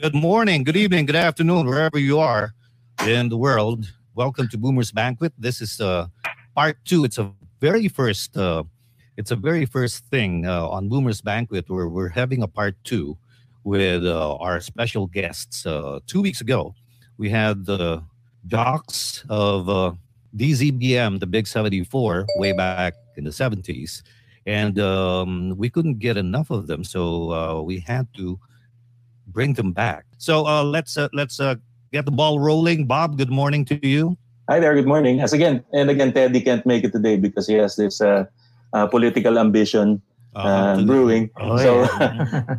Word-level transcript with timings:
Good 0.00 0.14
morning, 0.14 0.62
good 0.62 0.76
evening, 0.76 1.06
good 1.06 1.16
afternoon, 1.16 1.66
wherever 1.66 1.98
you 1.98 2.20
are 2.20 2.54
in 3.04 3.28
the 3.30 3.36
world. 3.36 3.92
Welcome 4.14 4.46
to 4.50 4.56
Boomer's 4.56 4.92
Banquet. 4.92 5.32
This 5.36 5.60
is 5.60 5.80
uh, 5.80 6.06
part 6.54 6.76
two. 6.84 7.02
It's 7.02 7.18
a 7.18 7.32
very 7.60 7.88
first. 7.88 8.36
Uh, 8.36 8.62
it's 9.16 9.32
a 9.32 9.36
very 9.36 9.66
first 9.66 10.06
thing 10.06 10.46
uh, 10.46 10.68
on 10.68 10.88
Boomer's 10.88 11.20
Banquet 11.20 11.68
where 11.68 11.88
we're 11.88 12.10
having 12.10 12.44
a 12.44 12.46
part 12.46 12.76
two 12.84 13.18
with 13.64 14.06
uh, 14.06 14.36
our 14.36 14.60
special 14.60 15.08
guests. 15.08 15.66
Uh, 15.66 15.98
two 16.06 16.22
weeks 16.22 16.40
ago, 16.40 16.76
we 17.16 17.28
had 17.28 17.66
the 17.66 18.00
jocks 18.46 19.24
of 19.28 19.68
uh, 19.68 19.90
DZBM, 20.36 21.18
the 21.18 21.26
Big 21.26 21.48
74, 21.48 22.24
way 22.36 22.52
back 22.52 22.94
in 23.16 23.24
the 23.24 23.30
70s. 23.30 24.02
And 24.46 24.78
um, 24.78 25.56
we 25.56 25.68
couldn't 25.68 25.98
get 25.98 26.16
enough 26.16 26.50
of 26.50 26.68
them, 26.68 26.84
so 26.84 27.32
uh, 27.32 27.62
we 27.62 27.80
had 27.80 28.06
to 28.14 28.38
bring 29.28 29.54
them 29.54 29.72
back. 29.72 30.04
So 30.18 30.46
uh, 30.46 30.64
let's 30.64 30.96
uh, 30.96 31.08
let's 31.12 31.38
uh, 31.40 31.56
get 31.92 32.04
the 32.04 32.10
ball 32.10 32.40
rolling. 32.40 32.86
Bob, 32.86 33.16
good 33.16 33.30
morning 33.30 33.64
to 33.66 33.78
you. 33.86 34.16
Hi 34.48 34.58
there. 34.60 34.74
Good 34.74 34.86
morning. 34.88 35.20
As 35.20 35.32
again, 35.32 35.62
and 35.72 35.90
again, 35.90 36.12
Teddy 36.12 36.40
can't 36.40 36.64
make 36.64 36.82
it 36.84 36.92
today 36.92 37.16
because 37.16 37.46
he 37.46 37.54
has 37.54 37.76
this 37.76 38.00
uh, 38.00 38.24
uh, 38.72 38.86
political 38.88 39.38
ambition 39.38 40.00
uh, 40.34 40.82
brewing. 40.84 41.30
Oh, 41.36 41.56
so, 41.58 41.84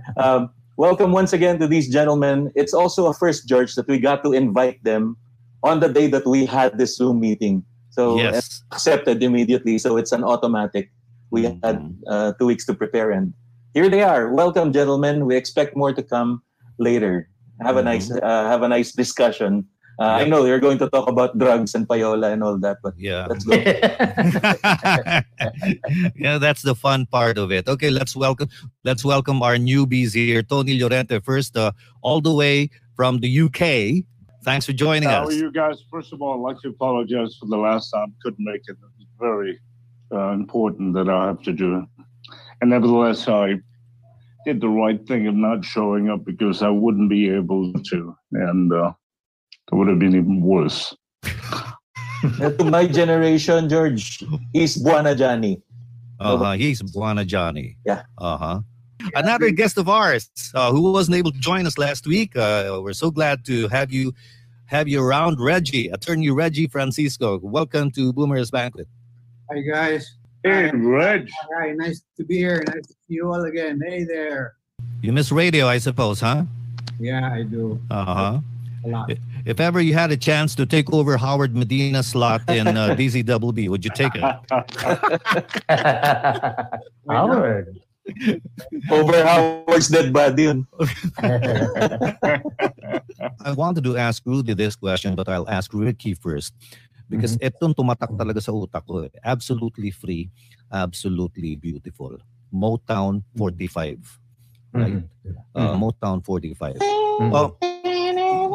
um, 0.18 0.50
welcome 0.78 1.12
once 1.12 1.34
again 1.34 1.58
to 1.60 1.68
these 1.68 1.90
gentlemen. 1.90 2.52
It's 2.56 2.74
also 2.74 3.08
a 3.08 3.14
first, 3.14 3.48
George, 3.50 3.74
that 3.76 3.88
we 3.88 4.00
got 4.00 4.24
to 4.24 4.34
invite 4.34 4.84
them 4.84 5.18
on 5.64 5.80
the 5.80 5.90
day 5.90 6.08
that 6.08 6.26
we 6.26 6.46
had 6.46 6.78
this 6.78 6.96
Zoom 6.96 7.20
meeting. 7.20 7.66
So 7.90 8.18
Yes. 8.18 8.62
accepted 8.72 9.22
immediately. 9.24 9.78
So 9.82 9.98
it's 9.98 10.12
an 10.14 10.24
automatic. 10.24 10.92
We 11.32 11.44
Mhm. 11.50 11.60
had 11.66 11.78
uh, 12.08 12.32
two 12.38 12.46
weeks 12.46 12.66
to 12.70 12.74
prepare, 12.74 13.12
and 13.12 13.34
here 13.74 13.90
they 13.90 14.02
are. 14.06 14.30
Welcome, 14.34 14.72
gentlemen. 14.74 15.26
We 15.26 15.36
expect 15.36 15.76
more 15.76 15.94
to 15.94 16.02
come 16.06 16.42
later. 16.80 17.30
Have 17.62 17.78
a 17.78 17.84
nice, 17.84 18.10
uh, 18.10 18.22
have 18.48 18.64
a 18.64 18.68
nice 18.68 18.92
discussion. 18.94 19.68
Uh, 20.00 20.24
I 20.24 20.24
know 20.24 20.46
you're 20.46 20.62
going 20.64 20.78
to 20.80 20.90
talk 20.90 21.10
about 21.10 21.38
drugs 21.38 21.76
and 21.76 21.86
payola 21.86 22.32
and 22.32 22.42
all 22.42 22.58
that, 22.60 22.78
but 22.82 22.94
Yeah. 22.98 23.28
let's 23.28 23.44
go. 23.44 23.52
yeah, 26.16 26.38
that's 26.38 26.62
the 26.62 26.74
fun 26.74 27.06
part 27.06 27.38
of 27.38 27.52
it. 27.52 27.68
Okay, 27.68 27.90
let's 27.90 28.16
welcome 28.16 28.48
let's 28.86 29.04
welcome 29.04 29.44
our 29.44 29.56
newbies 29.58 30.14
here. 30.14 30.42
Tony 30.42 30.80
Llorente 30.80 31.20
first, 31.20 31.58
uh, 31.58 31.74
all 32.02 32.22
the 32.22 32.34
way 32.34 32.70
from 32.96 33.20
the 33.20 33.28
UK. 33.28 34.06
Thanks 34.44 34.66
for 34.66 34.72
joining 34.72 35.10
How 35.10 35.24
us. 35.24 35.30
are 35.30 35.34
you 35.34 35.52
guys? 35.52 35.84
First 35.92 36.14
of 36.14 36.22
all, 36.22 36.36
I'd 36.40 36.54
like 36.54 36.62
to 36.62 36.70
apologize 36.70 37.36
for 37.36 37.48
the 37.48 37.58
last 37.58 37.92
time. 37.92 38.14
Couldn't 38.24 38.46
make 38.46 38.62
it. 38.68 38.78
It's 39.00 39.10
very 39.20 39.60
uh, 40.14 40.32
important 40.32 40.94
that 40.94 41.10
I 41.10 41.26
have 41.28 41.42
to 41.44 41.52
do 41.52 41.80
it. 41.80 41.86
And 42.62 42.70
nevertheless, 42.70 43.28
I 43.28 43.60
did 44.46 44.62
the 44.62 44.70
right 44.70 45.06
thing 45.08 45.28
of 45.28 45.36
not 45.36 45.66
showing 45.66 46.10
up 46.10 46.24
because 46.26 46.62
I 46.62 46.70
wouldn't 46.70 47.10
be 47.10 47.30
able 47.30 47.74
to. 47.74 48.16
And 48.34 48.72
uh, 48.72 48.94
it 49.72 49.76
would 49.76 49.88
have 49.88 50.00
been 50.00 50.16
even 50.16 50.42
worse. 50.42 50.96
Uh, 51.24 51.72
to 52.58 52.64
my 52.66 52.88
generation, 52.88 53.70
George, 53.70 54.24
he's 54.54 54.78
Bwana 54.78 55.18
Johnny. 55.18 55.62
Uh-huh. 56.20 56.54
He's 56.54 56.82
Bwana 56.82 57.26
Johnny. 57.26 57.78
Yeah. 57.86 58.04
Uh-huh. 58.18 58.60
Another 59.16 59.50
guest 59.52 59.78
of 59.78 59.88
ours 59.88 60.30
uh, 60.54 60.72
who 60.72 60.92
wasn't 60.92 61.16
able 61.16 61.32
to 61.32 61.40
join 61.40 61.66
us 61.66 61.78
last 61.78 62.06
week. 62.06 62.36
Uh, 62.36 62.80
we're 62.84 62.94
so 62.94 63.10
glad 63.10 63.46
to 63.46 63.70
have 63.70 63.94
you 63.94 64.14
have 64.66 64.88
you 64.88 65.02
around, 65.02 65.40
Reggie, 65.40 65.88
attorney 65.88 66.30
Reggie 66.30 66.68
Francisco. 66.68 67.40
Welcome 67.42 67.92
to 67.92 68.12
Boomer's 68.12 68.52
Banquet. 68.52 68.88
Hi 69.50 69.62
guys. 69.62 70.19
Hey, 70.44 70.72
Reg. 70.72 71.30
Hi, 71.58 71.72
nice 71.74 72.02
to 72.18 72.24
be 72.24 72.38
here. 72.38 72.64
Nice 72.68 72.88
to 72.88 72.94
see 72.94 73.16
you 73.16 73.28
all 73.32 73.44
again. 73.44 73.82
Hey 73.86 74.04
there. 74.06 74.56
You 75.02 75.12
miss 75.12 75.32
radio, 75.32 75.68
I 75.68 75.78
suppose, 75.80 76.22
huh? 76.22 76.44
Yeah, 77.00 77.32
I 77.34 77.44
do 77.44 77.80
Uh-huh. 77.92 78.40
a 78.86 78.88
lot. 78.88 79.12
If 79.46 79.60
ever 79.60 79.82
you 79.82 79.94
had 79.94 80.12
a 80.12 80.18
chance 80.18 80.56
to 80.56 80.66
take 80.66 80.92
over 80.94 81.18
Howard 81.18 81.54
Medina's 81.56 82.08
slot 82.08 82.42
in 82.50 82.68
uh, 82.68 82.96
DZWB, 83.00 83.68
would 83.70 83.84
you 83.84 83.92
take 83.94 84.14
it? 84.16 84.24
Howard. 87.10 87.80
Over 88.90 89.22
Howard's 89.24 89.88
dead 89.88 90.12
body. 90.12 90.44
yun. 90.50 90.66
I 91.22 92.42
wanted 93.56 93.84
to 93.84 93.98
ask 93.98 94.24
Rudy 94.26 94.56
this 94.56 94.76
question, 94.76 95.14
but 95.14 95.30
I'll 95.30 95.48
ask 95.48 95.72
Ricky 95.76 96.16
first. 96.16 96.56
Because 97.10 97.36
itong 97.42 97.74
tumatak 97.74 98.14
talaga 98.14 98.38
sa 98.38 98.54
utak 98.54 98.86
ko. 98.86 99.02
eh. 99.02 99.10
Absolutely 99.26 99.90
free, 99.90 100.30
absolutely 100.72 101.58
beautiful. 101.58 102.22
Motown 102.54 103.26
45. 103.36 103.98
Right? 104.72 105.02
Uh, 105.58 105.74
Motown 105.74 106.22
45. 106.22 106.78
Uh, 107.34 107.50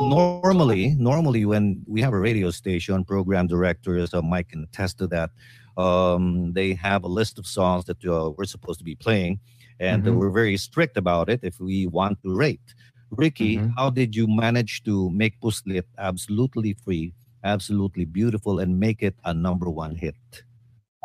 normally, 0.07 0.95
normally 0.95 1.45
when 1.45 1.83
we 1.87 2.01
have 2.01 2.13
a 2.15 2.19
radio 2.19 2.51
station, 2.51 3.05
program 3.05 3.47
directors, 3.47 4.15
uh, 4.15 4.23
Mike 4.23 4.49
can 4.51 4.65
attest 4.65 4.99
to 4.99 5.07
that. 5.09 5.31
Um, 5.77 6.53
they 6.55 6.75
have 6.75 7.03
a 7.03 7.09
list 7.11 7.39
of 7.39 7.47
songs 7.47 7.85
that 7.87 7.99
uh, 8.07 8.31
we're 8.39 8.47
supposed 8.47 8.79
to 8.79 8.85
be 8.87 8.95
playing, 8.95 9.41
and 9.81 10.05
Mhm. 10.07 10.15
we're 10.15 10.31
very 10.31 10.57
strict 10.57 10.97
about 10.97 11.29
it 11.29 11.43
if 11.43 11.59
we 11.59 11.87
want 11.91 12.23
to 12.23 12.31
rate. 12.31 12.75
Ricky, 13.11 13.59
Mhm. 13.59 13.75
how 13.77 13.91
did 13.91 14.15
you 14.15 14.27
manage 14.27 14.83
to 14.87 15.11
make 15.11 15.39
Puslit 15.43 15.87
absolutely 15.99 16.75
free, 16.75 17.13
absolutely 17.45 18.05
beautiful, 18.05 18.59
and 18.59 18.81
make 18.81 19.03
it 19.03 19.15
a 19.25 19.33
number 19.33 19.69
one 19.71 19.95
hit? 19.95 20.17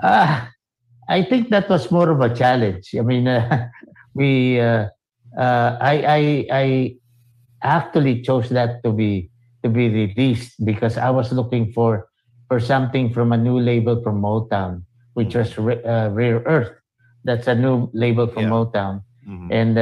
Ah, 0.02 0.50
I 1.08 1.24
think 1.24 1.50
that 1.50 1.70
was 1.70 1.92
more 1.92 2.10
of 2.10 2.22
a 2.22 2.34
challenge. 2.34 2.96
I 2.98 3.02
mean, 3.04 3.28
uh, 3.28 3.68
we, 4.16 4.60
uh, 4.60 4.88
uh, 5.38 5.78
I, 5.80 5.96
I, 6.08 6.22
I 6.52 6.66
actually 7.62 8.22
chose 8.24 8.50
that 8.50 8.82
to 8.84 8.92
be 8.92 9.30
to 9.64 9.70
be 9.70 9.90
released 9.90 10.64
because 10.64 10.98
I 10.98 11.10
was 11.12 11.32
looking 11.36 11.74
for 11.76 12.08
for 12.48 12.60
something 12.60 13.12
from 13.14 13.32
a 13.34 13.38
new 13.38 13.60
label 13.60 14.02
from 14.02 14.22
Motown, 14.24 14.84
which 15.14 15.36
was 15.36 15.54
Ra- 15.60 15.84
uh, 15.84 16.10
Rare 16.16 16.42
Earth. 16.48 16.72
That's 17.28 17.48
a 17.48 17.54
new 17.54 17.92
label 17.94 18.26
from 18.32 18.48
Yeah. 18.48 18.56
Motown, 18.56 19.04
Mhm. 19.28 19.52
and 19.52 19.76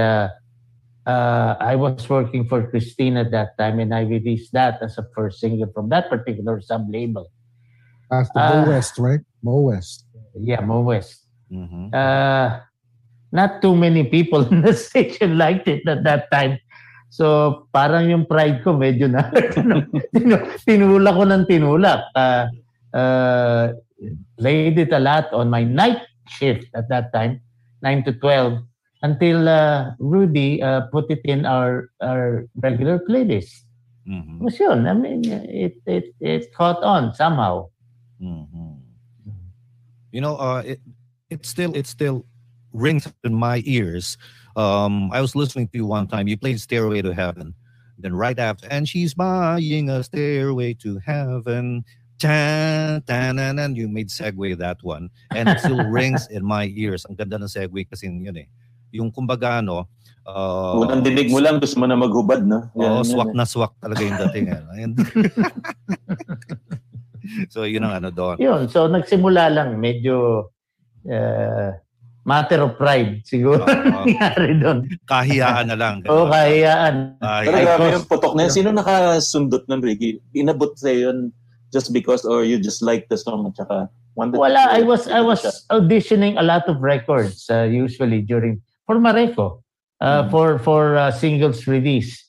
uh, 1.07 1.09
uh, 1.09 1.55
I 1.63 1.75
was 1.79 2.03
working 2.09 2.43
for 2.47 2.67
Christine 2.67 3.15
at 3.15 3.31
that 3.31 3.57
time, 3.57 3.79
and 3.79 3.95
I 3.95 4.01
released 4.03 4.51
that 4.53 4.83
as 4.83 4.97
a 4.99 5.05
first 5.15 5.39
single 5.39 5.71
from 5.71 5.87
that 5.89 6.09
particular 6.11 6.59
sub 6.59 6.85
label. 6.91 7.31
After 8.11 8.39
Ah. 8.39 8.63
Mo 8.65 8.71
West, 8.71 8.93
right? 8.99 9.23
Mo 9.43 9.55
West. 9.71 10.05
Yeah, 10.35 10.61
Mo 10.61 10.81
West. 10.81 11.23
Mhm. 11.47 11.95
uh, 11.95 12.59
not 13.31 13.63
too 13.63 13.71
many 13.75 14.03
people 14.03 14.43
in 14.51 14.61
the 14.61 14.75
station 14.75 15.37
liked 15.43 15.67
it 15.67 15.87
at 15.87 16.03
that 16.03 16.27
time. 16.31 16.59
So 17.07 17.67
parang 17.71 18.11
yung 18.11 18.27
pride 18.27 18.63
ko 18.67 18.75
medyo 18.75 19.07
na 19.07 19.31
tinu- 20.11 20.51
tinulak 20.67 21.15
ko 21.15 21.23
ng 21.23 21.43
tinulak. 21.47 22.03
Uh, 22.11 22.51
uh, 22.91 23.63
laid 24.37 24.75
it 24.77 24.91
a 24.91 24.99
lot 24.99 25.31
on 25.31 25.47
my 25.49 25.63
night 25.63 26.03
shift 26.27 26.67
at 26.75 26.91
that 26.91 27.15
time, 27.15 27.39
9 27.81 28.03
to 28.03 28.11
12, 28.19 28.59
until 29.01 29.47
uh, 29.47 29.91
Rudy 29.99 30.61
uh, 30.61 30.87
put 30.91 31.09
it 31.11 31.21
in 31.25 31.45
our, 31.45 31.89
our 32.01 32.45
regular 32.61 32.99
playlist. 32.99 33.63
Mhm. 34.07 34.39
Was 34.39 34.59
yun. 34.59 34.87
I 34.87 34.93
mean, 34.93 35.27
it, 35.27 35.75
it, 35.85 36.15
it 36.19 36.53
caught 36.53 36.81
on 36.83 37.13
somehow. 37.13 37.67
Mhm. 38.21 38.79
You 40.11 40.21
know, 40.21 40.37
uh, 40.37 40.63
it 40.65 40.79
it 41.29 41.45
still 41.45 41.75
it 41.75 41.85
still 41.85 42.25
rings 42.71 43.11
in 43.23 43.35
my 43.35 43.61
ears. 43.65 44.17
Um, 44.55 45.11
I 45.11 45.19
was 45.21 45.35
listening 45.35 45.67
to 45.69 45.77
you 45.77 45.85
one 45.85 46.07
time. 46.07 46.27
You 46.27 46.37
played 46.39 46.59
"Stairway 46.63 47.03
to 47.03 47.13
Heaven," 47.13 47.53
then 47.99 48.15
right 48.15 48.39
after, 48.39 48.65
and 48.71 48.87
she's 48.87 49.13
buying 49.13 49.89
a 49.91 50.01
stairway 50.01 50.73
to 50.81 50.97
heaven. 51.03 51.83
Tan, 52.17 53.03
tan, 53.05 53.37
and 53.37 53.77
you 53.77 53.85
made 53.85 54.09
segue 54.09 54.57
that 54.57 54.81
one, 54.81 55.11
and 55.37 55.49
it 55.49 55.59
still 55.59 55.85
rings 55.91 56.25
in 56.33 56.41
my 56.41 56.73
ears. 56.73 57.05
Ang 57.05 57.13
ganda 57.13 57.37
ng 57.37 57.45
segue 57.45 57.85
kasi 57.85 58.09
yun 58.09 58.41
eh. 58.41 58.49
Yung 58.95 59.11
kumbaga 59.11 59.59
no, 59.59 59.87
uh, 60.27 60.79
Unang 60.79 61.03
dinig 61.03 61.31
mo 61.31 61.39
lang, 61.39 61.59
gusto 61.59 61.79
mo 61.79 61.85
na 61.87 61.95
maghubad, 61.99 62.43
no? 62.43 62.67
Oo, 62.75 62.83
Yan, 62.83 62.91
yan, 63.01 63.05
swak 63.07 63.29
yan. 63.31 63.37
na 63.37 63.45
swak 63.45 63.73
talaga 63.79 64.01
yung 64.03 64.19
dating. 64.27 64.45
ano. 64.51 64.67
So 67.51 67.67
yun 67.67 67.83
ang 67.83 67.99
ano 67.99 68.09
doon. 68.09 68.39
Yun, 68.39 68.71
so 68.71 68.87
nagsimula 68.87 69.51
lang 69.51 69.83
medyo 69.83 70.47
uh, 71.03 71.69
matter 72.23 72.63
of 72.63 72.79
pride 72.79 73.23
siguro 73.27 73.63
Oo. 73.67 74.03
nangyari 74.03 74.55
doon. 74.59 74.87
Kahiyaan 75.07 75.67
na 75.67 75.75
lang. 75.75 76.03
Oo, 76.07 76.27
kahiyaan. 76.31 77.19
Pero 77.19 77.57
grabe 77.67 77.87
yung 77.99 78.07
putok 78.07 78.33
na 78.35 78.47
yun. 78.47 78.53
Sino 78.55 78.69
nakasundot 78.71 79.63
ng 79.67 79.81
Ricky? 79.83 80.23
Inabot 80.35 80.71
sa'yo 80.79 81.11
yun 81.11 81.17
just 81.71 81.91
because 81.91 82.23
or 82.23 82.47
you 82.47 82.59
just 82.59 82.79
like 82.79 83.07
the 83.11 83.19
song 83.19 83.43
at 83.43 83.55
saka 83.59 83.91
wanted 84.15 84.39
Wala, 84.39 84.71
I 84.71 84.87
was 84.87 85.07
I 85.11 85.19
was 85.19 85.43
auditioning 85.67 86.39
a 86.39 86.43
lot 86.43 86.63
of 86.71 86.79
records 86.79 87.43
uh, 87.51 87.67
usually 87.67 88.23
during 88.23 88.63
for 88.87 88.95
Mareco 88.97 89.61
uh, 89.99 90.23
Mm. 90.23 90.31
for 90.31 90.47
for 90.63 90.95
uh, 90.95 91.11
singles 91.11 91.67
release. 91.67 92.23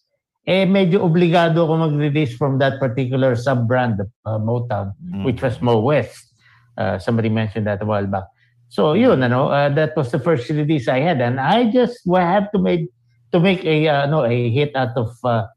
Eh 0.49 0.65
medyo 0.67 1.05
obligado 1.05 1.63
ako 1.63 1.87
mag-release 1.89 2.33
from 2.35 2.57
that 2.59 2.81
particular 2.81 3.37
sub-brand 3.37 4.01
of 4.03 4.11
uh, 4.27 4.41
Motown 4.43 4.93
Mm. 4.99 5.23
which 5.23 5.39
was 5.41 5.63
Mo 5.63 5.79
West. 5.79 6.35
Uh, 6.75 6.99
somebody 6.99 7.31
mentioned 7.31 7.67
that 7.67 7.79
a 7.81 7.87
while 7.87 8.07
back. 8.07 8.27
So 8.69 8.93
yun, 8.93 9.23
ano, 9.23 9.49
uh, 9.49 9.71
that 9.73 9.97
was 9.97 10.11
the 10.11 10.21
first 10.21 10.51
release 10.51 10.89
I 10.89 11.01
had, 11.01 11.21
and 11.21 11.41
I 11.41 11.71
just 11.73 12.05
wa- 12.05 12.21
have 12.21 12.53
to 12.53 12.59
make 12.61 12.91
to 13.33 13.41
make 13.41 13.65
a 13.65 13.89
uh, 13.89 14.05
no 14.09 14.25
a 14.25 14.35
hit 14.51 14.73
out 14.77 14.93
of 14.97 15.13
uh, 15.23 15.49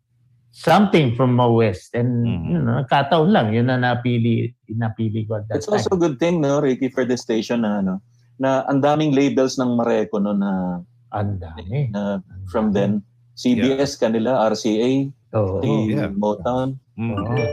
something 0.52 1.16
from 1.16 1.36
Mo 1.36 1.56
West. 1.56 1.96
And, 1.96 2.28
Mhm. 2.28 2.44
you 2.52 2.60
know, 2.60 2.84
nagkataon 2.84 3.32
lang. 3.32 3.56
Yun 3.56 3.72
na 3.72 3.80
napili, 3.80 4.52
napili 4.68 5.24
ko 5.24 5.40
at 5.40 5.48
that 5.48 5.64
It's 5.64 5.68
time. 5.72 5.80
also 5.80 5.96
a 5.96 6.00
good 6.00 6.20
thing, 6.20 6.44
no, 6.44 6.60
Ricky, 6.60 6.92
for 6.92 7.08
this 7.08 7.24
station 7.24 7.64
na, 7.64 7.80
ano, 7.80 8.04
na 8.36 8.68
ang 8.68 8.84
daming 8.84 9.16
labels 9.16 9.56
ng 9.56 9.80
Mareco, 9.80 10.20
no, 10.20 10.36
na, 10.36 10.84
Ang 11.12 11.40
dami. 11.40 11.92
na 11.92 12.20
from 12.48 12.72
then. 12.72 13.04
CBS 13.34 13.96
kanila, 13.96 14.48
RCA, 14.48 15.08
Oo. 15.34 15.64
the 15.64 15.72
yeah. 15.90 16.12
Motown, 16.12 16.78
Mhm. 17.00 17.16
Oo. 17.16 17.46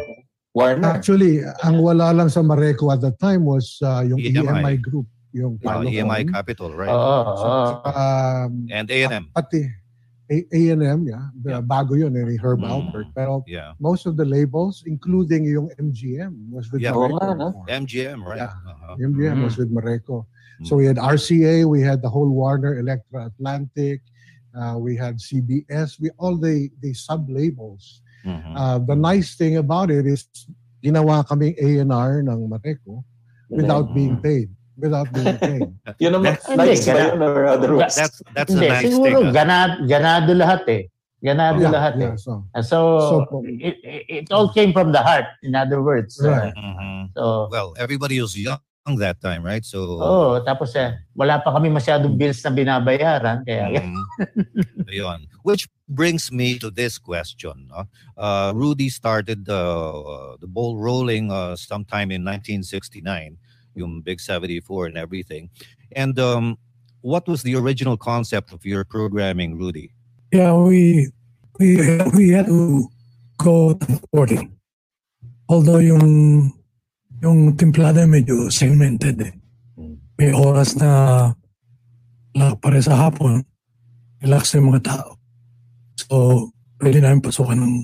Warner. 0.53 0.91
Actually, 0.91 1.41
ang 1.63 1.79
wala 1.79 2.11
lang 2.11 2.27
sa 2.29 2.43
Mareco 2.43 2.91
at 2.91 2.99
the 3.01 3.15
time 3.15 3.47
was 3.47 3.79
uh, 3.81 4.03
yung 4.03 4.19
EMI. 4.19 4.43
EMI 4.43 4.75
group. 4.77 5.07
Yung 5.31 5.55
Uh, 5.63 5.65
Palo 5.65 5.87
EMI. 5.87 6.27
Capital, 6.27 6.75
right? 6.75 6.91
Oo. 6.91 6.99
oo. 7.31 7.79
Um, 7.87 8.67
and 8.69 8.91
A&M. 8.91 9.31
pati 9.31 9.71
A&M, 10.29 11.09
yeah. 11.09 11.33
Yeah. 11.41 11.65
Bago 11.65 11.97
yun, 11.97 12.13
eh, 12.13 12.21
ni 12.27 12.37
Herb 12.37 12.61
Mm. 12.61 12.69
Alpert. 12.69 13.09
Pero 13.17 13.41
Yeah. 13.49 13.73
most 13.81 14.05
of 14.05 14.21
the 14.21 14.27
labels, 14.29 14.85
including 14.85 15.49
yung 15.49 15.73
MGM, 15.81 16.53
was 16.53 16.69
with 16.69 16.85
Yeah. 16.85 16.93
Mareco. 16.93 17.33
no? 17.33 17.49
MGM, 17.65 18.21
right? 18.21 18.45
Yeah. 18.45 18.53
Uh-huh. 18.53 19.01
MGM 19.01 19.41
Mhm. 19.41 19.45
was 19.47 19.57
with 19.57 19.73
Mareco. 19.73 20.29
So 20.67 20.75
we 20.77 20.87
had 20.87 20.97
RCA, 20.97 21.65
we 21.69 21.83
had 21.83 22.03
the 22.03 22.11
whole 22.11 22.27
Warner, 22.29 22.79
Elektra 22.83 23.27
Atlantic, 23.31 24.03
uh, 24.59 24.75
we 24.79 24.97
had 24.97 25.19
CBS, 25.23 26.01
we 26.01 26.11
all 26.19 26.35
the 26.35 26.67
the 26.83 26.91
sub 26.95 27.31
labels. 27.31 28.03
Mhm. 28.27 28.53
Uh, 28.59 28.79
the 28.83 28.97
nice 28.99 29.39
thing 29.39 29.57
about 29.63 29.91
it 29.95 30.03
is 30.03 30.27
ginawa 30.83 31.23
kaming 31.23 31.55
A&R 31.63 32.23
ng 32.27 32.41
Mareco 32.51 33.07
without 33.49 33.91
Mhm. 33.91 33.95
being 33.95 34.17
paid. 34.19 34.49
Without 34.79 35.07
being 35.15 35.39
paid. 35.43 35.67
Yun 36.03 36.15
ang 36.19 36.23
That's- 36.27 36.47
nice 36.55 36.83
Hindi, 36.87 36.91
ba 36.91 36.95
gana- 36.95 37.11
yun 37.15 37.23
or 37.23 37.45
otherwise? 37.47 37.95
That's 37.99 38.19
that's 38.35 38.51
a 38.51 38.59
Hindi, 38.59 38.69
nice 38.71 38.87
siguro 38.91 39.19
thing. 39.27 39.35
ganado, 39.35 39.75
ganado 39.87 40.31
lahat 40.35 40.63
eh. 40.71 40.83
Ganado 41.19 41.59
yeah, 41.59 41.75
lahat 41.75 41.95
yeah, 41.99 42.15
eh. 42.15 42.17
so, 42.19 42.47
So, 42.63 42.79
So- 43.27 43.43
it, 43.43 43.75
it, 43.83 44.03
it 44.07 44.27
all 44.31 44.51
came 44.55 44.71
from 44.75 44.91
the 44.95 45.03
heart, 45.03 45.27
in 45.43 45.55
other 45.59 45.83
words. 45.83 46.15
Right. 46.23 46.55
Mhm. 46.55 47.11
So, 47.15 47.51
Well, 47.51 47.75
everybody 47.79 48.23
was 48.23 48.39
young 48.39 48.63
that 48.97 49.21
time, 49.21 49.45
right? 49.45 49.65
So 49.65 50.01
oh, 50.01 50.41
tapos 50.41 50.73
eh, 50.73 50.97
wala 51.13 51.37
pa 51.45 51.53
kami 51.53 51.69
masyadong 51.69 52.17
bills 52.17 52.41
na 52.41 52.51
binabayaran. 52.51 53.45
Kaya, 53.45 53.69
Mhm. 53.85 54.03
Ayun. 54.91 55.29
Which 55.45 55.69
brings 55.89 56.33
me 56.33 56.59
to 56.59 56.71
this 56.73 56.97
question. 56.97 57.69
no? 57.69 57.85
Uh, 58.17 58.53
Rudy 58.57 58.89
started 58.89 59.45
uh, 59.49 60.37
the 60.41 60.49
ball 60.49 60.77
rolling 60.81 61.31
uh, 61.31 61.57
sometime 61.57 62.11
in 62.11 62.25
1969, 62.25 63.37
yung 63.77 64.01
Big 64.01 64.21
74 64.21 64.87
and 64.93 64.97
everything. 64.97 65.51
And 65.93 66.19
um, 66.19 66.57
what 67.01 67.29
was 67.29 67.43
the 67.43 67.55
original 67.57 67.97
concept 67.97 68.53
of 68.53 68.65
your 68.65 68.85
programming, 68.85 69.57
Rudy? 69.57 69.93
Yeah, 70.33 70.53
we 70.57 71.09
we 71.59 71.81
we 72.13 72.29
had 72.37 72.47
to 72.53 72.89
go 73.41 73.73
to 73.73 74.01
40. 74.13 74.49
Although 75.49 75.81
yung 75.81 76.53
yung 77.23 77.55
timplada 77.59 78.07
medyo 78.07 78.47
segmented 78.51 79.19
eh. 79.23 79.35
May 80.19 80.35
oras 80.35 80.75
na 80.79 80.91
lang 82.35 82.59
pare 82.59 82.83
sa 82.83 82.95
hapon, 82.99 83.43
relax 84.23 84.55
yung 84.55 84.71
mga 84.71 84.83
tao. 84.87 85.19
So, 85.99 86.15
pwede 86.79 87.03
namin 87.03 87.23
pasukan 87.23 87.59
ng 87.59 87.75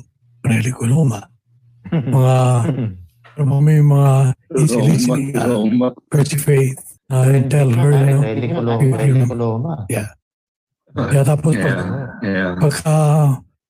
Rally 0.44 0.72
Coloma. 0.74 1.22
Mga, 1.94 2.36
mga 3.44 3.60
may 3.60 3.78
mga 3.78 4.12
easy 4.56 4.80
listening, 4.80 5.36
uh. 5.36 5.92
Percy 6.10 6.38
Faith, 6.40 6.80
uh, 7.12 7.28
and 7.28 7.46
tell 7.52 7.68
her, 7.70 7.92
you 7.92 8.06
know, 8.08 8.22
Ready 8.24 8.48
Coloma. 8.50 8.96
Ready 8.96 9.22
Coloma. 9.28 9.72
kaya 10.94 11.22
tapos 11.22 11.54
pag, 11.54 11.78
Yeah. 12.24 12.56
pagka 12.56 12.96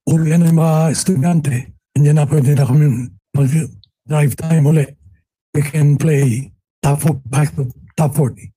uwi 0.06 0.37
na 0.38 0.46
yung 0.46 0.60
mga 0.62 0.76
estudyante, 0.94 1.56
hindi 1.96 2.10
na 2.14 2.22
pwede 2.22 2.55
na 2.55 2.64
kami 2.64 2.84
mag-drive 3.34 4.34
time 4.38 4.64
ulit. 4.69 4.94
We 5.54 5.62
can 5.62 5.96
play 5.96 6.52
top 6.82 7.00
fo- 7.00 7.22
back 7.26 7.54
to 7.56 7.70
top 7.96 8.14
40. 8.14 8.52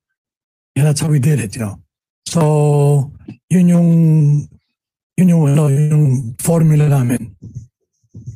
Yeah, 0.74 0.84
that's 0.84 1.00
how 1.00 1.08
we 1.08 1.18
did 1.18 1.40
it, 1.40 1.54
you 1.54 1.62
know. 1.62 1.80
So, 2.26 3.12
yun 3.48 3.68
yung 3.68 3.88
yun 5.16 5.28
yung 5.28 5.44
ano, 5.48 5.66
yun 5.66 5.90
yung 5.90 6.06
formula 6.38 6.86
namin 6.86 7.34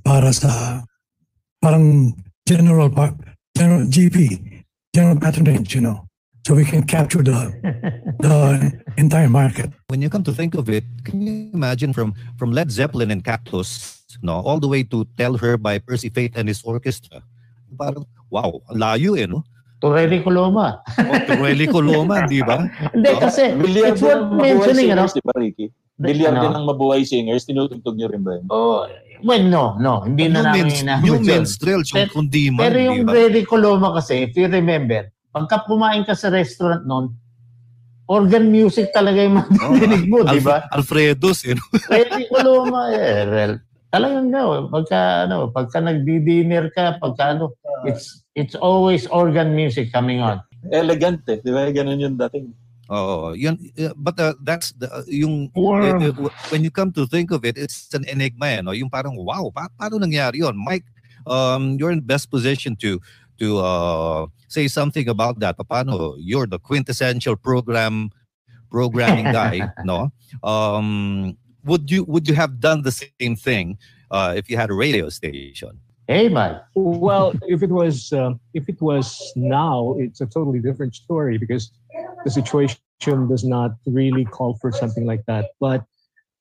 para 0.03 0.33
sa 0.33 0.83
parang 1.63 2.15
general 2.47 2.91
par- 2.91 3.19
general 3.55 3.87
GP, 3.87 4.41
general 4.95 5.19
patronage, 5.19 5.75
you 5.75 5.83
know. 5.83 6.07
So 6.43 6.59
we 6.59 6.67
can 6.67 6.83
capture 6.83 7.23
the 7.23 7.55
the 8.19 8.35
entire 8.99 9.31
market. 9.31 9.71
When 9.87 10.03
you 10.03 10.11
come 10.11 10.27
to 10.27 10.35
think 10.35 10.59
of 10.59 10.67
it, 10.67 10.83
can 11.07 11.23
you 11.23 11.55
imagine 11.55 11.95
from 11.95 12.19
from 12.35 12.51
Led 12.51 12.71
Zeppelin 12.75 13.15
and 13.15 13.23
Cactus, 13.23 14.03
no, 14.23 14.43
all 14.43 14.59
the 14.59 14.67
way 14.67 14.83
to 14.91 15.07
Tell 15.15 15.39
Her 15.39 15.55
by 15.55 15.79
Percy 15.79 16.11
Faith 16.11 16.35
and 16.35 16.51
his 16.51 16.63
orchestra? 16.67 17.23
Parang, 17.79 18.03
wow, 18.33 18.51
layo 18.73 19.13
eh, 19.15 19.29
no? 19.29 19.45
To 19.79 19.91
Ready 19.91 20.23
Coloma. 20.23 20.79
O, 20.97 21.13
Pirelli 21.27 21.67
Coloma, 21.67 22.23
di 22.31 22.39
ba? 22.41 22.63
Hindi, 22.95 23.11
kasi 23.19 23.51
Bilyar 23.53 23.93
it's 23.93 23.99
din 23.99 24.07
worth 24.09 24.31
mentioning, 24.33 24.89
ano? 24.95 25.05
singers, 25.05 25.13
di 25.13 25.23
ba, 25.23 25.33
Ricky? 25.35 25.67
Bilyar 25.99 26.33
din 26.33 26.49
Ano? 26.49 26.57
ang 26.57 26.67
mabuhay 26.67 27.03
singers, 27.03 27.43
tinutugtog 27.45 27.99
niyo 27.99 28.09
rin 28.09 28.23
ba 28.23 28.39
yun? 28.39 28.47
Oh, 28.49 28.87
well, 29.21 29.43
no, 29.43 29.75
no. 29.77 30.01
Hindi 30.01 30.31
na 30.31 30.47
namin 30.49 30.71
inaabot 30.73 31.03
yung 31.05 31.21
yun. 31.21 31.43
minstrels, 31.43 31.91
yung 31.91 32.07
Pero- 32.07 32.15
kundiman, 32.15 32.63
Pero 32.63 32.79
yung 32.79 33.03
ba? 33.03 33.11
Ready 33.13 33.43
Coloma 33.43 33.91
kasi, 33.93 34.23
if 34.23 34.33
you 34.33 34.47
remember, 34.47 35.11
pagka 35.29 35.67
kumain 35.67 36.07
ka 36.07 36.15
sa 36.15 36.31
restaurant 36.31 36.87
noon, 36.87 37.11
organ 38.07 38.49
music 38.49 38.95
talaga 38.95 39.19
yung 39.19 39.43
madidinig 39.43 40.07
mo, 40.07 40.23
di 40.23 40.39
ba? 40.39 40.63
Alf- 40.71 40.87
Alfredo's, 40.87 41.43
eh, 41.43 41.59
no? 41.59 41.65
Ready 41.91 42.31
Coloma, 42.31 42.87
eh, 42.95 43.27
well, 43.27 43.53
talagang 43.91 44.31
no, 44.31 44.71
pagka, 44.71 45.27
ano, 45.27 45.51
pagka 45.51 45.83
nagdi-dinner 45.83 46.71
ka, 46.71 46.97
pagka 46.99 47.35
ano, 47.35 47.51
it's, 47.85 48.23
it's 48.35 48.55
always 48.55 49.07
organ 49.09 49.55
music 49.55 49.93
coming 49.93 50.21
on. 50.21 50.41
Elegant 50.73 51.27
eh, 51.29 51.43
di 51.43 51.51
ba? 51.51 51.71
Ganun 51.71 51.99
yung 51.99 52.17
dating. 52.17 52.55
Oo, 52.93 53.33
yun, 53.33 53.57
uh, 53.81 53.95
but 53.97 54.19
uh, 54.21 54.35
that's 54.45 54.73
the, 54.77 54.85
uh, 54.93 55.03
yung, 55.09 55.49
Or, 55.55 55.81
uh, 55.81 56.13
uh, 56.13 56.29
when 56.51 56.63
you 56.63 56.71
come 56.71 56.93
to 56.93 57.07
think 57.07 57.31
of 57.31 57.45
it, 57.45 57.57
it's 57.57 57.89
an 57.95 58.05
enigma, 58.05 58.47
eh, 58.47 58.61
no? 58.61 58.73
Yung 58.77 58.91
parang, 58.91 59.17
wow, 59.17 59.49
pa 59.49 59.73
paano 59.81 59.97
nangyari 59.97 60.45
yun? 60.45 60.53
Mike, 60.53 60.85
um, 61.27 61.77
you're 61.79 61.91
in 61.91 62.01
best 62.01 62.31
position 62.31 62.77
to 62.77 63.01
to 63.39 63.59
uh, 63.59 64.27
say 64.49 64.69
something 64.69 65.09
about 65.09 65.41
that. 65.41 65.57
Paano 65.59 66.17
you're 66.19 66.47
the 66.47 66.59
quintessential 66.59 67.37
program 67.37 68.11
programming 68.71 69.33
guy, 69.37 69.73
no? 69.85 70.13
Um, 70.43 71.37
would 71.65 71.91
you 71.91 72.05
would 72.05 72.29
you 72.29 72.35
have 72.35 72.61
done 72.61 72.83
the 72.83 72.93
same 72.93 73.37
thing 73.37 73.79
uh, 74.11 74.35
if 74.37 74.51
you 74.51 74.57
had 74.57 74.71
a 74.71 74.75
radio 74.75 75.09
station? 75.09 75.81
Hey, 76.13 76.29
Mike. 76.29 76.61
Well, 76.75 77.33
if 77.49 77.63
it 77.63 77.71
was 77.71 78.13
uh, 78.13 78.35
if 78.53 78.69
it 78.69 78.77
was 78.83 79.33
now, 79.35 79.97
it's 79.97 80.21
a 80.21 80.27
totally 80.27 80.61
different 80.61 80.95
story 80.95 81.39
because 81.39 81.73
the 82.25 82.31
situation 82.31 82.77
does 83.33 83.45
not 83.45 83.81
really 83.87 84.27
call 84.27 84.59
for 84.61 84.73
something 84.73 85.07
like 85.07 85.25
that. 85.25 85.57
But 85.59 85.89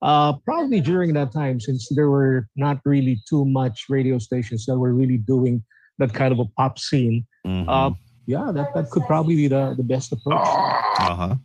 uh, 0.01 0.33
probably 0.43 0.81
during 0.81 1.13
that 1.13 1.31
time, 1.31 1.61
since 1.63 1.87
there 1.87 2.09
were 2.11 2.51
not 2.57 2.83
really 2.83 3.23
too 3.29 3.45
much 3.45 3.85
radio 3.87 4.19
stations 4.19 4.65
that 4.65 4.75
were 4.75 4.93
really 4.93 5.15
doing 5.15 5.63
that 5.99 6.11
kind 6.13 6.33
of 6.35 6.39
a 6.43 6.51
pop 6.59 6.75
scene, 6.77 7.23
Mhm. 7.47 7.63
uh, 7.71 7.95
yeah, 8.27 8.51
that, 8.51 8.75
that 8.75 8.91
could 8.91 9.07
probably 9.07 9.35
be 9.39 9.47
the, 9.47 9.73
the 9.77 9.87
best 9.87 10.11
approach. 10.11 10.51
Uh-huh. 10.99 11.35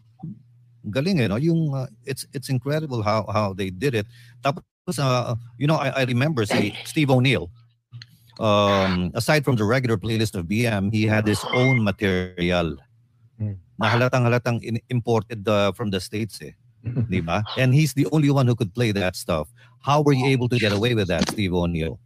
Galing 0.90 1.21
eh, 1.21 1.28
no? 1.28 1.37
Yung, 1.37 1.71
uh, 1.73 1.87
it's, 2.02 2.26
it's 2.35 2.49
incredible 2.49 3.02
how, 3.02 3.23
how 3.30 3.52
they 3.54 3.71
did 3.71 3.95
it. 3.95 4.06
Tapos, 4.42 4.99
uh, 4.99 5.37
you 5.59 5.66
know, 5.66 5.76
I, 5.76 6.02
I 6.02 6.02
remember 6.04 6.45
say, 6.45 6.75
Steve 6.85 7.11
O'Neill, 7.11 7.50
um, 8.40 9.12
aside 9.14 9.44
from 9.44 9.56
the 9.56 9.64
regular 9.64 9.96
playlist 9.96 10.34
of 10.34 10.46
BM, 10.46 10.92
he 10.92 11.04
had 11.06 11.26
his 11.26 11.44
own 11.52 11.82
material 11.82 12.76
Hmm. 13.36 13.60
na 13.76 13.92
halatang 13.92 14.24
halatang 14.24 14.58
in- 14.64 14.80
imported 14.88 15.44
uh, 15.44 15.68
from 15.76 15.92
the 15.92 16.00
States 16.00 16.40
eh. 16.40 16.56
Di 17.12 17.20
ba? 17.20 17.44
And 17.60 17.76
he's 17.76 17.92
the 17.92 18.08
only 18.08 18.32
one 18.32 18.48
who 18.48 18.56
could 18.56 18.72
play 18.72 18.92
that 18.96 19.12
stuff. 19.12 19.52
How 19.84 20.00
were 20.00 20.16
you 20.16 20.24
able 20.32 20.48
to 20.48 20.58
get 20.58 20.72
away 20.72 20.96
with 20.96 21.08
that, 21.12 21.28
Steve 21.28 21.52
O'Neill? 21.52 22.00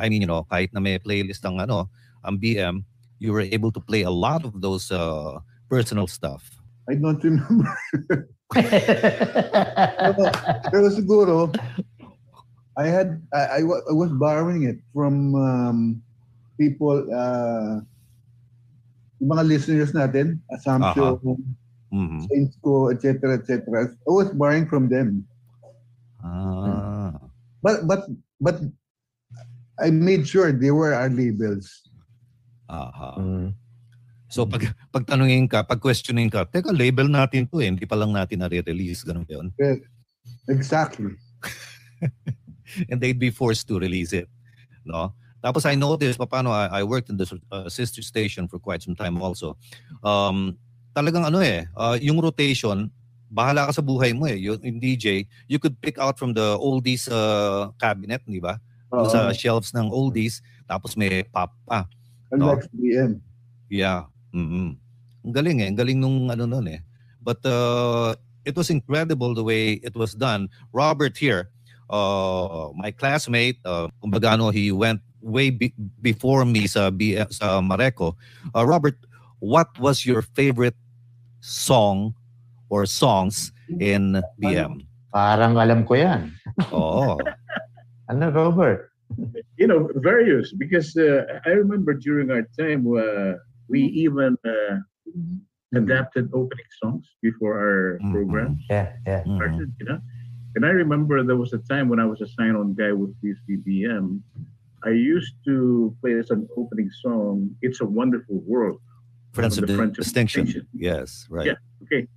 I 0.00 0.08
mean, 0.08 0.24
you 0.24 0.26
know, 0.26 0.48
kahit 0.48 0.72
na 0.72 0.80
may 0.80 0.96
playlist 0.96 1.44
ang 1.44 1.60
ano, 1.60 1.92
ang 2.24 2.40
BM, 2.40 2.88
you 3.20 3.36
were 3.36 3.44
able 3.44 3.68
to 3.76 3.80
play 3.80 4.08
a 4.08 4.10
lot 4.10 4.40
of 4.48 4.64
those 4.64 4.88
uh, 4.88 5.36
personal 5.68 6.08
stuff. 6.08 6.48
I 6.88 6.96
don't 6.96 7.20
remember. 7.20 7.68
Pero 10.72 10.86
siguro, 10.90 11.52
I 12.78 12.86
had, 12.86 13.22
I, 13.34 13.60
I, 13.60 13.62
wa- 13.62 13.84
I 13.88 13.94
was 13.94 14.10
borrowing 14.14 14.64
it 14.64 14.78
from 14.94 15.34
um, 15.34 15.78
people, 16.58 17.02
uh, 17.10 17.82
yung 19.20 19.30
mga 19.30 19.44
listeners 19.46 19.92
natin, 19.92 20.40
Assumption, 20.50 21.18
Mhm. 21.90 22.22
Saints 22.30 22.54
ko, 22.62 22.94
etc., 22.94 23.34
etc. 23.34 23.66
I 23.90 24.10
was 24.14 24.30
borrowing 24.30 24.70
from 24.70 24.86
them. 24.86 25.26
Ah. 26.22 27.18
But, 27.58 27.82
but, 27.82 28.06
but, 28.38 28.62
I 29.80 29.90
made 29.90 30.28
sure 30.28 30.52
they 30.52 30.70
were 30.70 30.92
our 30.94 31.08
labels. 31.08 31.88
Aha. 32.68 33.16
Mm. 33.18 33.56
So 34.30 34.46
pag 34.46 34.62
pagtanungin 34.94 35.50
ka, 35.50 35.64
pag 35.66 35.80
questioning 35.82 36.30
ka, 36.30 36.46
teka 36.46 36.70
label 36.70 37.10
natin 37.10 37.48
'to 37.48 37.58
eh, 37.58 37.66
hindi 37.66 37.82
pa 37.88 37.98
lang 37.98 38.14
natin 38.14 38.44
na-release 38.44 39.02
ganun 39.02 39.26
'yun? 39.26 39.50
Exactly. 40.46 41.16
and 42.88 43.00
they'd 43.00 43.18
be 43.18 43.30
forced 43.30 43.68
to 43.68 43.78
release 43.78 44.12
it. 44.12 44.28
No? 44.84 45.14
Tapos 45.40 45.64
I 45.64 45.74
noticed, 45.74 46.20
paano, 46.20 46.52
I, 46.52 46.80
I 46.80 46.82
worked 46.84 47.08
in 47.08 47.16
the 47.16 47.26
uh, 47.50 47.68
sister 47.68 48.02
station 48.02 48.46
for 48.48 48.58
quite 48.58 48.82
some 48.82 48.94
time 48.94 49.20
also. 49.20 49.56
Um, 50.04 50.58
talagang 50.94 51.24
ano 51.24 51.40
eh, 51.40 51.64
uh, 51.76 51.96
yung 51.96 52.20
rotation, 52.20 52.92
bahala 53.30 53.70
ka 53.70 53.80
sa 53.80 53.82
buhay 53.82 54.12
mo 54.12 54.28
eh. 54.28 54.36
Yung, 54.36 54.60
yung 54.60 54.78
DJ, 54.82 55.24
you 55.48 55.58
could 55.58 55.78
pick 55.80 55.96
out 55.96 56.18
from 56.18 56.34
the 56.34 56.58
oldies 56.60 57.08
uh, 57.08 57.72
cabinet, 57.80 58.20
di 58.26 58.42
ba? 58.42 58.60
Oo. 58.92 59.08
Sa 59.08 59.30
shelves 59.32 59.72
ng 59.72 59.88
oldies, 59.88 60.42
tapos 60.66 60.98
may 60.98 61.22
pop 61.24 61.54
pa. 61.64 61.86
Ang 62.34 62.38
no. 62.42 62.46
Lex 62.52 62.66
BM. 62.74 63.22
Yeah. 63.70 64.10
mm 64.34 64.76
Ang 65.20 65.34
galing 65.34 65.62
eh. 65.62 65.68
Ang 65.70 65.78
galing 65.78 65.98
nung 66.00 66.28
ano 66.28 66.44
nun 66.44 66.66
eh. 66.68 66.80
But 67.22 67.44
uh, 67.46 68.16
it 68.44 68.56
was 68.56 68.72
incredible 68.72 69.36
the 69.36 69.44
way 69.44 69.78
it 69.84 69.94
was 69.94 70.16
done. 70.16 70.48
Robert 70.72 71.16
here, 71.16 71.52
uh, 71.90 72.70
my 72.78 72.90
classmate, 72.94 73.58
uh, 73.66 73.90
kumbaga 74.00 74.38
ano, 74.38 74.50
he 74.50 74.70
went 74.72 75.00
way 75.20 75.50
be- 75.50 75.74
before 76.00 76.44
me 76.46 76.66
sa, 76.66 76.88
B- 76.90 77.18
sa 77.34 77.60
Mareco. 77.60 78.14
Uh, 78.54 78.64
Robert, 78.64 78.96
what 79.40 79.68
was 79.78 80.06
your 80.06 80.22
favorite 80.22 80.76
song 81.40 82.14
or 82.70 82.86
songs 82.86 83.52
in 83.82 84.22
BM? 84.40 84.86
Parang 85.12 85.58
alam 85.58 85.84
ko 85.84 85.94
yan. 85.98 86.32
Oo. 86.72 87.18
Ano, 88.10 88.26
Robert? 88.34 88.90
you 89.54 89.66
know, 89.70 89.86
various 90.02 90.50
because 90.54 90.94
uh, 90.98 91.22
I 91.46 91.50
remember 91.54 91.94
during 91.94 92.30
our 92.34 92.42
time 92.58 92.82
uh, 92.90 93.38
we 93.70 93.86
even 93.94 94.34
uh, 94.42 94.82
adapted 95.74 96.26
opening 96.34 96.66
songs 96.82 97.06
before 97.22 97.54
our 97.54 97.82
Mhm. 98.02 98.10
program 98.10 98.50
Yeah, 98.66 98.98
yeah. 99.06 99.22
Started, 99.38 99.70
you 99.78 99.86
know. 99.86 99.98
And 100.56 100.66
I 100.66 100.70
remember 100.70 101.22
there 101.22 101.36
was 101.36 101.52
a 101.52 101.58
time 101.70 101.88
when 101.88 102.00
I 102.00 102.04
was 102.04 102.20
assigned 102.20 102.56
on 102.56 102.74
Guy 102.74 102.92
with 102.92 103.14
BCBM. 103.22 104.20
I 104.84 104.90
used 104.90 105.34
to 105.44 105.94
play 106.00 106.14
as 106.18 106.30
an 106.30 106.48
opening 106.56 106.90
song, 107.02 107.50
It's 107.62 107.80
a 107.80 107.84
Wonderful 107.86 108.40
World. 108.46 108.80
Friends 109.32 109.54
From 109.56 109.64
of 109.64 109.68
the 109.68 109.72
the 109.74 109.78
Friends 109.78 109.96
Distinction. 109.96 110.44
Distinction. 110.46 110.68
Yes, 110.74 111.26
right. 111.30 111.46
Yeah. 111.46 111.58
Okay. 111.84 112.08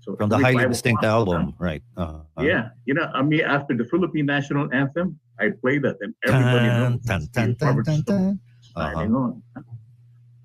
So 0.00 0.16
From 0.16 0.28
the 0.30 0.36
highly 0.38 0.56
revival 0.64 0.70
distinct 0.72 1.02
song. 1.02 1.10
album, 1.10 1.54
right. 1.58 1.82
Uh, 1.96 2.20
uh, 2.38 2.42
Yeah, 2.42 2.70
you 2.86 2.94
know, 2.94 3.10
I 3.12 3.22
mean, 3.22 3.42
after 3.42 3.76
the 3.76 3.84
Philippine 3.84 4.26
national 4.26 4.72
anthem, 4.72 5.18
I 5.40 5.50
played 5.50 5.82
that, 5.82 5.96
and 6.00 6.14
everybody 6.24 6.68
knows. 6.68 7.00
Tan, 7.04 7.20
it's 7.22 7.28
tan, 7.32 7.56
tan, 7.56 7.68
Robert 7.68 7.86
tan, 7.86 8.00
Stone 8.02 8.16
tan. 8.16 8.40
Uh-huh. 8.76 8.92
signing 8.94 9.14
on. 9.16 9.42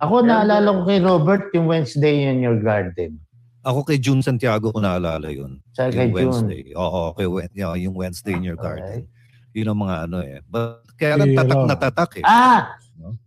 Ako 0.02 0.16
naalala 0.28 0.70
ko 0.76 0.82
kay 0.88 1.00
Robert 1.00 1.44
yung 1.56 1.68
Wednesday 1.72 2.28
in 2.28 2.42
your 2.44 2.60
garden. 2.60 3.20
Ako 3.66 3.82
kay 3.82 3.98
June 3.98 4.22
Santiago 4.22 4.70
ko 4.70 4.78
naalala 4.78 5.26
yun. 5.28 5.58
Sa 5.74 5.90
kay 5.90 6.06
Yung 6.08 6.14
June. 6.14 6.46
Wednesday. 6.46 6.64
Oo, 6.78 7.18
kay 7.18 7.26
Wed- 7.26 7.56
yeah, 7.58 7.74
yung 7.74 7.98
Wednesday 7.98 8.38
in 8.38 8.46
your 8.46 8.56
garden. 8.56 9.10
Yun 9.58 9.74
ang 9.74 9.80
mga 9.82 9.96
ano 10.06 10.18
eh. 10.22 10.38
But 10.46 10.86
kaya 10.96 11.18
lang 11.18 11.34
tatak 11.34 11.62
na 11.66 11.76
tatak 11.76 12.12
eh. 12.22 12.26
Ah! 12.26 12.78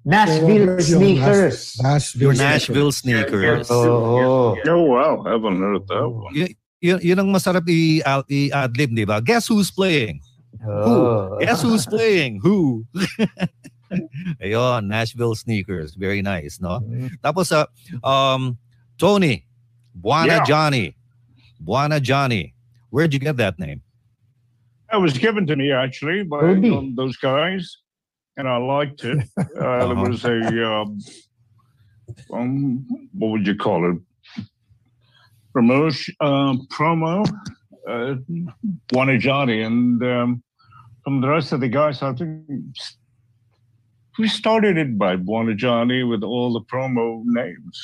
Nashville 0.07 0.65
Robert, 0.79 0.87
yung 0.89 1.01
Sneakers. 1.03 1.59
Nashville. 1.79 2.23
Your 2.23 2.35
Nashville 2.35 2.93
sneakers. 2.95 3.67
Oo. 3.69 4.57
Oh 4.57 4.83
wow, 4.89 5.21
haven't 5.27 5.59
heard 5.61 5.85
that 5.87 6.07
one. 6.09 6.33
Y- 6.33 6.57
yun, 6.81 6.99
yun 7.03 7.19
ang 7.19 7.29
masarap 7.29 7.67
i- 7.69 8.01
i- 8.31 8.53
ad-lib, 8.55 8.95
di 8.95 9.05
ba? 9.05 9.19
Guess 9.21 9.51
who's 9.51 9.69
playing? 9.69 10.23
Oo. 10.63 11.37
Guess 11.43 11.61
who's 11.67 11.85
playing? 11.85 12.39
Who? 12.41 12.87
Ayun, 14.45 14.87
Nashville 14.87 15.35
sneakers. 15.35 15.97
Very 15.97 16.21
nice, 16.21 16.61
no? 16.61 16.81
Tapos 17.25 17.49
sa 17.49 17.67
um 18.05 18.55
Tony, 19.01 19.48
Bwana 20.01 20.27
Yeah. 20.27 20.45
Johnny. 20.45 20.97
Bwana 21.65 22.01
Johnny. 22.01 22.55
Where'd 22.91 23.13
you 23.13 23.21
get 23.21 23.37
that 23.37 23.59
name? 23.59 23.83
That 24.91 25.01
was 25.01 25.19
given 25.19 25.47
to 25.47 25.57
me 25.57 25.71
actually 25.73 26.23
by 26.23 26.41
um, 26.41 26.95
those 26.97 27.17
guys, 27.19 27.77
and 28.37 28.49
I 28.49 28.57
liked 28.57 29.05
it. 29.05 29.19
Uh, 29.39 29.43
Uh-huh. 29.61 29.95
There 29.95 30.11
was 30.11 30.25
a 30.25 30.73
um, 30.73 30.99
um, 32.33 32.87
what 33.19 33.29
would 33.33 33.47
you 33.47 33.55
call 33.57 33.91
it? 33.91 33.99
Promotion, 35.53 36.15
uh, 36.21 36.55
promo, 36.71 37.27
uh, 37.89 38.15
Bwana 38.89 39.19
Johnny, 39.19 39.63
and 39.63 40.03
um, 40.05 40.43
from 41.05 41.21
the 41.21 41.29
rest 41.29 41.53
of 41.53 41.61
the 41.61 41.69
guys, 41.69 42.01
I 42.03 42.13
think 42.15 42.45
we 44.19 44.29
started 44.29 44.77
it 44.79 44.97
by 44.99 45.17
Bwana 45.17 45.57
Johnny 45.57 46.03
with 46.05 46.23
all 46.23 46.53
the 46.53 46.61
promo 46.73 47.23
names. 47.25 47.77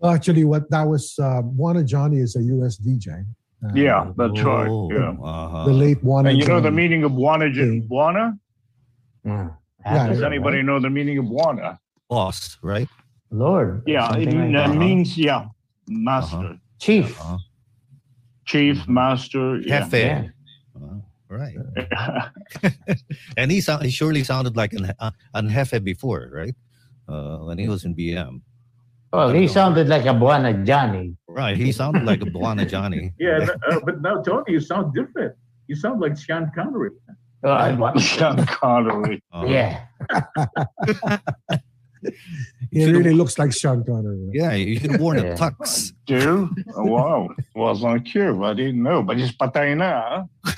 Well, 0.00 0.12
actually, 0.12 0.44
what 0.44 0.70
that 0.70 0.82
was, 0.82 1.14
uh, 1.18 1.42
Bwana 1.42 1.84
Johnny 1.84 2.18
is 2.18 2.34
a 2.36 2.42
U.S. 2.42 2.78
DJ. 2.78 3.24
Uh, 3.62 3.68
Yeah, 3.74 4.10
that's 4.16 4.40
right. 4.40 4.66
Oh, 4.68 4.90
Yeah. 4.90 5.10
uh-huh. 5.22 5.64
The 5.66 5.72
late 5.72 6.02
Bwana 6.02 6.30
And 6.30 6.38
you 6.38 6.46
know 6.46 6.60
the 6.60 6.70
meaning 6.70 7.04
of 7.04 7.12
Bwana? 7.12 7.50
Okay. 7.50 7.86
Bwana? 7.86 8.38
Mm. 9.26 9.54
Yeah, 9.84 10.08
Does 10.08 10.20
yeah, 10.20 10.26
anybody 10.26 10.62
know 10.62 10.80
the 10.80 10.88
meaning 10.90 11.18
of 11.18 11.26
Bwana? 11.26 11.78
boss, 12.08 12.58
right? 12.62 12.88
Lord. 13.30 13.82
Yeah, 13.86 14.06
it, 14.16 14.26
like 14.26 14.34
it 14.34 14.52
that. 14.52 14.74
means 14.74 15.16
yeah, 15.16 15.46
master, 15.86 16.58
Chief. 16.80 17.20
Uh-huh. 17.20 17.38
chief, 18.46 18.88
master. 18.88 19.60
Yeah. 19.60 19.80
Jefe. 19.86 19.92
Yeah. 19.94 20.28
Uh, 20.74 20.98
right. 21.28 21.56
And 23.36 23.52
he, 23.52 23.60
sound, 23.60 23.84
he 23.84 23.90
surely 23.90 24.24
sounded 24.24 24.56
like 24.56 24.72
an, 24.72 24.90
uh, 24.98 25.10
an 25.34 25.48
Jefe 25.50 25.84
before, 25.84 26.30
right? 26.32 26.54
Uh, 27.06 27.38
when 27.46 27.58
he 27.58 27.68
was 27.68 27.84
in 27.84 27.94
BM. 27.94 28.40
Oh, 29.12 29.28
he 29.32 29.48
sounded 29.48 29.88
like 29.88 30.04
a 30.06 30.14
Bwana 30.14 30.64
Johnny. 30.64 31.16
Right. 31.28 31.56
He 31.56 31.72
sounded 31.72 32.04
like 32.04 32.22
a 32.22 32.26
Bwana 32.26 32.68
Johnny. 32.68 33.12
Yeah, 33.18 33.46
uh, 33.70 33.80
but 33.84 34.00
now 34.02 34.22
Tony, 34.22 34.52
you 34.52 34.60
sound 34.60 34.94
different. 34.94 35.34
You 35.66 35.74
sound 35.76 36.00
like 36.00 36.16
Sean 36.16 36.50
Connery. 36.54 36.90
Oh, 37.42 37.50
I- 37.50 37.98
Sean 37.98 38.44
Connery. 38.46 39.22
Uh, 39.32 39.44
yeah. 39.48 39.86
He 42.72 42.86
really 42.90 43.12
looks 43.12 43.38
like 43.38 43.52
Sean 43.52 43.84
Connery. 43.84 44.30
Yeah, 44.32 44.54
you 44.54 44.78
should 44.80 44.92
have 44.92 45.00
worn 45.02 45.18
Yeah. 45.18 45.34
a 45.34 45.36
tux. 45.36 45.92
Do? 46.06 46.48
Oh, 46.74 46.84
wow. 46.84 47.28
Was 47.54 47.84
on 47.84 48.00
cue. 48.04 48.42
I 48.42 48.54
didn't 48.54 48.82
know, 48.82 49.02
but 49.02 49.18
it's 49.20 49.32
patay 49.36 49.76
na. 49.76 50.24
huh? 50.40 50.56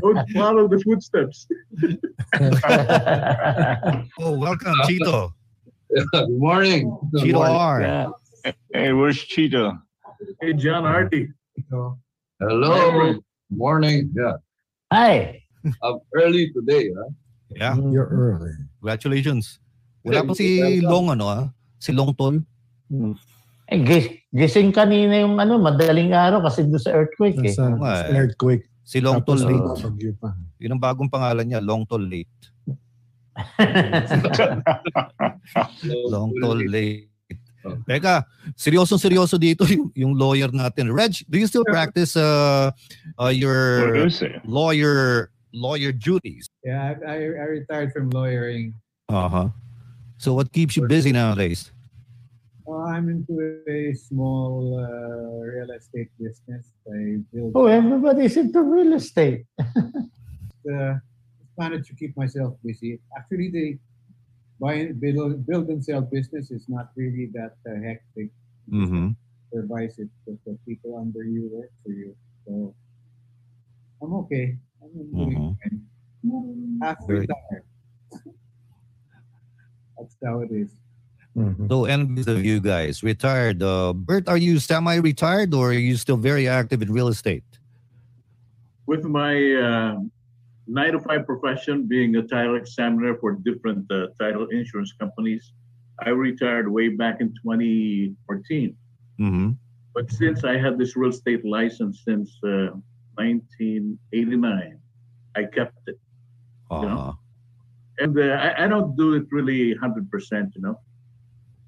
Don't 0.00 0.30
follow 0.30 0.68
the 0.68 0.78
footsteps. 0.84 1.48
Oh, 4.20 4.32
welcome, 4.38 4.74
Chito. 4.86 5.32
Good 6.12 6.30
morning. 6.40 6.88
Good 7.12 7.32
morning. 7.36 7.56
R. 7.56 7.78
Yeah. 7.80 8.06
Hey, 8.72 8.92
where's 8.96 9.20
Cheetah? 9.20 9.76
Hey, 10.40 10.52
John 10.56 10.84
Hardy. 10.88 11.28
Hello. 11.68 13.16
Morning. 13.52 14.08
Yeah. 14.16 14.40
Hi. 14.88 15.44
I'm 15.84 16.00
early 16.16 16.48
today. 16.56 16.88
Huh? 16.96 17.10
Yeah, 17.52 17.76
You're 17.76 18.08
early. 18.08 18.56
congratulations. 18.80 19.60
Wala 20.02 20.24
pa 20.24 20.32
si 20.32 20.80
Long, 20.80 21.12
ano 21.12 21.28
ah? 21.28 21.44
Si 21.76 21.92
Long 21.92 22.16
Tol. 22.16 22.40
Eh, 23.68 23.78
gis- 23.84 24.16
gising 24.32 24.72
kanina 24.72 25.20
yung 25.20 25.36
ano, 25.36 25.60
madaling 25.60 26.16
araw 26.16 26.40
kasi 26.48 26.64
doon 26.64 26.80
sa 26.80 26.96
earthquake 26.96 27.36
eh. 27.44 27.52
Sa 27.52 27.68
earthquake. 28.08 28.64
Si 28.82 28.98
Long 29.04 29.20
Tol 29.20 29.38
Late. 29.38 29.92
Yun 30.58 30.72
ang 30.74 30.82
bagong 30.82 31.12
pangalan 31.12 31.44
niya, 31.44 31.60
Long 31.60 31.84
Tol 31.84 32.02
Late. 32.02 32.51
Long 36.12 36.32
Tol 36.40 36.60
Late. 36.68 37.08
Oh. 37.62 37.78
Teka, 37.86 38.26
seryosong 38.58 38.98
seryoso 38.98 39.38
dito 39.38 39.62
yung, 39.70 39.94
yung 39.94 40.18
lawyer 40.18 40.50
natin. 40.50 40.90
Reg, 40.90 41.14
do 41.30 41.38
you 41.38 41.46
still 41.46 41.62
practice 41.62 42.18
uh, 42.18 42.74
uh, 43.22 43.30
your 43.30 43.94
lawyer 44.42 45.30
lawyer 45.54 45.94
duties? 45.94 46.50
Yeah, 46.66 46.98
I, 47.06 47.06
I, 47.06 47.14
I 47.14 47.46
retired 47.62 47.94
from 47.94 48.10
lawyering. 48.10 48.74
Uh-huh. 49.08 49.54
So 50.18 50.34
what 50.34 50.50
keeps 50.50 50.76
you 50.76 50.88
busy 50.90 51.12
nowadays? 51.12 51.70
Uh, 52.66 52.90
I'm 52.90 53.08
into 53.08 53.62
a 53.68 53.94
small 53.94 54.78
uh, 54.78 55.44
real 55.44 55.70
estate 55.70 56.10
business. 56.18 56.66
I 56.86 57.18
build, 57.32 57.52
oh, 57.54 57.66
everybody's 57.66 58.36
into 58.36 58.62
real 58.62 58.94
estate. 58.94 59.46
uh, 59.58 60.94
manage 61.58 61.88
to 61.88 61.94
keep 61.94 62.16
myself 62.16 62.54
busy. 62.64 62.98
Actually, 63.16 63.50
the 63.50 63.78
buy 64.60 64.74
and 64.74 65.00
build, 65.00 65.46
build 65.46 65.68
and 65.68 65.84
sell 65.84 66.00
business 66.00 66.50
is 66.50 66.64
not 66.68 66.90
really 66.96 67.30
that 67.34 67.56
uh, 67.66 67.74
hectic. 67.82 68.30
Mm-hmm. 68.70 69.10
Supervise 69.52 69.98
it 69.98 70.08
with 70.26 70.38
the 70.44 70.56
people 70.66 70.96
under 70.96 71.24
you 71.24 71.50
work 71.52 71.70
for 71.84 71.90
you. 71.92 72.14
So 72.46 72.74
I'm 74.00 74.14
okay. 74.24 74.56
I'm 74.82 74.90
doing 75.12 75.56
fine. 75.62 76.78
Half 76.82 77.06
Very- 77.06 77.20
retired. 77.20 77.64
That's 79.98 80.16
how 80.24 80.40
it 80.40 80.50
is. 80.50 80.70
Mhm. 81.36 81.68
So 81.68 81.84
envious 81.86 82.26
of 82.26 82.44
you 82.44 82.60
guys. 82.60 83.02
Retired. 83.02 83.62
Uh, 83.62 83.92
Bert, 83.94 84.28
are 84.28 84.36
you 84.36 84.58
semi-retired 84.58 85.54
or 85.54 85.70
are 85.70 85.72
you 85.72 85.96
still 85.96 86.16
very 86.18 86.46
active 86.46 86.82
in 86.82 86.92
real 86.92 87.08
estate? 87.08 87.44
With 88.84 89.04
my 89.04 89.32
uh, 89.56 89.96
nine 90.72 90.92
to 90.92 91.00
five 91.00 91.26
profession, 91.26 91.86
being 91.86 92.16
a 92.16 92.22
title 92.22 92.56
examiner 92.56 93.16
for 93.18 93.32
different 93.44 93.90
uh, 93.90 94.06
title 94.20 94.46
insurance 94.50 94.92
companies, 94.98 95.52
I 96.04 96.10
retired 96.10 96.70
way 96.70 96.88
back 96.88 97.20
in 97.20 97.28
2014. 97.44 98.76
Mm-hmm. 99.20 99.50
But 99.94 100.10
since 100.10 100.44
I 100.44 100.56
had 100.56 100.78
this 100.78 100.96
real 100.96 101.10
estate 101.10 101.44
license 101.44 102.02
since 102.06 102.38
uh, 102.44 102.70
1989. 103.14 104.78
I 105.36 105.44
kept 105.44 105.76
it. 105.86 105.98
Uh-huh. 106.70 107.12
And 107.98 108.18
uh, 108.18 108.22
I, 108.22 108.64
I 108.64 108.68
don't 108.68 108.96
do 108.96 109.14
it 109.14 109.24
really 109.30 109.74
100%, 109.74 110.54
you 110.54 110.62
know. 110.62 110.80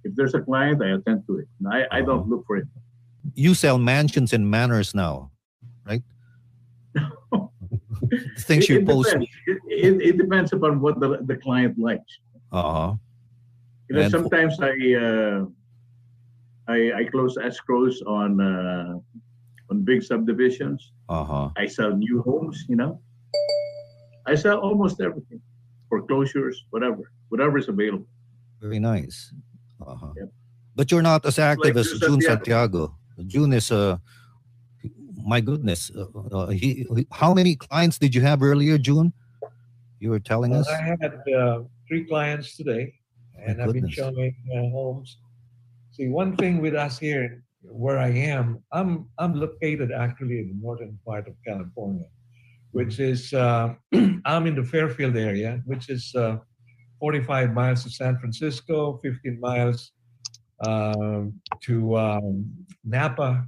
If 0.05 0.15
there's 0.15 0.35
a 0.35 0.41
client, 0.41 0.83
I 0.83 0.91
attend 0.91 1.25
to 1.27 1.39
it. 1.39 1.49
I, 1.71 1.85
I 1.91 2.01
don't 2.03 2.29
look 2.29 2.45
for 2.47 2.57
it. 2.57 2.67
You 3.35 3.55
sell 3.55 3.79
mansions 3.79 4.33
and 4.33 4.51
manors 4.51 4.95
now, 4.95 5.31
right? 5.87 6.03
Things 8.39 8.65
it, 8.65 8.71
you 8.71 8.79
it 8.81 8.87
post. 8.87 9.11
Depends. 9.11 9.29
It, 9.47 9.59
it, 9.69 10.03
it 10.03 10.17
depends 10.19 10.53
upon 10.53 10.81
what 10.81 11.01
the, 11.01 11.19
the 11.25 11.37
client 11.37 11.79
likes. 11.79 12.19
Uh-huh. 12.53 12.95
You 13.89 13.97
know, 13.97 14.03
And- 14.03 14.11
sometimes 14.11 14.59
I, 14.61 14.73
uh, 14.95 15.45
I 16.69 16.93
I 16.97 17.05
close 17.13 17.37
escrows 17.37 18.01
on 18.07 18.41
uh, 18.41 18.97
on 19.71 19.83
big 19.85 20.03
subdivisions. 20.03 20.93
Uh-huh. 21.09 21.51
I 21.57 21.67
sell 21.67 21.93
new 21.97 22.23
homes. 22.23 22.65
You 22.69 22.77
know, 22.77 23.01
I 24.27 24.35
sell 24.35 24.59
almost 24.59 25.01
everything, 25.01 25.41
foreclosures, 25.89 26.65
whatever, 26.71 27.11
whatever 27.29 27.59
is 27.59 27.69
available. 27.69 28.09
Very 28.63 28.79
nice. 28.81 29.33
Uh-huh. 29.85 30.13
Yep. 30.17 30.29
But 30.75 30.91
you're 30.91 31.03
not 31.05 31.27
as 31.27 31.39
active 31.39 31.77
Like 31.77 31.85
as 31.85 31.93
June 32.01 32.21
Santiago. 32.23 32.97
Santiago. 33.15 33.27
June 33.29 33.53
is 33.53 33.71
uh 33.71 33.99
my 35.25 35.41
goodness. 35.41 35.91
Uh, 35.91 36.07
uh, 36.33 36.47
he, 36.49 36.87
he- 36.95 37.07
how 37.11 37.35
many 37.35 37.57
clients 37.57 37.99
did 37.99 38.15
you 38.15 38.21
have 38.21 38.43
earlier, 38.43 38.79
June? 38.79 39.13
You 40.01 40.11
were 40.11 40.21
telling 40.21 40.53
Well, 40.53 40.61
us. 40.61 40.69
I 40.69 40.97
had 41.01 41.15
uh, 41.35 41.63
three 41.89 42.05
clients 42.05 42.57
today, 42.57 42.93
and 43.47 43.63
I've 43.63 43.73
been 43.73 43.89
showing 43.89 44.35
uh, 44.55 44.69
homes. 44.71 45.19
See, 45.93 46.09
one 46.09 46.37
thing 46.37 46.61
with 46.61 46.75
us 46.75 46.99
here, 46.99 47.43
where 47.63 47.99
I 47.99 48.09
am, 48.11 48.63
I'm 48.73 49.09
I'm 49.19 49.35
located 49.35 49.93
actually 49.93 50.41
in 50.41 50.49
the 50.49 50.59
northern 50.61 50.99
part 51.07 51.27
of 51.29 51.35
California, 51.47 52.07
which 52.73 53.01
is 53.01 53.33
uh, 53.33 53.75
I'm 54.25 54.47
in 54.47 54.55
the 54.57 54.65
Fairfield 54.65 55.17
area, 55.17 55.63
which 55.65 55.89
is 55.89 56.15
uh, 56.15 56.39
45 57.01 57.55
miles 57.55 57.83
to 57.85 57.91
San 57.91 58.19
Francisco, 58.19 58.99
15 59.03 59.41
miles 59.41 59.93
um, 60.61 61.41
to 61.63 61.97
um, 61.97 62.45
Napa, 62.85 63.47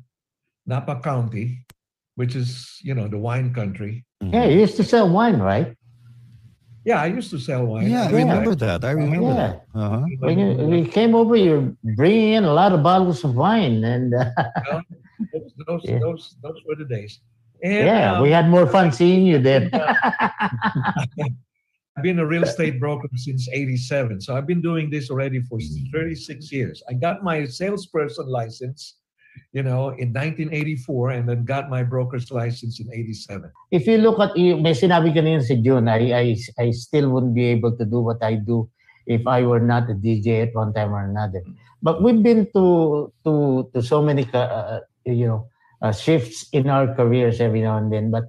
Napa 0.66 1.00
County, 1.00 1.58
which 2.16 2.34
is 2.34 2.78
you 2.82 2.94
know 2.94 3.08
the 3.08 3.18
wine 3.18 3.54
country. 3.54 4.04
Yeah, 4.20 4.44
you 4.46 4.60
used 4.60 4.76
to 4.76 4.84
sell 4.84 5.08
wine, 5.08 5.38
right? 5.38 5.76
Yeah, 6.84 7.02
I 7.02 7.06
used 7.06 7.30
to 7.30 7.38
sell 7.38 7.66
wine. 7.66 7.90
Yeah, 7.90 8.02
I 8.06 8.10
Yeah. 8.10 8.16
remember 8.22 8.54
that. 8.54 8.84
I 8.84 8.90
remember 8.92 9.30
Yeah. 9.34 9.34
that. 9.42 9.54
Uh-huh. 9.74 10.02
When 10.20 10.38
you, 10.38 10.48
we 10.70 10.86
came 10.86 11.14
over, 11.16 11.34
you're 11.34 11.74
bringing 11.98 12.34
in 12.34 12.44
a 12.44 12.52
lot 12.52 12.72
of 12.72 12.82
bottles 12.82 13.24
of 13.24 13.34
wine, 13.34 13.82
and 13.82 14.14
uh, 14.14 14.30
those, 15.32 15.50
those, 15.66 15.80
Yeah. 15.84 15.98
those, 15.98 16.36
those 16.42 16.58
were 16.66 16.76
the 16.76 16.84
days. 16.84 17.18
And, 17.62 17.86
yeah, 17.86 18.12
um, 18.14 18.22
we 18.22 18.30
had 18.30 18.48
more 18.48 18.66
fun 18.68 18.92
seeing 18.92 19.26
you 19.26 19.38
then. 19.40 19.70
I've 21.96 22.02
been 22.02 22.18
a 22.20 22.26
real 22.26 22.44
estate 22.44 22.78
broker 22.78 23.08
since 23.16 23.48
87. 23.48 24.20
So 24.20 24.36
I've 24.36 24.46
been 24.46 24.60
doing 24.60 24.90
this 24.90 25.10
already 25.10 25.40
for 25.42 25.58
36 25.92 26.52
years. 26.52 26.82
I 26.88 26.92
got 26.92 27.24
my 27.24 27.46
salesperson 27.46 28.26
license, 28.28 28.96
you 29.52 29.62
know, 29.62 29.90
in 29.96 30.12
1984 30.12 31.10
and 31.10 31.28
then 31.28 31.44
got 31.44 31.70
my 31.70 31.82
broker's 31.82 32.30
license 32.30 32.80
in 32.80 32.92
87. 32.92 33.50
if 33.70 33.86
you 33.86 33.98
look 33.98 34.20
at 34.20 34.36
may 34.36 34.74
sinabi 34.74 35.14
kanina 35.14 35.42
si 35.42 35.56
June, 35.62 35.88
I, 35.88 36.12
I, 36.12 36.36
I 36.58 36.70
still 36.70 37.10
wouldn't 37.10 37.34
be 37.34 37.44
able 37.46 37.76
to 37.76 37.84
do 37.84 38.00
what 38.00 38.22
I 38.22 38.34
do 38.34 38.68
if 39.06 39.26
I 39.26 39.42
were 39.42 39.60
not 39.60 39.88
a 39.90 39.94
DJ 39.94 40.48
at 40.48 40.54
one 40.54 40.74
time 40.74 40.92
or 40.92 41.04
another. 41.04 41.42
But 41.82 42.02
we've 42.02 42.22
been 42.22 42.50
to 42.54 43.12
to 43.24 43.70
to 43.72 43.78
so 43.82 44.02
many 44.02 44.26
uh, 44.34 44.80
you 45.04 45.26
know 45.26 45.48
uh, 45.80 45.92
shifts 45.92 46.48
in 46.52 46.68
our 46.68 46.94
careers 46.94 47.40
every 47.40 47.62
now 47.62 47.78
and 47.78 47.92
then. 47.92 48.10
But 48.10 48.24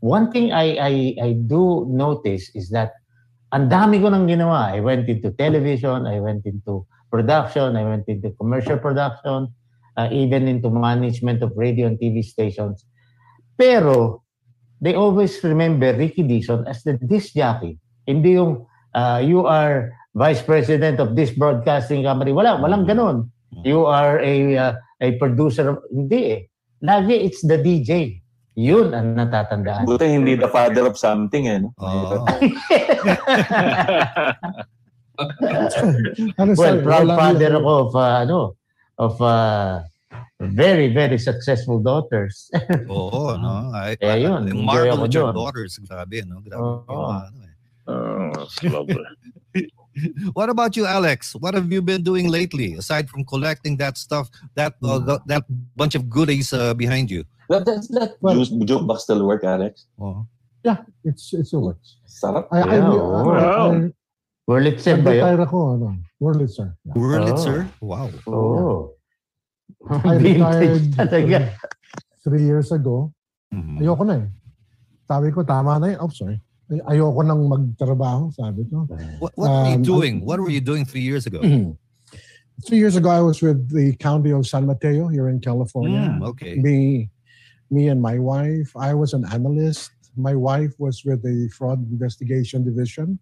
one 0.00 0.30
thing 0.30 0.52
I 0.52 0.76
I, 0.78 0.92
I 1.22 1.30
do 1.32 1.86
notice 1.90 2.54
is 2.54 2.70
that 2.70 2.94
ang 3.50 3.68
dami 3.68 3.98
ko 3.98 4.08
nang 4.08 4.30
ginawa. 4.30 4.70
I 4.70 4.80
went 4.80 5.10
into 5.10 5.34
television, 5.34 6.06
I 6.06 6.20
went 6.22 6.46
into 6.46 6.86
production, 7.10 7.74
I 7.74 7.84
went 7.84 8.06
into 8.06 8.30
commercial 8.38 8.78
production, 8.78 9.50
uh, 10.00 10.08
even 10.08 10.48
into 10.48 10.72
management 10.72 11.44
of 11.44 11.52
radio 11.52 11.84
and 11.84 12.00
TV 12.00 12.24
stations. 12.24 12.88
Pero 13.60 14.24
they 14.80 14.96
always 14.96 15.36
remember 15.44 15.92
Ricky 15.92 16.24
Dizon 16.24 16.64
as 16.64 16.80
the 16.80 16.96
disc 16.96 17.36
jockey. 17.36 17.76
Hindi 18.08 18.40
yung 18.40 18.64
uh, 18.96 19.20
you 19.20 19.44
are 19.44 19.92
vice 20.16 20.40
president 20.40 20.96
of 21.04 21.12
this 21.12 21.30
broadcasting 21.36 22.08
company. 22.08 22.32
Wala, 22.32 22.56
walang 22.56 22.88
ganon. 22.88 23.28
You 23.60 23.84
are 23.84 24.16
a 24.24 24.56
uh, 24.56 24.72
a 25.04 25.20
producer. 25.20 25.76
of- 25.76 25.84
Hindi 25.92 26.20
eh. 26.32 26.40
Lagi 26.80 27.28
it's 27.28 27.44
the 27.44 27.60
DJ. 27.60 28.24
Yun 28.56 28.96
ang 28.96 29.14
natatandaan. 29.20 29.84
Buti 29.84 30.08
hindi 30.08 30.34
the 30.34 30.48
father 30.48 30.88
of 30.88 30.96
something 30.96 31.44
eh. 31.44 31.60
no? 31.60 31.76
Oh. 31.76 32.24
Ano, 36.40 36.56
well, 36.56 36.80
proud 36.80 37.08
father 37.12 37.60
ako 37.60 37.72
of 37.76 37.90
uh, 37.92 38.24
ano 38.24 38.56
of 38.96 39.14
uh, 39.20 39.84
very 40.40 40.92
very 40.92 41.18
successful 41.18 41.78
daughters. 41.78 42.50
Oo, 42.90 43.36
no? 43.36 43.70
I, 43.74 43.94
Kaya 43.96 44.16
yun, 44.30 44.48
yung 44.48 44.64
marvel 44.64 44.96
ako 44.98 45.06
your 45.10 45.28
doon. 45.30 45.34
daughters. 45.34 45.78
Grabe, 45.82 46.24
no? 46.26 46.40
Grabe. 46.40 46.60
Oo. 46.60 46.84
yung 46.88 47.10
ano 47.26 47.40
eh. 47.46 47.54
Oh, 47.90 48.30
that's 48.34 48.62
lovely. 48.62 49.02
What 50.32 50.48
about 50.48 50.78
you, 50.78 50.86
Alex? 50.86 51.34
What 51.34 51.54
have 51.58 51.66
you 51.72 51.82
been 51.82 52.02
doing 52.06 52.30
lately 52.30 52.78
aside 52.78 53.10
from 53.10 53.26
collecting 53.26 53.76
that 53.82 53.98
stuff, 53.98 54.30
that 54.54 54.78
uh, 54.86 55.02
th- 55.02 55.24
that 55.26 55.42
bunch 55.74 55.98
of 55.98 56.06
goodies 56.08 56.54
uh, 56.54 56.72
behind 56.74 57.10
you? 57.10 57.26
That, 57.50 57.66
does 57.66 57.90
that 57.98 58.14
juice, 58.22 58.54
jukebox 58.54 59.10
still 59.10 59.26
work, 59.26 59.42
Alex? 59.42 59.90
Oh. 59.98 60.22
Yeah, 60.62 60.86
it's 61.02 61.34
it's 61.34 61.50
a 61.52 61.58
works. 61.58 61.98
Sarap. 62.06 62.46
I, 62.54 62.62
I, 62.62 62.76
Yeah, 62.78 62.86
I, 62.86 63.22
wow. 63.26 63.66
I, 63.74 63.90
Wurlitzer 64.46 65.02
ba 65.02 65.14
yun? 65.14 65.40
ako, 65.42 65.58
ano, 65.74 65.88
Wurlitzer. 66.22 66.74
Yeah. 66.86 66.94
Wurlitzer? 66.94 67.58
Wow. 67.82 68.10
Oh. 68.30 68.94
I 70.04 70.14
retired 70.16 70.82
talaga. 70.96 71.54
three 72.24 72.44
years 72.44 72.70
ago. 72.72 73.12
Mhm. 73.54 73.80
Ayoko 73.80 74.04
na 74.06 74.14
eh. 74.20 74.28
Sabi 75.08 75.32
ko, 75.32 75.42
tama 75.42 75.78
na 75.80 75.86
yun. 75.94 75.98
Oh, 76.00 76.08
sorry. 76.08 76.38
Ay- 76.70 76.94
Ayoko 76.94 77.24
nang 77.26 77.42
magtrabaho, 77.50 78.30
sabi 78.32 78.62
ko. 78.70 78.86
What, 79.18 79.32
what 79.34 79.50
were 79.50 79.68
you 79.70 79.80
Um, 79.80 79.82
doing? 79.82 80.14
What 80.24 80.38
were 80.38 80.50
you 80.52 80.60
doing 80.62 80.84
three 80.84 81.02
years 81.02 81.26
ago? 81.26 81.40
Three 82.68 82.76
years 82.76 82.94
ago, 82.94 83.08
I 83.08 83.22
was 83.24 83.40
with 83.40 83.72
the 83.72 83.96
county 83.96 84.36
of 84.36 84.44
San 84.46 84.66
Mateo 84.68 85.08
here 85.08 85.32
in 85.32 85.40
California. 85.40 86.12
Mm, 86.12 86.28
okay. 86.36 86.56
Me, 86.60 87.08
me 87.72 87.88
and 87.88 88.02
my 88.04 88.18
wife. 88.20 88.68
I 88.76 88.92
was 88.92 89.16
an 89.16 89.24
analyst. 89.32 89.88
My 90.14 90.34
wife 90.36 90.76
was 90.76 91.00
with 91.02 91.24
the 91.24 91.48
fraud 91.56 91.80
investigation 91.90 92.60
division. 92.62 93.16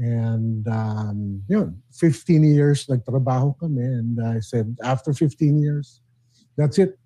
And 0.00 0.64
um, 0.64 1.44
yun, 1.44 1.76
15 1.92 2.40
years 2.40 2.88
nagtrabaho 2.88 3.52
kami. 3.60 3.84
And 3.84 4.16
I 4.16 4.40
said, 4.40 4.72
after 4.82 5.12
15 5.12 5.60
years, 5.60 6.00
that's 6.56 6.80
it. 6.80 6.96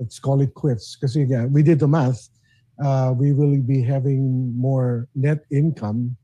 Let's 0.00 0.16
call 0.16 0.40
it 0.40 0.56
quits. 0.56 0.96
Kasi 0.96 1.28
yeah, 1.28 1.44
we 1.44 1.60
did 1.60 1.78
the 1.78 1.88
math. 1.88 2.32
Uh, 2.80 3.12
we 3.12 3.36
will 3.36 3.60
be 3.60 3.84
having 3.84 4.56
more 4.56 5.12
net 5.12 5.44
income 5.52 6.16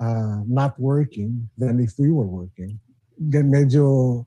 uh, 0.00 0.40
not 0.48 0.72
working 0.80 1.50
than 1.60 1.84
if 1.84 2.00
we 2.00 2.08
were 2.08 2.24
working. 2.24 2.80
Then 3.20 3.52
medyo 3.52 4.24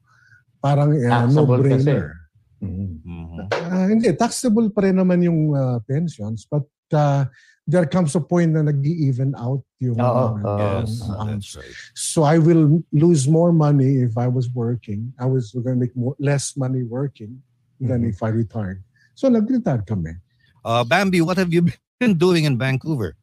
parang 0.62 0.94
uh, 0.94 1.26
no-brainer. 1.26 2.14
Mhm. 2.62 3.50
Ah, 3.50 3.90
hindi, 3.90 4.14
taxable 4.14 4.70
pa 4.70 4.86
rin 4.86 5.02
naman 5.02 5.26
yung 5.26 5.58
uh, 5.58 5.82
pensions, 5.90 6.46
but 6.46 6.66
uh, 6.94 7.26
there 7.66 7.86
comes 7.86 8.14
a 8.14 8.22
point 8.22 8.54
na 8.54 8.62
nag-even 8.62 9.34
out 9.36 9.66
yung 9.82 9.98
Oo, 9.98 10.38
oo. 10.38 10.58
Yes, 10.62 11.02
that's 11.02 11.50
right. 11.58 11.74
So 11.98 12.22
I 12.22 12.38
will 12.38 12.86
lose 12.94 13.26
more 13.26 13.50
money 13.50 14.06
if 14.06 14.18
I 14.18 14.30
was 14.30 14.50
working. 14.54 15.10
I 15.18 15.26
was 15.26 15.50
going 15.52 15.76
to 15.78 15.82
make 15.82 15.96
more, 15.98 16.14
less 16.22 16.54
money 16.56 16.86
working 16.86 17.42
than 17.82 18.06
Mm-hmm. 18.06 18.14
if 18.14 18.24
I 18.24 18.30
retired. 18.30 18.80
So 19.18 19.28
nag-retire 19.28 19.82
kami. 19.82 20.16
Uh, 20.64 20.84
Bambi, 20.86 21.22
what 21.22 21.38
have 21.38 21.52
you 21.52 21.66
been 22.00 22.16
doing 22.26 22.46
in 22.46 22.58
Vancouver 22.58 23.18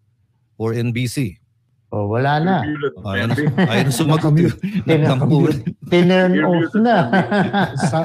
or 0.59 0.74
in 0.74 0.92
BC? 0.92 1.38
Oh, 1.92 2.09
wala 2.09 2.40
na. 2.40 2.64
Ayun, 3.05 3.37
ayun 3.68 3.92
sumagot. 3.92 4.33
Tina- 4.33 4.57
Nagkampul. 4.88 5.52
Tinurn 5.92 6.33
off 6.40 6.72
na. 6.81 6.96
Sa, 7.76 7.98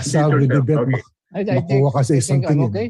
sa, 0.00 0.20
Beth, 0.64 0.80
Okay. 0.80 1.02
I, 1.36 1.40
I 1.44 1.60
think, 1.60 1.84
makuha 1.84 1.92
ka 1.92 2.00
sa 2.00 2.14
I 2.16 2.24
isang 2.24 2.40
think 2.40 2.48
I'm 2.48 2.56
tingin. 2.56 2.68
okay. 2.72 2.88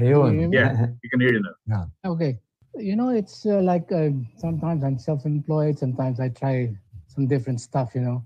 Ayun. 0.00 0.52
Yeah, 0.52 0.72
you 1.02 1.08
can 1.10 1.20
hear 1.20 1.32
you 1.34 1.42
now. 1.66 1.90
Okay. 2.04 2.38
You 2.76 2.96
know, 2.96 3.10
it's 3.10 3.44
uh, 3.46 3.60
like 3.60 3.90
uh, 3.92 4.10
sometimes 4.38 4.84
I'm 4.84 4.98
self-employed. 4.98 5.78
Sometimes 5.78 6.20
I 6.20 6.28
try 6.30 6.70
some 7.08 7.26
different 7.26 7.60
stuff. 7.60 7.94
You 7.94 8.02
know, 8.02 8.18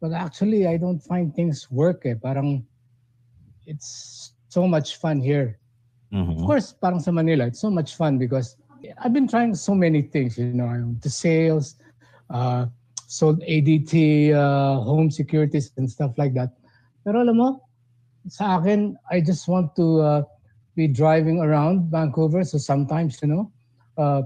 but 0.00 0.12
actually 0.12 0.66
I 0.66 0.76
don't 0.76 1.00
find 1.00 1.34
things 1.34 1.66
work. 1.70 2.04
Eh. 2.04 2.14
Parang 2.14 2.64
it's 3.66 4.32
so 4.48 4.66
much 4.68 4.96
fun 4.96 5.20
here. 5.20 5.58
Mhm. 6.12 6.38
Of 6.38 6.44
course, 6.46 6.72
parang 6.72 7.00
sa 7.00 7.10
Manila, 7.10 7.46
it's 7.46 7.60
so 7.60 7.70
much 7.70 7.96
fun 7.96 8.18
because 8.18 8.56
I've 9.02 9.12
been 9.12 9.26
trying 9.26 9.54
so 9.56 9.74
many 9.74 10.02
things. 10.02 10.38
You 10.38 10.52
know, 10.52 10.68
the 11.02 11.10
sales, 11.10 11.74
uh, 12.30 12.66
sold 13.08 13.40
ADT, 13.42 14.30
uh, 14.30 14.80
home 14.84 15.10
securities 15.10 15.72
and 15.76 15.90
stuff 15.90 16.14
like 16.16 16.34
that. 16.34 16.54
Pero 17.02 17.22
alam 17.24 17.36
mo, 17.36 17.48
sa 18.28 18.58
akin, 18.60 18.94
I 19.10 19.20
just 19.20 19.48
want 19.48 19.74
to 19.76 19.86
uh, 20.00 20.22
be 20.76 20.86
driving 20.86 21.40
around 21.40 21.90
Vancouver. 21.90 22.44
So 22.44 22.58
sometimes, 22.58 23.18
you 23.22 23.28
know, 23.28 23.50
uh, 23.96 24.22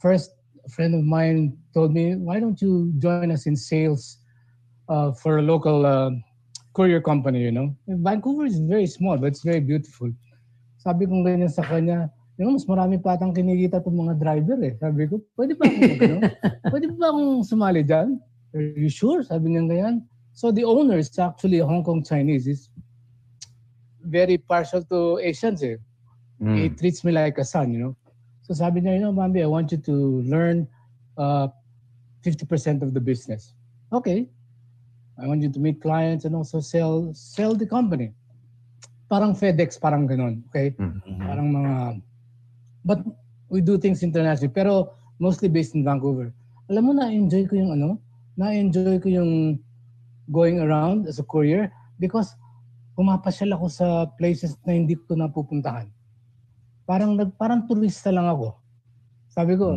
first 0.00 0.32
a 0.64 0.68
friend 0.70 0.94
of 0.96 1.04
mine 1.04 1.56
told 1.74 1.92
me, 1.92 2.16
why 2.16 2.40
don't 2.40 2.60
you 2.60 2.92
join 2.98 3.30
us 3.30 3.46
in 3.46 3.54
sales 3.54 4.18
uh, 4.88 5.12
for 5.12 5.38
a 5.38 5.42
local 5.42 5.84
uh, 5.84 6.10
courier 6.72 7.00
company, 7.00 7.42
you 7.42 7.52
know? 7.52 7.76
Vancouver 7.86 8.46
is 8.46 8.58
very 8.60 8.86
small, 8.86 9.18
but 9.18 9.26
it's 9.26 9.44
very 9.44 9.60
beautiful. 9.60 10.10
Sabi 10.80 11.04
ko 11.06 11.20
ganyan 11.20 11.52
sa 11.52 11.62
kanya, 11.62 12.08
you 12.40 12.44
know, 12.44 12.56
mas 12.56 12.64
marami 12.64 12.96
pa 12.96 13.14
atang 13.16 13.36
kinikita 13.36 13.84
itong 13.84 14.08
mga 14.08 14.14
driver 14.18 14.58
eh. 14.64 14.74
Sabi 14.80 15.06
ko, 15.06 15.20
pwede 15.36 15.52
ba 15.54 15.68
akong, 15.68 16.00
ano? 16.00 16.18
pwede 16.72 16.86
ba 16.96 17.06
akong 17.12 17.32
sumali 17.44 17.80
dyan? 17.84 18.18
Are 18.56 18.64
you 18.74 18.88
sure? 18.88 19.20
Sabi 19.20 19.52
niya 19.52 19.68
ganyan. 19.68 19.96
So 20.32 20.50
the 20.50 20.64
owner 20.64 20.98
is 20.98 21.12
actually 21.14 21.60
a 21.60 21.66
Hong 21.66 21.84
Kong 21.86 22.02
Chinese. 22.02 22.48
He's 22.48 22.72
very 24.04 24.38
partial 24.38 24.82
to 24.84 25.18
Asians 25.18 25.62
eh. 25.62 25.76
He 26.44 26.68
treats 26.68 27.04
me 27.04 27.12
like 27.12 27.38
a 27.38 27.44
son, 27.44 27.72
you 27.72 27.78
know. 27.78 27.96
So 28.42 28.52
sabi 28.52 28.80
niya, 28.80 29.00
you 29.00 29.00
know, 29.00 29.12
Bambi, 29.12 29.42
I 29.42 29.46
want 29.46 29.72
you 29.72 29.78
to 29.78 30.20
learn 30.28 30.68
uh, 31.16 31.48
50% 32.22 32.82
of 32.82 32.92
the 32.92 33.00
business. 33.00 33.54
Okay. 33.92 34.28
I 35.16 35.26
want 35.26 35.42
you 35.42 35.50
to 35.50 35.60
meet 35.60 35.80
clients 35.80 36.24
and 36.24 36.34
also 36.34 36.60
sell 36.60 37.14
sell 37.14 37.54
the 37.54 37.64
company. 37.64 38.12
Parang 39.08 39.32
FedEx, 39.32 39.80
parang 39.80 40.08
ganon. 40.08 40.42
Okay? 40.50 40.74
Parang 41.22 41.48
mga... 41.54 42.02
But 42.84 43.00
we 43.48 43.60
do 43.60 43.78
things 43.78 44.02
internationally. 44.02 44.52
Pero 44.52 44.92
mostly 45.18 45.48
based 45.48 45.74
in 45.74 45.84
Vancouver. 45.84 46.34
Alam 46.68 46.82
mo, 46.84 46.92
na-enjoy 46.92 47.46
ko 47.48 47.56
yung 47.56 47.72
ano? 47.72 48.00
Na-enjoy 48.36 48.98
ko 49.00 49.08
yung 49.08 49.60
going 50.32 50.60
around 50.60 51.06
as 51.06 51.20
a 51.20 51.24
courier 51.24 51.70
because 52.00 52.34
pumapasyal 52.94 53.54
ako 53.58 53.66
sa 53.70 53.86
places 54.18 54.54
na 54.62 54.74
hindi 54.74 54.94
ko 54.94 55.18
napupuntahan. 55.18 55.90
Parang 56.86 57.18
nag 57.18 57.34
parang 57.38 57.66
turista 57.66 58.14
lang 58.14 58.30
ako. 58.30 58.54
Sabi 59.34 59.58
ko, 59.58 59.74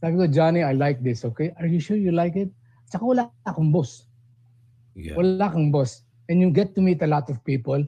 sabi 0.00 0.14
ko, 0.16 0.24
Johnny, 0.24 0.64
I 0.64 0.72
like 0.72 1.04
this, 1.04 1.20
okay? 1.28 1.52
Are 1.60 1.68
you 1.68 1.76
sure 1.76 2.00
you 2.00 2.16
like 2.16 2.32
it? 2.32 2.48
Tsaka 2.88 3.04
wala 3.04 3.28
akong 3.44 3.68
boss. 3.68 4.08
Yeah. 4.96 5.20
Wala 5.20 5.52
kang 5.52 5.68
boss. 5.68 6.00
And 6.32 6.40
you 6.40 6.48
get 6.48 6.72
to 6.74 6.80
meet 6.80 7.04
a 7.04 7.06
lot 7.06 7.28
of 7.28 7.44
people 7.44 7.84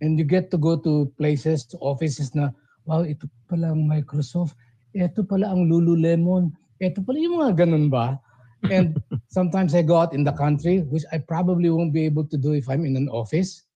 and 0.00 0.14
you 0.14 0.24
get 0.24 0.54
to 0.54 0.58
go 0.58 0.78
to 0.78 1.10
places, 1.18 1.66
to 1.74 1.76
offices 1.82 2.30
na, 2.38 2.54
wow, 2.86 3.02
ito 3.02 3.26
pala 3.50 3.74
ang 3.74 3.90
Microsoft, 3.90 4.54
ito 4.94 5.26
pala 5.26 5.50
ang 5.50 5.66
Lululemon, 5.66 6.54
ito 6.78 7.02
pala 7.02 7.18
yung 7.18 7.42
mga 7.42 7.66
ganun 7.66 7.90
ba? 7.90 8.22
And 8.70 8.94
sometimes 9.36 9.74
I 9.74 9.82
go 9.82 9.98
out 9.98 10.14
in 10.14 10.22
the 10.22 10.32
country, 10.32 10.86
which 10.86 11.02
I 11.10 11.18
probably 11.18 11.70
won't 11.74 11.90
be 11.90 12.06
able 12.06 12.24
to 12.30 12.38
do 12.38 12.54
if 12.54 12.70
I'm 12.70 12.86
in 12.86 12.94
an 12.94 13.10
office. 13.10 13.66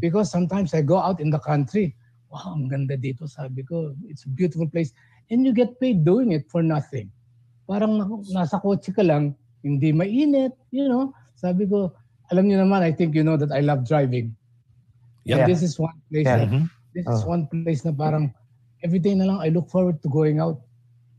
Because 0.00 0.30
sometimes 0.32 0.72
I 0.72 0.82
go 0.82 0.98
out 0.98 1.20
in 1.20 1.28
the 1.30 1.38
country, 1.38 1.92
wow, 2.32 2.56
ang 2.56 2.68
ganda 2.68 2.96
dito, 2.96 3.28
sabi 3.28 3.62
ko, 3.62 3.92
it's 4.08 4.24
a 4.24 4.32
beautiful 4.32 4.66
place. 4.66 4.90
And 5.28 5.44
you 5.44 5.52
get 5.52 5.80
paid 5.80 6.04
doing 6.04 6.32
it 6.32 6.48
for 6.48 6.64
nothing. 6.64 7.08
Parang 7.64 7.96
na- 7.96 8.44
nasa 8.44 8.60
kotse 8.60 8.92
ka 8.92 9.04
lang, 9.04 9.36
hindi 9.64 9.92
mainit, 9.92 10.52
you 10.68 10.88
know. 10.88 11.12
Sabi 11.36 11.64
ko, 11.64 11.92
alam 12.32 12.48
niyo 12.48 12.60
naman, 12.60 12.84
I 12.84 12.92
think 12.92 13.12
you 13.12 13.24
know 13.24 13.36
that 13.36 13.52
I 13.52 13.60
love 13.60 13.84
driving. 13.84 14.32
Yeah. 15.24 15.44
And 15.44 15.52
this 15.52 15.64
is 15.64 15.80
one 15.80 15.96
place, 16.12 16.28
Yeah. 16.28 16.44
na, 16.44 16.46
Mhm. 16.48 16.64
this 16.92 17.06
is 17.08 17.20
Oh. 17.24 17.32
one 17.32 17.44
place 17.48 17.80
na 17.84 17.92
parang 17.92 18.32
every 18.84 19.00
day 19.00 19.16
na 19.16 19.24
lang 19.24 19.38
I 19.40 19.48
look 19.48 19.72
forward 19.72 20.00
to 20.04 20.08
going 20.12 20.40
out. 20.40 20.60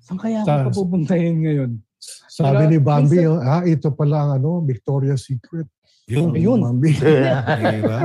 Saan 0.05 0.21
kaya 0.21 0.45
Sa- 0.45 0.61
ako 0.61 0.85
papupuntahin 0.85 1.41
ngayon? 1.41 1.71
Sabi 2.29 2.53
Pero 2.53 2.69
ni 2.69 2.77
Bambi, 2.77 3.17
minsan- 3.25 3.41
ah, 3.41 3.63
ito 3.65 3.89
pala 3.89 4.17
ang 4.21 4.31
ano, 4.38 4.61
Victoria's 4.61 5.25
Secret. 5.25 5.65
Yun. 6.05 6.37
Ayun. 6.37 6.59
Bambi. 6.61 6.93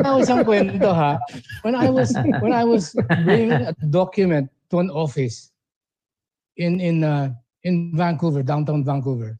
Ano 0.01 0.25
isang 0.25 0.41
kwento 0.41 0.89
ha? 0.89 1.21
When 1.61 1.77
I 1.77 1.93
was 1.93 2.17
when 2.41 2.57
I 2.57 2.65
was 2.65 2.97
bringing 3.29 3.53
a 3.53 3.77
document 3.93 4.49
to 4.73 4.81
an 4.81 4.89
office 4.89 5.53
in 6.57 6.81
in 6.81 7.05
uh, 7.05 7.29
in 7.61 7.93
Vancouver, 7.93 8.41
downtown 8.41 8.81
Vancouver. 8.81 9.37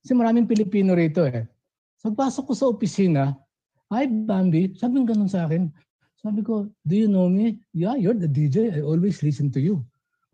Kasi 0.00 0.16
maraming 0.16 0.48
Pilipino 0.48 0.96
rito 0.96 1.28
eh. 1.28 1.44
So 2.00 2.08
pasok 2.16 2.48
ko 2.48 2.52
sa 2.56 2.66
opisina, 2.72 3.36
Hi 3.92 4.08
Bambi, 4.08 4.72
sabi 4.72 5.04
ng 5.04 5.08
ganun 5.08 5.28
sa 5.28 5.44
akin. 5.44 5.68
Sabi 6.18 6.40
ko, 6.40 6.66
do 6.88 6.94
you 6.96 7.06
know 7.06 7.28
me? 7.28 7.60
Yeah, 7.76 7.94
you're 7.94 8.16
the 8.16 8.26
DJ. 8.26 8.74
I 8.74 8.80
always 8.82 9.22
listen 9.22 9.52
to 9.54 9.60
you. 9.62 9.84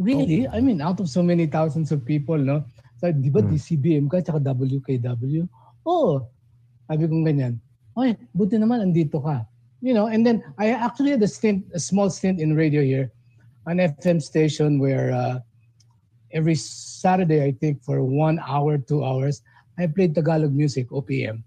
Really? 0.01 0.49
I 0.49 0.59
mean, 0.59 0.81
out 0.81 0.99
of 0.99 1.13
so 1.13 1.23
many 1.23 1.47
thousands 1.47 1.93
of 1.93 2.07
people, 2.09 2.39
no? 2.41 2.65
Sabi, 2.99 3.21
di 3.21 3.31
ba 3.31 3.45
DCBM 3.45 4.09
ka, 4.09 4.25
tsaka 4.25 4.41
WKW? 4.43 5.45
Oo. 5.87 6.25
Sabi 6.89 7.05
kong 7.05 7.25
ganyan. 7.25 7.64
Oy, 7.95 8.17
buti 8.35 8.59
naman 8.59 8.83
andito 8.83 9.23
ka. 9.23 9.47
You 9.85 9.95
know, 9.95 10.09
and 10.09 10.27
then 10.27 10.43
I 10.59 10.73
actually 10.73 11.11
had 11.13 11.23
a 11.23 11.29
stint, 11.29 11.69
a 11.75 11.79
small 11.79 12.09
stint 12.09 12.41
in 12.41 12.57
radio 12.57 12.81
here, 12.81 13.13
an 13.67 13.79
FM 13.79 14.23
station 14.23 14.81
where 14.81 15.13
uh, 15.13 15.39
every 16.33 16.55
Saturday, 16.57 17.45
I 17.45 17.53
think 17.53 17.85
for 17.85 18.03
one 18.03 18.41
hour, 18.41 18.79
two 18.79 19.05
hours, 19.05 19.43
I 19.79 19.87
played 19.87 20.15
Tagalog 20.15 20.55
music, 20.55 20.89
OPM. 20.89 21.45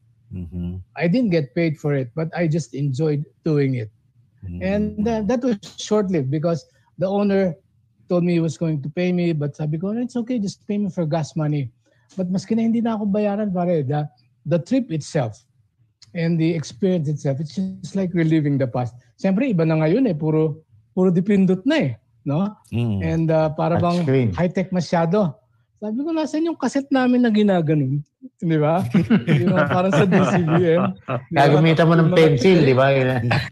I 0.96 1.08
didn't 1.08 1.32
get 1.32 1.56
paid 1.56 1.80
for 1.80 1.96
it, 1.96 2.12
but 2.14 2.30
I 2.36 2.48
just 2.48 2.76
enjoyed 2.76 3.26
doing 3.44 3.76
it. 3.76 3.90
And 4.62 5.08
uh, 5.08 5.22
that 5.26 5.42
was 5.42 5.58
short-lived 5.82 6.30
because 6.30 6.64
the 6.98 7.08
owner 7.08 7.56
told 8.08 8.24
me 8.24 8.34
he 8.34 8.40
was 8.40 8.58
going 8.58 8.82
to 8.84 8.90
pay 8.90 9.12
me, 9.12 9.34
but 9.34 9.56
sabi 9.56 9.78
ko, 9.78 9.92
it's 9.98 10.16
okay, 10.16 10.40
just 10.40 10.66
pay 10.68 10.78
me 10.78 10.90
for 10.90 11.06
gas 11.06 11.36
money. 11.36 11.72
But 12.16 12.32
maski 12.32 12.56
na 12.56 12.64
hindi 12.64 12.80
na 12.80 12.96
ako 12.96 13.08
bayaran, 13.08 13.52
pare, 13.52 13.84
the, 13.84 14.08
the 14.46 14.60
trip 14.60 14.92
itself 14.92 15.47
and 16.18 16.42
the 16.42 16.50
experience 16.58 17.06
itself, 17.06 17.38
it's 17.38 17.54
just 17.54 17.94
like 17.94 18.10
reliving 18.18 18.58
the 18.58 18.66
past. 18.66 18.98
Siyempre, 19.22 19.54
iba 19.54 19.62
na 19.64 19.78
ngayon 19.78 20.10
eh, 20.10 20.18
puro, 20.18 20.66
puro 20.98 21.14
dipindot 21.14 21.62
na 21.70 21.78
eh. 21.78 21.92
No? 22.26 22.52
And 22.74 23.30
uh, 23.32 23.54
para 23.54 23.80
bang 23.80 24.04
Touchscreen. 24.04 24.36
high-tech 24.36 24.74
masyado. 24.74 25.38
Sabi 25.78 26.02
ko, 26.02 26.10
nasan 26.10 26.50
yung 26.50 26.58
cassette 26.58 26.90
namin 26.90 27.22
na 27.22 27.30
ginaganon? 27.30 28.02
Di 28.42 28.58
ba? 28.58 28.82
Yung 29.30 29.54
mga 29.54 29.70
parang 29.70 29.94
sa 29.94 30.10
DCBM. 30.10 30.84
Di 30.98 31.38
ba? 31.38 31.46
Gagamitan 31.48 31.86
mo 31.86 31.94
ng 31.94 32.12
pencil, 32.18 32.66
di 32.66 32.74
ba? 32.74 32.90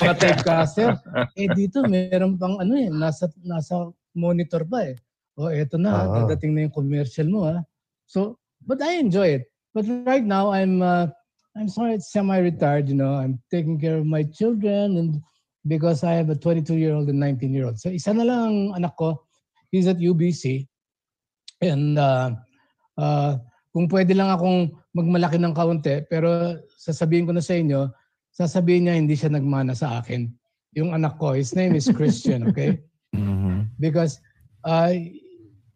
Mga 0.02 0.16
typecaster. 0.18 0.98
Eh 1.38 1.48
dito, 1.54 1.86
meron 1.86 2.34
pang 2.36 2.58
ano 2.58 2.74
eh, 2.74 2.90
nasa, 2.90 3.30
nasa 3.46 3.94
monitor 4.18 4.66
pa 4.66 4.90
eh. 4.90 4.98
O 5.38 5.54
eto 5.54 5.78
na, 5.78 6.10
Oo. 6.10 6.26
dadating 6.26 6.58
na 6.58 6.66
yung 6.66 6.74
commercial 6.74 7.30
mo 7.30 7.46
ha. 7.46 7.62
So, 8.10 8.42
but 8.66 8.82
I 8.82 8.98
enjoy 8.98 9.40
it. 9.40 9.44
But 9.78 9.86
right 10.04 10.26
now, 10.26 10.50
I'm, 10.50 10.82
uh, 10.82 11.14
I'm 11.56 11.70
sorry, 11.72 11.96
it's 11.96 12.12
semi-retired, 12.12 12.90
you 12.92 12.96
know. 12.96 13.16
I'm 13.16 13.40
taking 13.50 13.80
care 13.80 13.98
of 13.98 14.06
my 14.06 14.24
children 14.24 14.98
and 15.00 15.24
because 15.68 16.04
I 16.04 16.14
have 16.14 16.30
a 16.30 16.36
22-year-old 16.36 17.08
and 17.08 17.22
19-year-old. 17.22 17.80
So 17.80 17.90
isa 17.90 18.14
na 18.14 18.28
lang 18.28 18.40
ang 18.44 18.60
anak 18.84 19.00
ko. 19.00 19.24
He's 19.72 19.88
at 19.88 19.98
UBC. 19.98 20.68
And 21.64 21.98
uh, 21.98 22.36
uh, 23.00 23.40
kung 23.72 23.88
pwede 23.88 24.14
lang 24.14 24.36
akong 24.36 24.76
magmalaki 24.92 25.40
ng 25.40 25.56
kaunti, 25.56 26.04
pero 26.12 26.60
sasabihin 26.76 27.28
ko 27.28 27.32
na 27.32 27.44
sa 27.44 27.56
inyo, 27.56 27.88
sasabihin 28.36 28.88
niya 28.88 28.96
hindi 29.00 29.16
siya 29.16 29.32
nagmana 29.32 29.72
sa 29.76 30.04
akin. 30.04 30.28
Yung 30.76 30.92
anak 30.92 31.16
ko, 31.16 31.32
his 31.34 31.56
name 31.56 31.76
is 31.76 31.88
Christian, 31.88 32.46
okay? 32.52 32.80
Because 33.80 34.20
uh, 34.68 34.92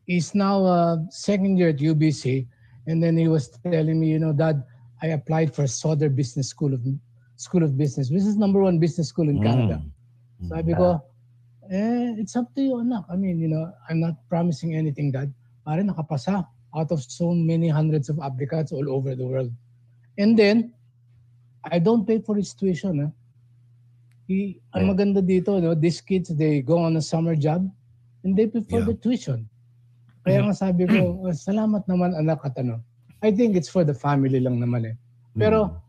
he's 0.04 0.36
now 0.36 0.63
uh, 0.68 1.00
second 1.08 1.56
year 1.56 1.72
at 1.72 1.80
UBC, 1.80 2.48
and 2.88 3.00
then 3.00 3.15
he 3.15 3.32
was 3.32 3.48
telling 3.63 4.00
me, 4.00 4.12
you 4.12 4.20
know, 4.20 4.36
Dad, 4.36 4.60
I 5.01 5.07
applied 5.15 5.55
for 5.55 5.63
Soder 5.63 6.13
Business 6.13 6.49
School 6.49 6.73
of 6.73 6.81
School 7.39 7.63
of 7.63 7.77
Business, 7.77 8.12
which 8.12 8.23
is 8.23 8.35
number 8.35 8.59
one 8.59 8.79
business 8.79 9.07
school 9.07 9.29
in 9.29 9.39
Canada. 9.39 9.79
Sabi 10.43 10.75
ko, 10.75 10.99
eh, 11.71 12.19
it's 12.19 12.35
up 12.35 12.51
to 12.55 12.62
you, 12.62 12.79
anak. 12.83 13.07
I 13.07 13.15
mean, 13.15 13.39
you 13.39 13.47
know, 13.47 13.71
I'm 13.88 13.99
not 13.99 14.19
promising 14.27 14.75
anything, 14.75 15.12
Dad. 15.12 15.31
Pare, 15.63 15.83
nakapasa 15.83 16.43
out 16.75 16.91
of 16.91 16.99
so 16.99 17.31
many 17.31 17.67
hundreds 17.71 18.09
of 18.09 18.19
applicants 18.19 18.71
all 18.71 18.88
over 18.91 19.15
the 19.15 19.25
world. 19.25 19.51
And 20.19 20.38
then, 20.38 20.73
I 21.63 21.79
don't 21.79 22.05
pay 22.05 22.19
for 22.19 22.35
his 22.35 22.53
tuition. 22.53 23.07
Eh. 23.07 23.12
He, 24.27 24.38
ang 24.75 24.93
maganda 24.93 25.23
dito, 25.23 25.57
no, 25.57 25.73
these 25.73 26.01
kids, 26.01 26.29
they 26.29 26.62
go 26.62 26.77
on 26.77 26.95
a 26.99 27.01
summer 27.01 27.35
job 27.35 27.65
and 28.23 28.35
they 28.35 28.47
pay 28.47 28.62
for 28.62 28.83
the 28.83 28.93
tuition. 28.93 29.49
Kaya 30.27 30.43
nga 30.43 30.53
sabi 30.53 30.85
ko, 30.85 31.23
"Oh, 31.23 31.31
salamat 31.31 31.88
naman 31.88 32.13
anak 32.13 32.43
at 32.43 32.53
ano. 32.59 32.83
I 33.21 33.32
think 33.32 33.55
it's 33.55 33.69
for 33.69 33.84
the 33.84 33.93
family 33.93 34.39
lang 34.39 34.60
naman 34.60 34.86
eh. 34.86 34.95
Pero, 35.38 35.82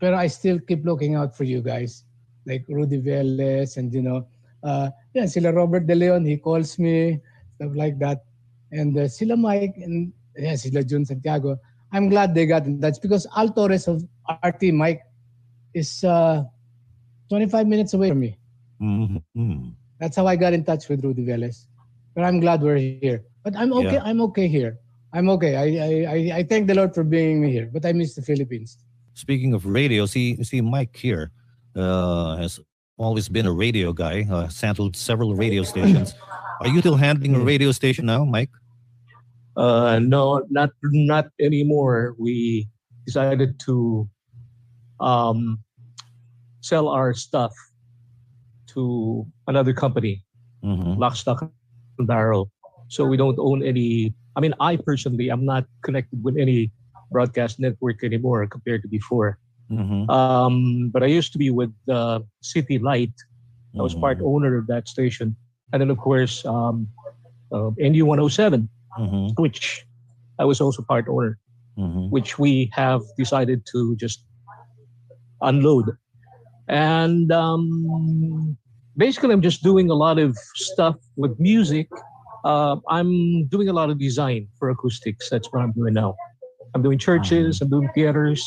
pero 0.00 0.16
I 0.16 0.26
still 0.26 0.58
keep 0.58 0.84
looking 0.84 1.14
out 1.14 1.36
for 1.36 1.44
you 1.44 1.60
guys. 1.60 2.04
Like 2.46 2.64
Rudy 2.68 3.00
Velez 3.00 3.76
and 3.76 3.92
you 3.92 4.02
know, 4.02 4.26
uh, 4.62 4.90
yeah, 5.14 5.26
sila 5.26 5.52
Robert 5.52 5.86
De 5.86 5.94
Leon, 5.94 6.24
he 6.24 6.36
calls 6.36 6.78
me, 6.78 7.20
stuff 7.56 7.72
like 7.74 7.98
that. 7.98 8.24
And 8.72 8.96
uh, 8.98 9.08
sila 9.08 9.36
Mike 9.36 9.76
and 9.76 10.12
yeah, 10.36 10.56
sila 10.56 10.82
Jun 10.82 11.04
Santiago. 11.04 11.58
I'm 11.92 12.08
glad 12.08 12.34
they 12.34 12.44
got 12.44 12.66
in 12.66 12.80
touch 12.80 13.00
because 13.00 13.26
Al 13.36 13.50
Torres 13.50 13.86
of 13.86 14.02
RT 14.44 14.74
Mike 14.74 15.02
is 15.74 16.02
uh, 16.04 16.42
25 17.30 17.66
minutes 17.66 17.94
away 17.94 18.08
from 18.10 18.20
me. 18.20 18.36
That's 20.00 20.16
how 20.16 20.26
I 20.26 20.36
got 20.36 20.52
in 20.52 20.64
touch 20.64 20.88
with 20.88 21.04
Rudy 21.04 21.24
Velez. 21.24 21.66
But 22.14 22.24
I'm 22.24 22.40
glad 22.40 22.62
we're 22.62 22.76
here. 22.76 23.22
But 23.42 23.56
I'm 23.56 23.72
okay. 23.72 23.94
Yeah. 23.94 24.04
I'm 24.04 24.20
okay 24.22 24.48
here. 24.48 24.78
I'm 25.14 25.28
okay. 25.38 25.54
I, 25.54 25.66
I 25.78 25.90
I 26.10 26.18
I 26.38 26.42
thank 26.42 26.66
the 26.66 26.74
Lord 26.74 26.92
for 26.94 27.04
bringing 27.04 27.40
me 27.40 27.52
here. 27.52 27.70
But 27.72 27.86
I 27.86 27.92
miss 27.94 28.14
the 28.14 28.22
Philippines. 28.22 28.78
Speaking 29.14 29.54
of 29.54 29.64
radio, 29.64 30.06
see 30.06 30.42
see 30.42 30.60
Mike 30.60 30.96
here 30.96 31.30
uh, 31.78 32.34
has 32.36 32.58
always 32.98 33.28
been 33.30 33.46
a 33.46 33.52
radio 33.54 33.92
guy, 33.92 34.26
uh, 34.30 34.50
handled 34.50 34.96
several 34.96 35.34
radio 35.38 35.62
stations. 35.62 36.14
Are 36.60 36.68
you 36.68 36.80
still 36.80 36.96
handling 36.98 37.34
a 37.34 37.40
radio 37.40 37.70
station 37.70 38.06
now, 38.06 38.24
Mike? 38.24 38.50
Uh, 39.56 40.00
no, 40.02 40.42
not 40.50 40.70
not 40.82 41.30
anymore. 41.38 42.18
We 42.18 42.66
decided 43.06 43.58
to 43.70 44.08
um, 44.98 45.62
sell 46.60 46.88
our 46.90 47.14
stuff 47.14 47.54
to 48.74 49.22
another 49.46 49.72
company, 49.72 50.24
Mhm. 50.64 50.98
Lock, 50.98 51.14
Stock, 51.14 51.46
and 51.98 52.06
Barrel. 52.08 52.50
So 52.88 53.06
we 53.06 53.16
don't 53.16 53.38
own 53.38 53.62
any. 53.62 54.10
I 54.36 54.40
mean, 54.40 54.54
I 54.60 54.76
personally, 54.76 55.28
I'm 55.28 55.44
not 55.44 55.64
connected 55.82 56.22
with 56.22 56.36
any 56.36 56.70
broadcast 57.10 57.60
network 57.60 58.02
anymore 58.02 58.46
compared 58.46 58.82
to 58.82 58.88
before. 58.88 59.38
Mhm. 59.70 60.10
Um, 60.10 60.90
but 60.90 61.02
I 61.02 61.06
used 61.06 61.32
to 61.32 61.38
be 61.38 61.50
with 61.50 61.72
uh, 61.88 62.20
City 62.42 62.78
Light. 62.78 63.12
I 63.78 63.82
was 63.82 63.94
part 63.94 64.18
owner 64.22 64.56
of 64.56 64.66
that 64.68 64.86
station, 64.88 65.34
and 65.72 65.80
then 65.82 65.90
of 65.90 65.98
course 65.98 66.44
um, 66.46 66.86
uh, 67.50 67.70
NU 67.78 68.06
107, 68.06 68.68
Mhm. 68.98 69.34
which 69.38 69.86
I 70.38 70.44
was 70.44 70.60
also 70.60 70.82
part 70.82 71.06
owner, 71.08 71.38
Mhm. 71.78 72.10
which 72.10 72.38
we 72.38 72.70
have 72.72 73.02
decided 73.18 73.66
to 73.72 73.96
just 73.96 74.22
unload. 75.42 75.96
And 76.68 77.30
um, 77.32 78.56
basically, 78.96 79.32
I'm 79.32 79.42
just 79.42 79.62
doing 79.62 79.90
a 79.90 79.94
lot 79.94 80.18
of 80.18 80.36
stuff 80.54 80.96
with 81.16 81.38
music. 81.38 81.88
Uh, 82.44 82.76
I'm 82.88 83.46
doing 83.46 83.68
a 83.68 83.72
lot 83.72 83.90
of 83.90 83.98
design 83.98 84.48
for 84.58 84.70
acoustics. 84.70 85.30
That's 85.30 85.48
what 85.52 85.62
I'm 85.62 85.72
doing 85.72 85.94
now. 85.94 86.14
I'm 86.74 86.82
doing 86.82 86.98
churches. 86.98 87.60
I'm 87.60 87.70
doing 87.70 87.88
theaters. 87.94 88.44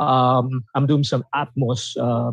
Um, 0.00 0.64
I'm 0.74 0.86
doing 0.86 1.04
some 1.04 1.24
Atmos 1.34 1.96
uh, 1.96 2.32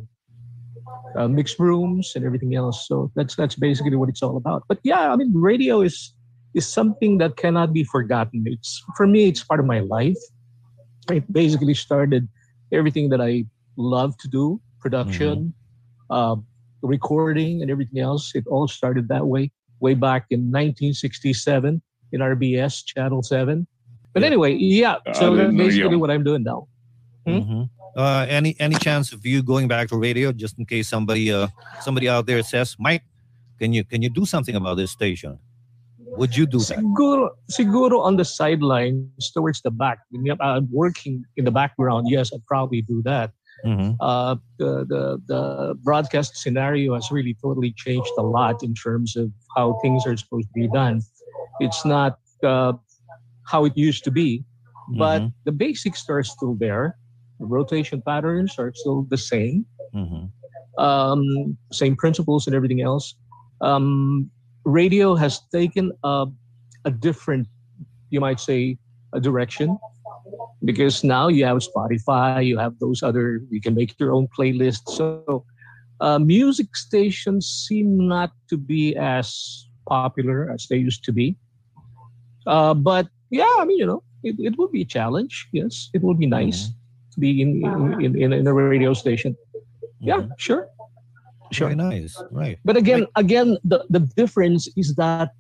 uh, 1.18 1.28
mixed 1.28 1.60
rooms 1.60 2.14
and 2.16 2.26
everything 2.26 2.56
else. 2.56 2.88
So 2.88 3.12
that's 3.16 3.36
that's 3.36 3.56
basically 3.56 3.96
what 3.96 4.10
it's 4.10 4.22
all 4.22 4.38
about. 4.38 4.64
But 4.68 4.80
yeah, 4.84 5.12
I 5.12 5.16
mean, 5.16 5.32
radio 5.34 5.82
is 5.82 6.14
is 6.54 6.68
something 6.68 7.18
that 7.18 7.36
cannot 7.36 7.74
be 7.74 7.84
forgotten. 7.84 8.44
It's 8.46 8.84
for 8.96 9.08
me, 9.08 9.28
it's 9.28 9.44
part 9.44 9.60
of 9.60 9.66
my 9.66 9.80
life. 9.80 10.18
It 11.12 11.32
basically 11.32 11.74
started 11.74 12.28
everything 12.72 13.10
that 13.10 13.22
I 13.22 13.46
love 13.76 14.18
to 14.20 14.28
do, 14.28 14.62
production, 14.80 15.54
uh, 16.10 16.36
recording, 16.82 17.62
and 17.62 17.70
everything 17.72 18.00
else. 18.00 18.36
It 18.36 18.46
all 18.48 18.68
started 18.68 19.08
that 19.10 19.28
way, 19.28 19.52
way 19.84 19.94
back 19.94 20.24
in 20.32 20.40
1967 20.48 21.82
in 22.16 22.20
RBS 22.22 22.86
Channel 22.88 23.22
Seven. 23.22 23.68
But 24.14 24.24
anyway, 24.24 24.54
yeah. 24.56 24.96
I 25.06 25.12
So 25.12 25.36
that's 25.36 25.52
basically 25.54 25.92
you. 25.98 26.00
what 26.00 26.10
I'm 26.10 26.24
doing 26.24 26.44
now. 26.44 26.68
Mhm. 27.28 27.70
Uh, 27.96 28.26
any 28.30 28.56
any 28.60 28.76
chance 28.88 29.12
of 29.14 29.20
you 29.26 29.44
going 29.44 29.68
back 29.68 29.90
to 29.92 29.98
radio, 29.98 30.32
just 30.32 30.58
in 30.58 30.66
case 30.66 30.88
somebody 30.90 31.32
uh 31.32 31.48
somebody 31.86 32.08
out 32.10 32.26
there 32.26 32.42
says, 32.42 32.76
Mike, 32.80 33.04
can 33.60 33.74
you 33.76 33.84
can 33.84 34.02
you 34.02 34.10
do 34.10 34.24
something 34.26 34.56
about 34.56 34.76
this 34.82 34.92
station? 34.92 35.38
Would 36.20 36.38
you 36.38 36.46
do 36.46 36.60
that? 36.70 36.78
Siguro, 36.78 37.30
siguro 37.50 37.98
on 38.08 38.18
the 38.22 38.26
sidelines 38.26 39.32
towards 39.34 39.62
the 39.66 39.72
back. 39.74 39.98
When 40.14 40.22
you- 40.26 40.38
I'm 40.40 40.70
working 40.72 41.26
in 41.38 41.44
the 41.50 41.52
background. 41.52 42.06
Yes, 42.10 42.30
I'd 42.34 42.46
probably 42.46 42.82
do 42.86 43.02
that. 43.10 43.32
Mhm. 43.66 43.96
Uh, 44.00 44.36
the, 44.60 44.86
the 44.86 45.22
the 45.28 45.76
broadcast 45.84 46.36
scenario 46.38 46.94
has 46.96 47.12
really 47.12 47.36
totally 47.42 47.74
changed 47.76 48.12
a 48.18 48.22
lot 48.24 48.62
in 48.64 48.74
terms 48.74 49.16
of 49.16 49.32
how 49.56 49.78
things 49.82 50.06
are 50.06 50.18
supposed 50.18 50.48
to 50.50 50.54
be 50.54 50.68
done. 50.68 51.02
It's 51.60 51.86
not 51.86 52.20
uh, 52.44 52.74
how 53.46 53.66
it 53.66 53.74
used 53.78 54.04
to 54.06 54.12
be, 54.12 54.44
but 54.98 55.22
Mhm. 55.22 55.34
the 55.46 55.52
basics 55.52 56.10
are 56.10 56.24
still 56.24 56.56
there. 56.56 56.98
The 57.40 57.46
rotation 57.46 58.02
patterns 58.02 58.60
are 58.60 58.72
still 58.76 59.04
the 59.10 59.18
same 59.18 59.66
Mhm. 59.96 60.30
um, 60.78 61.58
same 61.72 61.96
principles 61.96 62.48
and 62.48 62.56
everything 62.56 62.82
else. 62.82 63.16
Um, 63.62 64.30
radio 64.66 65.16
has 65.16 65.40
taken 65.52 65.92
a, 66.04 66.26
a 66.86 66.92
different, 66.92 67.48
you 68.10 68.20
might 68.20 68.40
say, 68.40 68.78
a 69.14 69.20
direction 69.20 69.78
because 70.66 71.04
now 71.04 71.28
you 71.28 71.46
have 71.46 71.58
Spotify, 71.58 72.46
you 72.46 72.58
have 72.58 72.80
those 72.80 73.04
other, 73.04 73.42
you 73.50 73.62
can 73.62 73.76
make 73.76 74.00
your 74.00 74.14
own 74.14 74.28
playlist. 74.38 74.88
So 74.88 75.46
uh, 76.00 76.20
music 76.20 76.76
stations 76.76 77.48
seem 77.68 78.08
not 78.08 78.32
to 78.50 78.58
be 78.58 78.96
as 78.96 79.68
popular 79.88 80.52
as 80.52 80.68
they 80.70 80.78
used 80.78 81.04
to 81.06 81.12
be. 81.12 81.36
Uh, 82.48 82.74
but 82.74 83.08
yeah, 83.30 83.56
I 83.60 83.66
mean, 83.66 83.78
you 83.78 83.86
know, 83.86 84.04
it, 84.24 84.36
it 84.40 84.58
would 84.58 84.72
be 84.72 84.82
a 84.82 84.86
challenge. 84.86 85.48
Yes, 85.52 85.90
it 85.94 86.02
would 86.02 86.18
be 86.18 86.28
nice 86.28 86.70
to 87.14 87.20
be 87.20 87.42
in, 87.42 87.64
in, 88.00 88.22
in, 88.22 88.34
in 88.34 88.48
a 88.48 88.54
radio 88.54 88.94
station. 88.94 89.36
Yeah, 90.00 90.28
sure. 90.38 90.68
Sure. 91.52 91.68
Very 91.68 91.76
nice. 91.76 92.22
Right. 92.32 92.58
But 92.66 92.78
again, 92.78 93.06
again, 93.16 93.58
the, 93.64 93.86
the 93.90 94.00
difference 94.00 94.68
is 94.76 94.96
that 94.96 95.32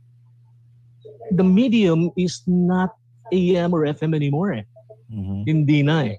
the 1.31 1.43
medium 1.43 2.11
is 2.15 2.43
not 2.45 2.95
AM 3.31 3.73
or 3.73 3.81
FM 3.81 4.15
anymore. 4.15 4.63
Mhm. 5.11 5.43
Hindi 5.47 5.79
na 5.83 5.97
eh. 6.13 6.17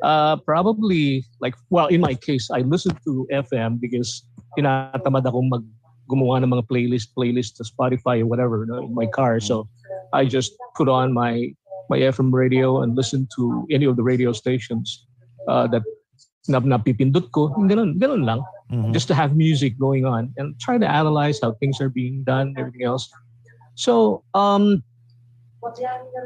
Uh, 0.00 0.36
probably 0.48 1.20
like 1.44 1.52
well 1.68 1.86
in 1.92 2.00
my 2.00 2.16
case 2.16 2.48
I 2.48 2.64
listen 2.64 2.96
to 3.04 3.28
FM 3.28 3.76
because 3.84 4.24
tinatamad 4.56 5.28
akong 5.28 5.52
mag 5.52 5.60
gumawa 6.08 6.40
ng 6.40 6.50
mga 6.56 6.64
playlist 6.72 7.12
playlist 7.12 7.60
sa 7.60 7.68
Spotify 7.68 8.24
or 8.24 8.26
whatever 8.26 8.64
no, 8.64 8.80
in 8.80 8.96
my 8.96 9.04
car 9.12 9.38
so 9.44 9.68
I 10.16 10.24
just 10.24 10.56
put 10.74 10.88
on 10.88 11.12
my 11.12 11.52
my 11.92 12.00
FM 12.00 12.32
radio 12.32 12.80
and 12.80 12.96
listen 12.96 13.28
to 13.36 13.68
any 13.68 13.84
of 13.84 14.00
the 14.00 14.02
radio 14.02 14.32
stations 14.32 15.04
uh, 15.52 15.68
that 15.68 15.84
na 16.48 16.64
napipindot 16.64 17.28
ko 17.30 17.52
ganun 17.68 18.00
ganun 18.00 18.24
lang 18.24 18.40
Mhm. 18.72 18.94
just 18.94 19.04
to 19.10 19.14
have 19.18 19.34
music 19.36 19.76
going 19.76 20.06
on 20.08 20.32
and 20.38 20.54
try 20.62 20.78
to 20.78 20.86
analyze 20.88 21.42
how 21.42 21.52
things 21.60 21.76
are 21.82 21.90
being 21.92 22.22
done 22.24 22.54
everything 22.56 22.86
else 22.86 23.10
so 23.74 24.22
um 24.32 24.80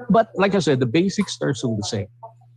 but 0.08 0.30
like 0.34 0.54
I 0.54 0.62
said 0.62 0.78
the 0.78 0.86
basics 0.88 1.38
are 1.42 1.54
still 1.54 1.74
the 1.76 1.86
same 1.86 2.10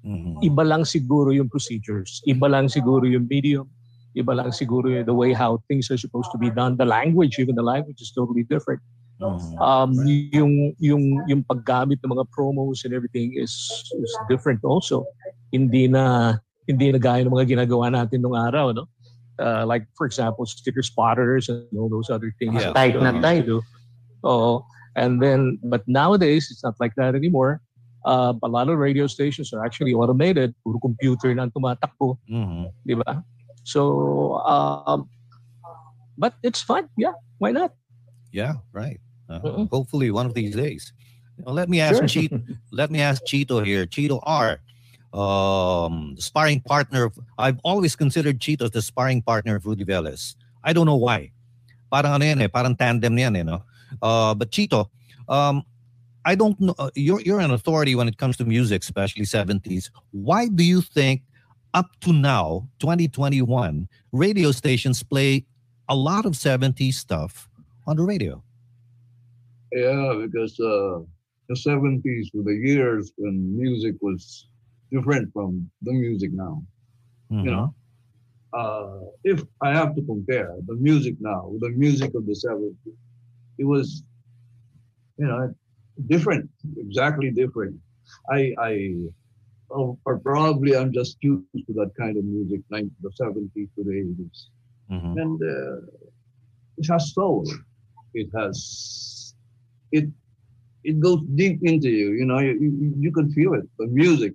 Mhm. 0.07 0.39
iba 0.39 0.63
lang 0.63 0.87
siguro 0.87 1.35
yung 1.35 1.51
procedures, 1.51 2.23
iba 2.23 2.47
lang 2.47 2.71
siguro 2.71 3.03
yung 3.03 3.27
medium, 3.27 3.67
iba 4.15 4.31
lang 4.31 4.55
siguro 4.55 4.87
yung 4.87 5.03
the 5.03 5.13
way 5.13 5.35
how 5.35 5.59
things 5.67 5.91
are 5.91 5.99
supposed 5.99 6.31
to 6.31 6.39
be 6.39 6.47
done. 6.47 6.79
The 6.79 6.87
language, 6.87 7.35
even 7.43 7.59
the 7.59 7.65
language 7.65 7.99
is 7.99 8.15
totally 8.15 8.47
different. 8.47 8.79
Um, 9.59 9.91
yung 10.31 10.77
yung 10.79 11.03
yung 11.27 11.41
paggamit 11.43 11.99
ng 12.05 12.13
mga 12.13 12.29
promos 12.31 12.85
and 12.85 12.93
everything 12.95 13.33
is 13.35 13.51
is 13.99 14.13
different 14.31 14.63
also. 14.63 15.03
Hindi 15.51 15.89
na 15.91 16.37
hindi 16.69 16.93
na 16.93 17.01
gaya 17.01 17.25
ng 17.25 17.33
mga 17.33 17.57
ginagawa 17.57 17.91
natin 17.91 18.23
nung 18.23 18.37
araw, 18.37 18.71
no? 18.71 18.87
Uh, 19.41 19.65
like 19.67 19.83
for 19.99 20.07
example, 20.07 20.45
sticker 20.47 20.85
spotters 20.85 21.49
and 21.49 21.67
all 21.75 21.89
those 21.89 22.07
other 22.13 22.31
things. 22.39 22.55
Yeah. 22.61 22.71
that 22.71 22.79
Tight 22.79 22.95
na 22.95 23.11
tight. 23.19 23.49
Oo. 24.23 24.63
And 24.97 25.21
then, 25.21 25.61
but 25.61 25.85
nowadays, 25.87 26.49
it's 26.49 26.65
not 26.65 26.73
like 26.81 26.97
that 26.97 27.13
anymore. 27.13 27.61
Uh, 28.03 28.33
a 28.41 28.49
lot 28.49 28.67
of 28.67 28.81
radio 28.81 29.05
stations 29.05 29.53
are 29.53 29.63
actually 29.63 29.93
automated. 29.93 30.55
Puro 30.65 30.81
computer 30.81 31.29
na 31.37 31.47
tumatakbo. 31.53 32.17
Mhm. 32.25 32.73
Di 32.81 32.97
ba? 32.97 33.21
So, 33.61 34.41
um, 34.41 35.05
but 36.17 36.33
it's 36.41 36.65
fun. 36.65 36.89
Yeah, 36.97 37.13
why 37.37 37.53
not? 37.53 37.77
Yeah, 38.33 38.65
right. 38.73 38.97
Uh, 39.29 39.67
Hopefully, 39.69 40.09
one 40.09 40.25
of 40.25 40.33
these 40.33 40.55
days. 40.55 40.95
Now, 41.45 41.53
let 41.53 41.69
me 41.69 41.77
ask 41.77 42.01
Sure. 42.01 42.09
Chito. 42.09 42.41
let 42.71 42.89
me 42.89 43.03
ask 43.03 43.21
Chito 43.21 43.61
here. 43.61 43.85
Chito 43.85 44.17
R, 44.23 44.57
um, 45.13 46.15
sparring 46.17 46.63
partner. 46.63 47.11
Of, 47.11 47.19
I've 47.37 47.59
always 47.61 47.93
considered 47.93 48.39
Chito 48.39 48.65
as 48.65 48.71
the 48.71 48.81
sparring 48.81 49.21
partner 49.21 49.59
of 49.59 49.67
Rudy 49.67 49.85
Velez. 49.85 50.33
I 50.63 50.73
don't 50.73 50.87
know 50.87 50.97
why. 50.97 51.35
Parang 51.91 52.17
ano 52.17 52.23
yan 52.25 52.41
eh, 52.41 52.49
parang 52.49 52.73
tandem 52.75 53.13
yan 53.13 53.35
eh, 53.35 53.43
no? 53.43 53.63
Uh, 54.01 54.33
but 54.33 54.51
Chito, 54.51 54.89
um, 55.29 55.63
I 56.25 56.35
don't 56.35 56.59
know. 56.59 56.75
Uh, 56.77 56.89
you're 56.95 57.21
you're 57.21 57.39
an 57.39 57.51
authority 57.51 57.95
when 57.95 58.07
it 58.07 58.17
comes 58.17 58.37
to 58.37 58.45
music, 58.45 58.81
especially 58.83 59.23
70s. 59.23 59.89
Why 60.11 60.47
do 60.47 60.63
you 60.63 60.81
think 60.81 61.21
up 61.73 61.91
to 62.01 62.11
now, 62.11 62.67
2021, 62.79 63.87
radio 64.11 64.51
stations 64.51 65.03
play 65.03 65.45
a 65.89 65.95
lot 65.95 66.25
of 66.25 66.33
70s 66.33 66.95
stuff 66.95 67.47
on 67.85 67.95
the 67.95 68.03
radio? 68.03 68.43
Yeah, 69.71 70.15
because 70.19 70.59
uh, 70.59 70.99
the 71.49 71.55
70s 71.55 72.27
were 72.33 72.43
the 72.43 72.55
years 72.55 73.11
when 73.17 73.57
music 73.57 73.95
was 74.01 74.47
different 74.91 75.31
from 75.33 75.69
the 75.81 75.93
music 75.93 76.31
now. 76.33 76.63
You 77.29 77.51
know, 77.51 77.75
uh, 78.53 78.99
if 79.25 79.43
I 79.61 79.73
have 79.73 79.95
to 79.95 80.01
compare 80.01 80.55
the 80.65 80.75
music 80.75 81.15
now 81.19 81.47
with 81.47 81.61
the 81.61 81.69
music 81.69 82.15
of 82.15 82.25
the 82.25 82.33
70s, 82.33 82.93
it 83.57 83.65
was, 83.65 84.03
you 85.17 85.27
know, 85.27 85.53
different, 86.07 86.49
exactly 86.77 87.31
different. 87.31 87.75
I, 88.29 88.53
I, 88.59 88.95
oh, 89.71 89.97
or 90.05 90.19
probably 90.19 90.75
I'm 90.75 90.91
just 90.93 91.17
used 91.21 91.45
to 91.67 91.73
that 91.73 91.91
kind 91.99 92.17
of 92.17 92.23
music, 92.23 92.61
like 92.69 92.85
the 93.01 93.09
70s 93.09 93.69
to 93.75 93.83
the 93.83 93.91
80s. 93.91 94.45
Mm-hmm. 94.91 95.17
And 95.17 95.41
uh, 95.41 95.87
it 96.77 96.87
has 96.91 97.13
soul. 97.13 97.45
It 98.13 98.29
has, 98.35 99.33
it, 99.91 100.09
it 100.83 100.99
goes 100.99 101.21
deep 101.35 101.59
into 101.63 101.89
you. 101.89 102.11
You 102.11 102.25
know, 102.25 102.39
you, 102.39 102.53
you, 102.59 102.93
you 102.97 103.11
can 103.11 103.31
feel 103.31 103.53
it. 103.53 103.67
The 103.77 103.87
music. 103.87 104.33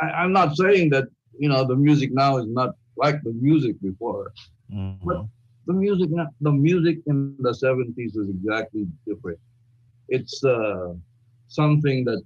I, 0.00 0.06
I'm 0.10 0.32
not 0.32 0.56
saying 0.56 0.90
that 0.90 1.08
you 1.38 1.48
know 1.48 1.64
the 1.66 1.76
music 1.76 2.12
now 2.12 2.36
is 2.38 2.46
not 2.46 2.70
like 2.96 3.22
the 3.22 3.32
music 3.32 3.80
before, 3.82 4.32
But 5.04 5.26
the 5.66 5.72
music, 5.72 6.10
na- 6.10 6.32
the 6.40 6.52
music 6.52 6.98
in 7.06 7.36
the 7.38 7.54
seventies 7.54 8.16
is 8.16 8.28
exactly 8.30 8.86
different. 9.06 9.38
It's 10.08 10.44
uh, 10.44 10.94
something 11.48 12.04
that 12.04 12.22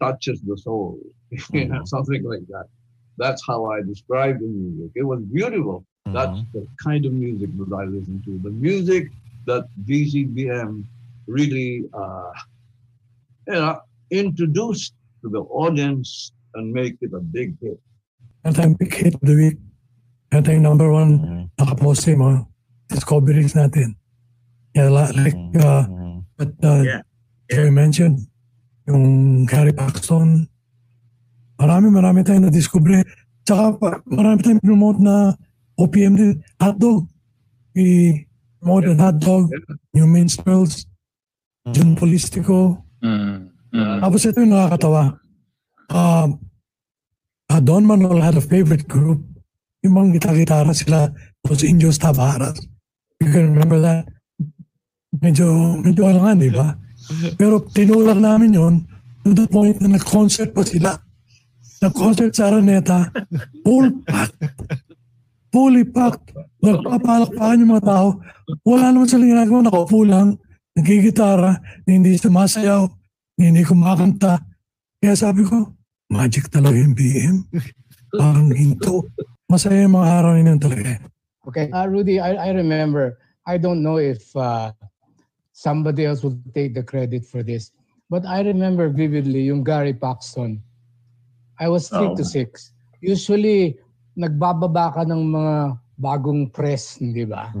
touches 0.00 0.40
the 0.42 0.56
soul, 0.56 0.98
you 1.52 1.66
know, 1.66 1.84
something 1.84 2.22
like 2.22 2.46
that. 2.48 2.66
That's 3.18 3.42
how 3.46 3.66
I 3.66 3.82
describe 3.82 4.40
the 4.40 4.46
music. 4.46 4.92
It 4.94 5.02
was 5.02 5.20
beautiful. 5.22 5.84
That's 6.06 6.40
the 6.52 6.66
kind 6.82 7.04
of 7.04 7.12
music 7.12 7.50
that 7.58 7.74
I 7.74 7.84
listen 7.84 8.22
to. 8.26 8.38
The 8.38 8.50
music 8.50 9.10
that 9.46 9.66
VCBM 9.84 10.84
really, 11.26 11.84
uh, 11.92 12.30
you 13.48 13.54
know, 13.54 13.80
introduced 14.10 14.94
to 15.22 15.28
the 15.28 15.40
audience 15.40 16.32
and 16.54 16.72
make 16.72 16.96
it 17.00 17.12
a 17.12 17.20
big 17.20 17.56
hit. 17.60 17.80
And 18.44 18.58
ang 18.58 18.74
big 18.74 18.94
hit 18.94 19.14
of 19.14 19.20
the 19.22 19.34
week, 19.34 19.58
at 20.32 20.46
ang 20.50 20.62
number 20.62 20.90
one 20.90 21.46
nakaposte 21.54 22.14
mo, 22.18 22.46
discoveries 22.90 23.54
natin. 23.54 23.94
Yeah, 24.76 24.92
like, 24.92 25.38
uh, 25.56 25.88
but 26.36 26.52
uh, 26.60 27.00
Joey 27.48 27.72
mentioned, 27.72 28.26
yung 28.84 29.46
Gary 29.48 29.72
Paxton, 29.72 30.44
marami 31.56 31.88
marami 31.88 32.20
tayong 32.20 32.50
na-discover. 32.50 33.00
Tsaka 33.46 33.78
marami 34.04 34.38
tayong 34.44 34.60
promote 34.60 34.98
na 35.00 35.32
OPM 35.80 36.14
din, 36.18 36.32
hotdog. 36.60 37.08
We 37.72 38.24
promoted 38.60 38.98
hotdog, 39.00 39.48
New 39.94 40.08
Minstrels, 40.08 40.84
June 41.72 41.96
Polistico. 41.96 42.84
Tapos 43.72 44.24
ito 44.24 44.40
yung 44.40 44.52
nakakatawa. 44.52 45.20
Um, 45.88 46.28
uh, 47.48 47.60
Don 47.62 47.86
Manuel 47.86 48.20
had 48.20 48.36
a 48.36 48.44
favorite 48.44 48.88
group. 48.88 49.22
Yung 49.86 49.94
mga 49.94 50.18
gitara-gitara 50.18 50.74
sila, 50.74 51.06
those 51.46 51.62
Indios 51.62 52.02
Tavaras. 52.02 52.58
You 53.22 53.30
can 53.30 53.54
remember 53.54 53.78
that? 53.78 54.10
Medyo, 55.14 55.78
medyo 55.78 56.02
alangan, 56.10 56.42
di 56.42 56.50
ba? 56.50 56.74
Pero 57.38 57.62
tinulak 57.70 58.18
namin 58.18 58.58
yon 58.58 58.74
to 59.22 59.30
the 59.30 59.46
point 59.46 59.78
na 59.78 59.94
nag-concert 59.94 60.50
pa 60.50 60.66
sila. 60.66 60.98
Nag-concert 61.78 62.34
sa 62.34 62.50
Araneta, 62.50 63.14
full 63.62 64.02
packed. 64.02 64.42
Fully 65.54 65.86
packed. 65.86 66.34
Nagpapalakpakan 66.60 67.62
yung 67.62 67.72
mga 67.78 67.86
tao. 67.86 68.18
Wala 68.66 68.90
naman 68.90 69.06
silang 69.06 69.30
ginagawa, 69.32 69.58
nakaupo 69.64 70.02
lang, 70.02 70.36
nagigitara, 70.74 71.62
na 71.86 71.90
hindi 71.90 72.18
sumasayaw, 72.18 72.82
na 73.38 73.42
hindi 73.42 73.62
kumakanta. 73.62 74.42
Kaya 75.00 75.14
sabi 75.14 75.46
ko, 75.46 75.72
magic 76.10 76.50
talaga 76.50 76.76
yung 76.76 76.92
BM. 76.92 77.36
Parang 78.12 78.50
hinto. 78.52 79.06
Masaya 79.46 79.86
yung 79.86 79.94
mga 79.94 80.08
araw 80.10 80.32
yun 80.34 80.58
talaga. 80.58 80.98
Okay. 81.46 81.70
Uh, 81.70 81.86
Rudy, 81.86 82.18
I, 82.18 82.34
I 82.34 82.50
remember, 82.50 83.22
I 83.46 83.54
don't 83.62 83.78
know 83.78 84.02
if 84.02 84.26
uh, 84.34 84.74
somebody 85.54 86.02
else 86.02 86.26
would 86.26 86.42
take 86.50 86.74
the 86.74 86.82
credit 86.82 87.22
for 87.22 87.46
this, 87.46 87.70
but 88.10 88.26
I 88.26 88.42
remember 88.42 88.90
vividly 88.90 89.46
yung 89.46 89.62
Gary 89.62 89.94
Paxton. 89.94 90.58
I 91.62 91.70
was 91.70 91.86
three 91.86 92.10
Oh. 92.10 92.18
to 92.18 92.26
six. 92.26 92.74
Usually, 92.98 93.78
nagbababa 94.18 94.90
ka 94.98 95.02
ng 95.06 95.22
mga 95.30 95.78
bagong 95.94 96.50
press, 96.50 96.98
di 96.98 97.22
ba? 97.22 97.54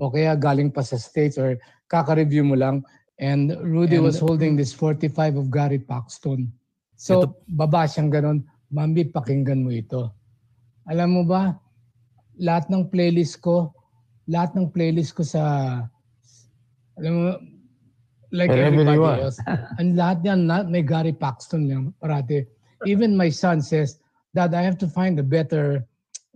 O 0.00 0.08
kaya 0.08 0.32
galing 0.32 0.72
pa 0.72 0.80
sa 0.80 0.96
States 0.96 1.36
or 1.36 1.60
kaka-review 1.92 2.42
mo 2.48 2.56
lang. 2.56 2.80
And 3.20 3.52
Rudy 3.60 4.00
And- 4.00 4.08
was 4.08 4.16
holding 4.16 4.56
this 4.56 4.72
45 4.72 5.36
of 5.36 5.46
Gary 5.52 5.78
Paxton. 5.78 6.48
So, 6.96 7.36
baba 7.52 7.84
siyang 7.84 8.08
ganun, 8.08 8.48
Mami, 8.72 9.12
pakinggan 9.12 9.60
mo 9.60 9.70
ito. 9.70 10.12
Alam 10.88 11.20
mo 11.20 11.22
ba, 11.28 11.56
lahat 12.40 12.72
ng 12.72 12.88
playlist 12.88 13.44
ko, 13.44 13.72
lahat 14.28 14.56
ng 14.56 14.72
playlist 14.72 15.12
ko 15.12 15.22
sa, 15.24 15.42
alam 16.96 17.12
mo, 17.12 17.36
like 18.32 18.52
you 18.52 18.60
everybody 18.60 18.96
are. 18.96 19.28
else, 19.28 19.40
ang 19.80 19.96
lahat 19.96 20.24
yan, 20.24 20.48
na, 20.48 20.64
may 20.64 20.84
Gary 20.84 21.12
Paxton 21.12 21.68
lang 21.68 21.92
parati. 22.00 22.44
Even 22.86 23.16
my 23.16 23.28
son 23.28 23.60
says, 23.60 24.00
Dad, 24.34 24.54
I 24.54 24.62
have 24.62 24.78
to 24.78 24.88
find 24.88 25.18
a 25.18 25.26
better, 25.26 25.84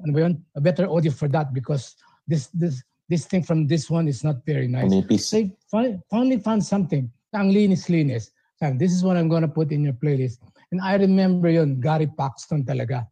ano 0.03 0.11
ba 0.13 0.21
yun? 0.27 0.35
a 0.57 0.61
better 0.61 0.89
audio 0.89 1.13
for 1.13 1.29
that 1.29 1.53
because 1.53 1.95
this 2.27 2.49
this 2.57 2.83
this 3.13 3.29
thing 3.29 3.45
from 3.45 3.69
this 3.69 3.93
one 3.93 4.09
is 4.09 4.25
not 4.25 4.41
very 4.49 4.67
nice. 4.67 4.89
Manipis. 4.89 5.29
So 5.29 5.39
I 5.39 5.53
fi- 5.69 6.01
finally 6.09 6.41
found 6.41 6.65
something. 6.65 7.13
Ang 7.37 7.53
linis-linis. 7.53 8.33
This 8.79 8.93
is 8.95 9.05
what 9.05 9.17
I'm 9.17 9.29
gonna 9.29 9.51
put 9.51 9.73
in 9.73 9.85
your 9.85 9.95
playlist. 9.95 10.39
And 10.73 10.81
I 10.81 10.95
remember 10.97 11.51
yun, 11.51 11.81
Gary 11.81 12.09
Paxton 12.09 12.65
talaga. 12.65 13.07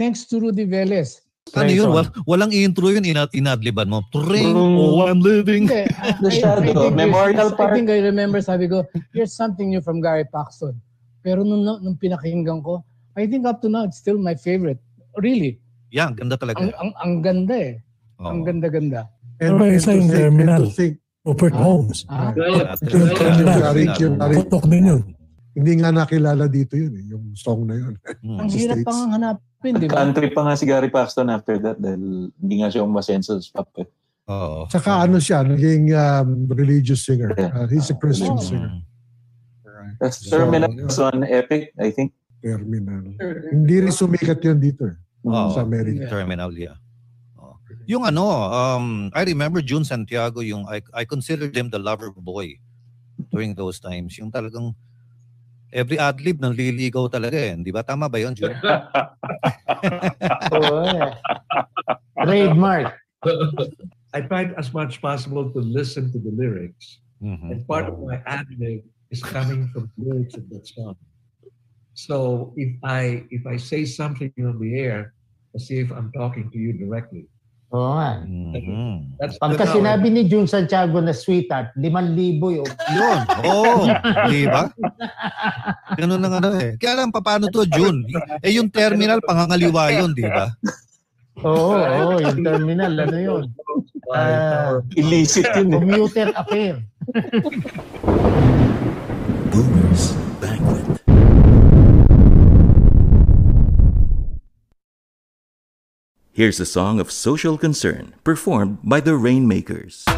Thanks 0.00 0.24
to 0.32 0.40
Rudy 0.40 0.64
Velez. 0.64 1.20
Ano 1.52 1.68
yun? 1.68 1.92
Wal- 1.92 2.14
walang 2.24 2.52
intro 2.56 2.88
yun, 2.88 3.04
inat 3.04 3.36
inadliban 3.36 3.92
mo. 3.92 4.00
Tring, 4.08 4.56
oh, 4.56 5.04
I'm 5.04 5.20
living. 5.20 5.68
Hindi, 5.68 5.84
I- 5.92 6.16
I- 6.16 6.40
I 6.40 6.56
think 6.56 6.96
there's- 6.96 7.52
I 7.52 7.68
think 7.74 7.86
I 7.92 8.00
remember 8.00 8.40
sabi 8.40 8.64
ko, 8.64 8.80
here's 9.12 9.36
something 9.36 9.68
new 9.68 9.84
from 9.84 10.00
Gary 10.00 10.24
Paxton. 10.24 10.72
Pero 11.20 11.44
nung, 11.44 11.68
nung 11.68 12.00
pinakinggan 12.00 12.64
ko, 12.64 12.80
I 13.12 13.28
think 13.28 13.44
up 13.44 13.60
to 13.60 13.68
now, 13.68 13.84
it's 13.84 14.00
still 14.00 14.16
my 14.16 14.32
favorite. 14.32 14.80
Really. 15.20 15.60
Yan, 15.92 16.16
ganda 16.16 16.40
talaga. 16.40 16.64
Ang, 16.64 16.72
ang, 16.80 16.90
ang 16.96 17.12
ganda 17.20 17.56
eh. 17.60 17.74
Ang 18.20 18.40
ganda-ganda. 18.44 19.00
Pero 19.36 19.64
isa 19.64 19.96
yung 19.96 20.08
terminal. 20.08 20.64
Rupert 21.24 21.52
Holmes. 21.52 22.04
Ah. 22.08 22.32
Terminal. 22.32 23.60
Tutok 24.32 24.64
din 24.64 24.84
yun. 24.86 25.02
Hindi 25.50 25.72
nga 25.82 25.90
nakilala 25.90 26.46
dito 26.46 26.78
yun 26.78 26.92
eh, 26.94 27.04
yung 27.10 27.24
song 27.34 27.66
na 27.66 27.74
yun. 27.74 27.94
Ang 28.22 28.48
Sa 28.48 28.56
hirap 28.56 28.76
pang 28.86 29.10
di 29.60 29.86
ba? 29.86 30.00
Country 30.02 30.32
pa 30.32 30.40
nga 30.48 30.54
si 30.56 30.64
Gary 30.64 30.88
Paxton 30.88 31.28
after 31.28 31.60
that 31.60 31.76
dahil 31.76 32.32
hindi 32.32 32.54
nga 32.60 32.72
siya 32.72 32.80
umasenso 32.82 33.36
sa 33.38 33.60
pop. 33.60 33.68
Eh. 33.76 33.88
Oo. 34.30 34.64
Tsaka 34.70 35.04
ano 35.04 35.20
siya, 35.20 35.44
naging 35.44 35.92
um, 35.92 36.48
religious 36.48 37.04
singer. 37.04 37.36
Uh, 37.36 37.68
he's 37.68 37.92
a 37.92 37.96
Christian 37.98 38.36
Oh. 38.36 38.40
singer. 38.40 38.72
That's 40.00 40.24
So, 40.24 40.40
Terminal 40.40 40.72
was 40.80 40.96
on 40.96 41.20
Epic, 41.24 41.76
I 41.76 41.92
think. 41.92 42.16
Terminal. 42.40 43.04
Hindi 43.52 43.74
rin 43.84 43.92
sumikat 43.92 44.40
yun 44.40 44.56
dito 44.56 44.88
eh. 44.88 44.96
Oo. 45.28 45.52
Sa 45.52 45.60
America. 45.60 46.08
Terminal, 46.08 46.56
yeah. 46.56 46.80
Oo. 47.36 47.60
Yung 47.84 48.08
ano, 48.08 48.24
um, 48.48 48.86
I 49.12 49.28
remember 49.28 49.60
June 49.60 49.84
Santiago, 49.84 50.40
yung 50.40 50.64
I, 50.64 50.80
I 50.96 51.04
considered 51.04 51.52
him 51.52 51.68
the 51.68 51.76
lover 51.76 52.08
boy 52.16 52.56
during 53.28 53.52
those 53.52 53.76
times. 53.76 54.16
Yung 54.16 54.32
talagang 54.32 54.72
every 55.72 55.98
ad-lib 55.98 56.38
nang 56.42 56.54
liligaw 56.54 57.06
talaga 57.10 57.38
eh. 57.38 57.54
Di 57.58 57.70
ba? 57.70 57.82
Tama 57.82 58.10
ba 58.10 58.18
yun, 58.18 58.34
June? 58.34 58.54
Oo, 60.54 60.84
eh. 60.86 61.14
Trademark. 62.20 62.94
I 64.10 64.20
tried 64.26 64.54
as 64.58 64.74
much 64.74 64.98
possible 64.98 65.50
to 65.54 65.60
listen 65.62 66.10
to 66.10 66.18
the 66.18 66.34
lyrics. 66.34 66.98
Mm-hmm. 67.22 67.50
And 67.52 67.58
part 67.66 67.86
of 67.86 68.00
my 68.02 68.18
ad-lib 68.26 68.82
is 69.10 69.22
coming 69.22 69.70
from 69.70 69.90
the 69.94 70.10
lyrics 70.10 70.34
of 70.34 70.48
that 70.50 70.66
song. 70.66 70.96
So 71.94 72.54
if 72.56 72.72
I 72.82 73.28
if 73.28 73.44
I 73.44 73.60
say 73.60 73.84
something 73.84 74.32
on 74.40 74.56
the 74.58 74.78
air, 74.78 75.12
as 75.54 75.70
if 75.70 75.90
I'm 75.90 76.10
talking 76.12 76.50
to 76.50 76.58
you 76.58 76.72
directly. 76.72 77.26
Oo 77.70 77.94
nga. 77.94 78.26
That's 79.22 79.38
Pagka 79.38 79.62
sinabi 79.70 80.10
ni 80.10 80.26
June 80.26 80.50
Santiago 80.50 80.98
na 80.98 81.14
sweetheart, 81.14 81.70
5,000 81.78 82.18
yun. 82.18 82.66
Yun. 82.66 83.18
Oo. 83.46 83.86
Di 84.26 84.42
ba? 84.50 84.66
Ganun 85.94 86.18
na 86.18 86.28
nga 86.34 86.38
ano 86.42 86.58
eh. 86.58 86.74
Kaya 86.82 87.06
pa 87.14 87.22
paano 87.22 87.46
to, 87.46 87.62
June? 87.70 88.02
Eh 88.42 88.58
yung 88.58 88.74
terminal, 88.74 89.22
pangangaliwa 89.22 89.86
yun, 89.94 90.10
di 90.18 90.26
ba? 90.26 90.50
Oo, 91.46 91.78
oo, 91.78 92.14
yung 92.18 92.42
terminal, 92.42 92.90
ano 92.90 93.16
yun? 93.16 93.44
Ah, 94.10 94.82
Illicit 94.98 95.46
yun 95.54 95.70
eh. 95.70 95.78
Commuter 95.78 96.28
affair. 96.34 96.82
Boomers 99.54 100.18
Banquet. 100.42 100.79
Here's 106.40 106.58
a 106.58 106.64
song 106.64 107.00
of 107.00 107.12
social 107.12 107.58
concern 107.58 108.14
performed 108.24 108.78
by 108.82 109.00
the 109.00 109.12
Rainmakers. 109.12 110.08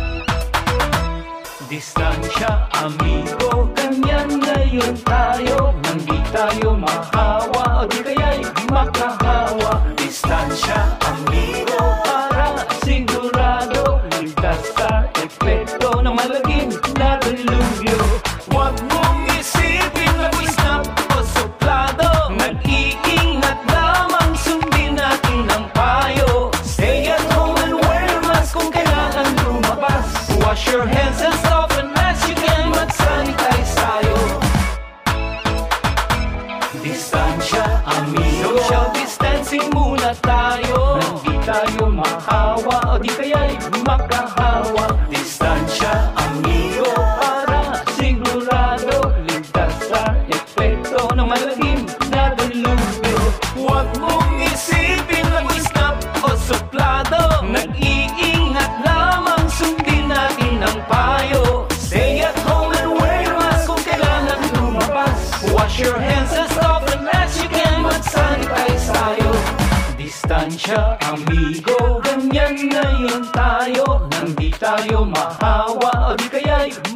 Distansya, 1.67 2.71
amigo, 2.79 3.67
ganyan 3.75 4.39
ngayon 4.39 5.03
tayo 5.03 5.75
Nang 5.83 5.99
di 6.07 6.15
tayo 6.31 6.79
mahawa, 6.79 7.83
o 7.83 7.91
di 7.91 8.07
kaya'y 8.07 8.47
makahawa 8.71 9.83
Distansya, 9.99 11.02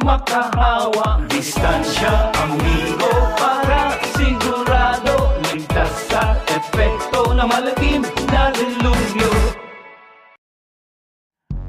makahawa 0.07 1.19
Distansya, 1.27 2.31
amigo, 2.39 3.11
para 3.35 3.99
sigurado 4.15 5.35
Ligtas 5.51 5.93
sa 6.07 6.39
epekto 6.47 7.35
ng 7.35 7.43
malalim 7.43 8.01
na 8.31 8.43
dilubyo 8.55 9.29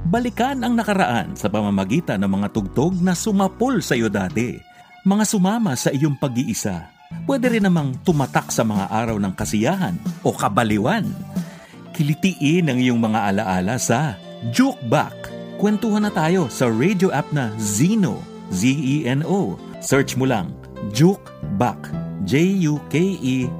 Balikan 0.09 0.64
ang 0.64 0.72
nakaraan 0.78 1.36
sa 1.36 1.53
pamamagitan 1.53 2.22
ng 2.24 2.30
mga 2.32 2.49
tugtog 2.55 2.97
na 3.05 3.12
sumapol 3.12 3.84
sa 3.84 3.93
iyo 3.93 4.09
dati. 4.09 4.57
Mga 5.05 5.24
sumama 5.28 5.76
sa 5.76 5.93
iyong 5.93 6.16
pag-iisa. 6.16 6.89
Pwede 7.28 7.53
rin 7.53 7.68
namang 7.68 8.01
tumatak 8.09 8.49
sa 8.49 8.64
mga 8.64 8.89
araw 8.89 9.20
ng 9.20 9.36
kasiyahan 9.36 10.01
o 10.24 10.32
kabaliwan. 10.32 11.05
Kilitiin 11.93 12.72
ang 12.72 12.80
iyong 12.80 12.97
mga 12.97 13.20
alaala 13.20 13.76
sa 13.76 14.16
Juke 14.49 14.80
Back. 14.89 15.38
Kwentuhan 15.59 16.06
na 16.06 16.12
tayo 16.14 16.46
sa 16.46 16.70
radio 16.70 17.11
app 17.11 17.34
na 17.34 17.50
Zeno. 17.59 18.22
Z-E-N-O. 18.54 19.59
Search 19.82 20.14
mo 20.14 20.22
lang 20.22 20.54
Juke 20.94 21.34
Back. 21.59 21.90
J-U-K-E-B-A-C-K. 22.30 23.50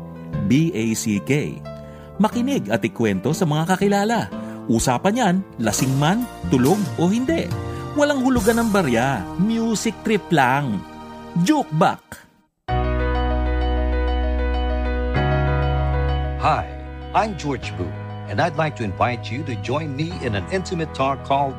Makinig 2.22 2.70
at 2.70 2.86
ikwento 2.86 3.34
sa 3.34 3.42
mga 3.51 3.74
kakilala. 3.74 4.30
Usapan 4.70 5.18
yan, 5.18 5.42
lasing 5.59 5.90
man, 5.99 6.22
tulog 6.55 6.78
o 7.03 7.11
hindi. 7.11 7.51
Walang 7.99 8.22
hulugan 8.22 8.62
ng 8.62 8.70
barya, 8.70 9.18
music 9.42 9.99
trip 10.07 10.22
lang. 10.30 10.78
Jukebox! 11.42 11.99
Hi, 16.38 16.62
I'm 17.11 17.34
George 17.34 17.74
Boo, 17.74 17.90
and 18.30 18.38
I'd 18.38 18.55
like 18.55 18.78
to 18.78 18.86
invite 18.86 19.26
you 19.26 19.42
to 19.51 19.59
join 19.66 19.99
me 19.99 20.14
in 20.22 20.38
an 20.38 20.46
intimate 20.55 20.94
talk 20.94 21.26
called 21.26 21.59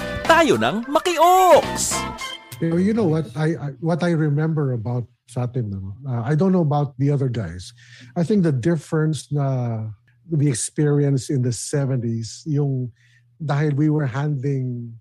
Tayo 0.25 0.57
ng 0.57 0.85
Maki-Oaks! 0.89 1.95
You 2.61 2.69
know, 2.69 2.77
you 2.77 2.93
know 2.93 3.09
what 3.09 3.25
I, 3.33 3.57
I 3.57 3.67
what 3.81 4.05
I 4.05 4.13
remember 4.13 4.73
about 4.73 5.09
Satin, 5.25 5.73
no? 5.73 5.97
uh, 6.05 6.21
I 6.21 6.35
don't 6.35 6.53
know 6.53 6.61
about 6.61 6.93
the 7.01 7.09
other 7.09 7.29
guys. 7.29 7.73
I 8.13 8.21
think 8.21 8.43
the 8.43 8.53
difference 8.53 9.31
na 9.33 9.89
we 10.29 10.47
experienced 10.47 11.29
in 11.33 11.41
the 11.41 11.49
70s, 11.53 12.45
yung 12.45 12.93
dahil 13.41 13.73
we 13.73 13.89
were 13.89 14.05
handling 14.05 14.93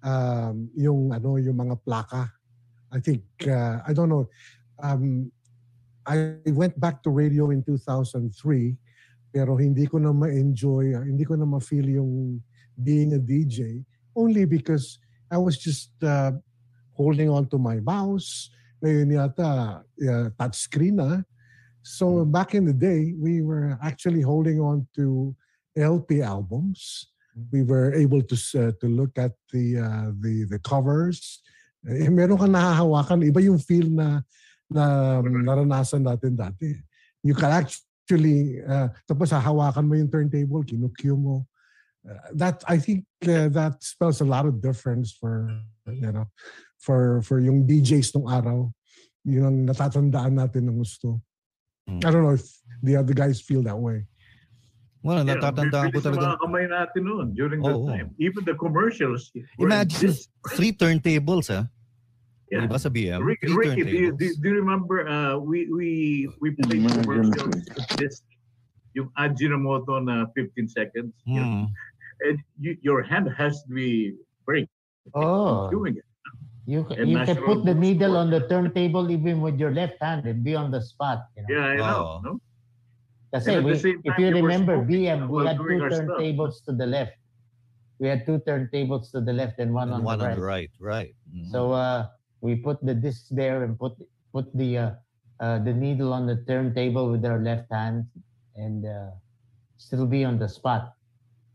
um, 0.00 0.72
yung 0.72 1.12
ano 1.12 1.36
yung 1.36 1.60
mga 1.60 1.76
plaka. 1.84 2.32
I 2.88 3.00
think 3.00 3.24
uh, 3.44 3.84
I 3.84 3.92
don't 3.92 4.08
know. 4.08 4.28
Um, 4.80 5.32
I 6.08 6.40
went 6.50 6.80
back 6.80 7.02
to 7.04 7.10
radio 7.10 7.52
in 7.52 7.62
2003 7.62 8.28
pero 9.32 9.56
hindi 9.56 9.88
ko 9.88 9.96
na 9.96 10.12
ma-enjoy, 10.12 10.92
hindi 11.08 11.24
ko 11.24 11.40
na 11.40 11.48
ma-feel 11.48 11.88
yung 11.88 12.44
being 12.76 13.16
a 13.16 13.20
DJ 13.20 13.80
only 14.16 14.44
because 14.44 14.98
I 15.30 15.38
was 15.38 15.58
just 15.58 15.92
uh, 16.02 16.32
holding 16.92 17.28
on 17.28 17.48
to 17.48 17.58
my 17.58 17.80
mouse. 17.80 18.50
Ngayon 18.82 19.08
yata, 19.14 19.80
uh, 19.86 20.26
touch 20.36 20.56
screen 20.56 20.96
na. 20.96 21.22
So 21.82 22.24
back 22.24 22.54
in 22.54 22.64
the 22.66 22.76
day, 22.76 23.14
we 23.18 23.42
were 23.42 23.78
actually 23.82 24.22
holding 24.22 24.60
on 24.60 24.86
to 24.96 25.34
LP 25.76 26.22
albums. 26.22 27.08
We 27.50 27.62
were 27.62 27.94
able 27.94 28.22
to 28.22 28.36
uh, 28.36 28.72
to 28.78 28.86
look 28.86 29.16
at 29.16 29.32
the 29.50 29.80
uh, 29.80 30.08
the 30.20 30.44
the 30.44 30.60
covers. 30.60 31.40
Eh, 31.82 32.06
meron 32.12 32.38
kang 32.38 32.54
nahahawakan, 32.54 33.26
iba 33.26 33.42
yung 33.42 33.58
feel 33.58 33.90
na 33.90 34.22
na 34.70 35.18
naranasan 35.24 36.06
natin 36.06 36.38
dati. 36.38 36.78
You 37.24 37.34
can 37.34 37.50
actually, 37.50 38.62
uh, 38.62 38.92
tapos 39.08 39.34
hahawakan 39.34 39.86
mo 39.88 39.94
yung 39.98 40.10
turntable, 40.12 40.62
kinukyo 40.62 41.18
mo. 41.18 41.48
Uh, 42.02 42.18
that 42.34 42.58
I 42.66 42.82
think 42.82 43.06
uh, 43.30 43.46
that 43.54 43.78
spells 43.78 44.18
a 44.20 44.26
lot 44.26 44.42
of 44.42 44.58
difference 44.58 45.14
for 45.14 45.46
you 45.86 46.10
know 46.10 46.26
for 46.82 47.22
for 47.22 47.38
yung 47.38 47.62
DJs 47.62 48.18
nung 48.18 48.26
araw. 48.26 48.74
Yun 49.22 49.46
ang 49.46 49.58
natatandaan 49.70 50.34
natin 50.34 50.66
ng 50.66 50.82
gusto. 50.82 51.22
I 51.86 52.10
don't 52.10 52.26
know 52.26 52.34
if 52.34 52.46
the 52.82 52.98
other 52.98 53.14
guys 53.14 53.38
feel 53.38 53.62
that 53.62 53.78
way. 53.78 54.06
Well, 55.02 55.22
Yeah, 55.22 55.34
natatandaan 55.38 55.94
ko 55.94 55.98
bilis 55.98 56.06
ng 56.06 56.14
talaga. 56.14 56.26
mga 56.26 56.38
kamay 56.42 56.64
natin 56.70 57.02
noon 57.06 57.26
during 57.34 57.62
that 57.62 57.74
Oo. 57.74 57.86
time. 57.90 58.14
Even 58.22 58.42
the 58.46 58.54
commercials. 58.54 59.30
Imagine 59.58 60.10
this- 60.14 60.30
three 60.54 60.70
turntables, 60.74 61.50
ah. 61.50 61.66
Yeah. 62.50 62.66
Diba 62.66 62.78
sa 62.78 62.90
BM? 62.90 63.22
Ricky, 63.24 63.46
Three 63.48 63.72
Ricky 63.72 63.82
do, 63.82 63.90
you, 63.90 64.10
do, 64.12 64.26
do 64.42 64.44
you 64.52 64.56
remember 64.60 65.08
uh, 65.08 65.40
we 65.40 65.72
we 65.72 65.88
we 66.42 66.52
played 66.52 66.84
commercials 66.84 67.32
with 67.46 67.88
this 67.96 68.20
yung 68.92 69.08
Ajinomoto 69.16 69.96
na 70.04 70.28
15 70.36 70.68
seconds. 70.68 71.16
Hmm. 71.24 71.72
And 72.26 72.38
you, 72.58 72.76
your 72.82 73.02
hand 73.02 73.28
has 73.36 73.62
to 73.64 73.70
be 73.74 74.14
very 74.46 74.68
Oh. 75.14 75.70
doing 75.70 75.96
it. 75.98 76.04
You, 76.66 76.86
And 76.94 77.10
you 77.10 77.18
can 77.26 77.42
put 77.42 77.64
the 77.64 77.74
needle 77.74 78.16
on 78.16 78.30
the 78.30 78.46
turntable 78.46 79.10
even 79.10 79.40
with 79.42 79.58
your 79.58 79.74
left 79.74 79.98
hand 80.00 80.26
and 80.26 80.44
be 80.44 80.54
on 80.54 80.70
the 80.70 80.80
spot. 80.80 81.26
You 81.36 81.42
know? 81.42 81.48
Yeah, 81.50 81.66
I 81.66 81.76
know. 81.76 81.98
Oh. 81.98 82.20
No? 82.22 82.32
Kasi 83.34 83.58
we, 83.58 83.72
if 84.04 84.14
you 84.20 84.28
remember, 84.30 84.76
smoking 84.78 85.02
BM, 85.08 85.20
we 85.28 85.42
had 85.46 85.56
two 85.58 85.80
our 85.82 85.90
stuff. 85.90 86.06
turntables 86.06 86.54
to 86.68 86.72
the 86.72 86.86
left. 86.86 87.16
We 87.98 88.06
had 88.06 88.26
two 88.26 88.38
turntables 88.46 89.10
to 89.12 89.20
the 89.20 89.32
left 89.32 89.58
and 89.58 89.72
one 89.74 89.88
And 89.88 90.02
on 90.02 90.04
one 90.04 90.18
the 90.20 90.24
on 90.26 90.30
right. 90.30 90.36
the 90.38 90.44
right, 90.44 90.72
right. 90.78 91.14
Mhm. 91.34 91.48
So 91.50 91.72
uh, 91.72 92.12
we 92.44 92.54
put 92.60 92.78
the 92.84 92.94
disc 92.94 93.26
there 93.32 93.64
and 93.64 93.78
put 93.78 93.96
put 94.36 94.52
the 94.54 94.70
uh, 94.78 94.90
uh, 95.40 95.58
the 95.64 95.72
needle 95.72 96.12
on 96.12 96.26
the 96.28 96.44
turntable 96.46 97.10
with 97.10 97.24
our 97.24 97.40
left 97.40 97.72
hand 97.72 98.04
and 98.54 98.84
uh, 98.86 99.10
still 99.80 100.04
be 100.06 100.22
on 100.28 100.38
the 100.38 100.46
spot. 100.48 100.94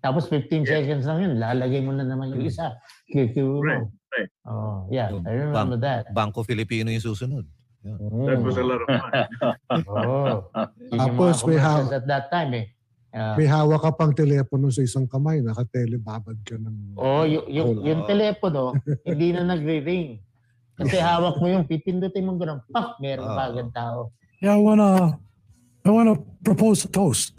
Tapos 0.07 0.23
15 0.25 0.63
seconds 0.63 1.03
lang 1.03 1.19
yun, 1.19 1.33
lalagay 1.35 1.83
mo 1.83 1.91
na 1.91 2.07
naman 2.07 2.31
yung 2.31 2.47
isa. 2.47 2.79
QQ 3.11 3.35
mo. 3.43 3.59
Right, 3.59 3.83
right. 4.09 4.29
Oh, 4.45 4.87
yeah, 4.87 5.11
Yung 5.11 5.27
I 5.27 5.35
remember 5.35 5.75
Bang- 5.75 5.83
that. 5.83 6.03
Bangko 6.09 6.39
Filipino 6.41 6.87
yung 6.87 7.03
susunod. 7.03 7.43
That 7.83 8.39
was 8.39 8.55
a 8.55 8.63
lot 8.63 8.79
of 8.79 8.87
fun. 8.87 9.11
Oh, 9.83 10.47
Tapos 10.87 11.43
may 11.43 11.59
commercials 11.59 11.59
ha- 11.91 11.91
at 11.93 12.05
that 12.05 12.25
time 12.29 12.51
eh. 12.55 12.65
Ah, 13.09 13.35
May 13.35 13.47
hawak 13.47 13.81
ka 13.81 13.91
pang 13.93 14.11
telepono 14.11 14.67
sa 14.67 14.79
isang 14.79 15.03
kamay, 15.05 15.39
nakatelebabad 15.41 16.39
ka 16.41 16.55
ng... 16.55 16.95
oh, 16.95 17.23
yung, 17.23 17.45
yung, 17.47 17.67
Whole- 17.73 17.83
yung 17.83 18.01
telepono, 18.03 18.75
hindi 19.03 19.31
na 19.31 19.43
nagre-ring. 19.45 20.23
Kasi 20.73 20.95
hawak 21.03 21.35
mo 21.35 21.47
yung 21.47 21.63
pipindutin 21.63 22.23
mo 22.23 22.35
gano'n, 22.35 22.63
pak, 22.65 22.95
meron 22.97 23.27
Ah. 23.27 23.35
pa 23.35 23.43
agad 23.49 23.69
tao. 23.71 23.99
Yeah, 24.37 24.55
I 24.55 24.61
wanna, 24.61 25.19
I 25.81 25.89
wanna 25.89 26.15
propose 26.41 26.83
a 26.83 26.89
toast. 26.89 27.35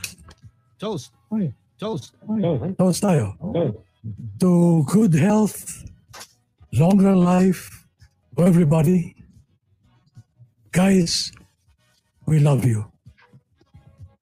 Toast. 0.76 1.12
Ay. 1.28 1.52
Toast. 1.78 2.14
Toast 2.78 3.02
tayo. 3.02 3.38
to 4.40 4.82
good 4.86 5.14
health, 5.14 5.84
longer 6.72 7.14
life 7.14 7.86
for 8.34 8.46
everybody. 8.46 9.14
Guys, 10.72 11.32
we 12.26 12.38
love 12.38 12.64
you. 12.64 12.84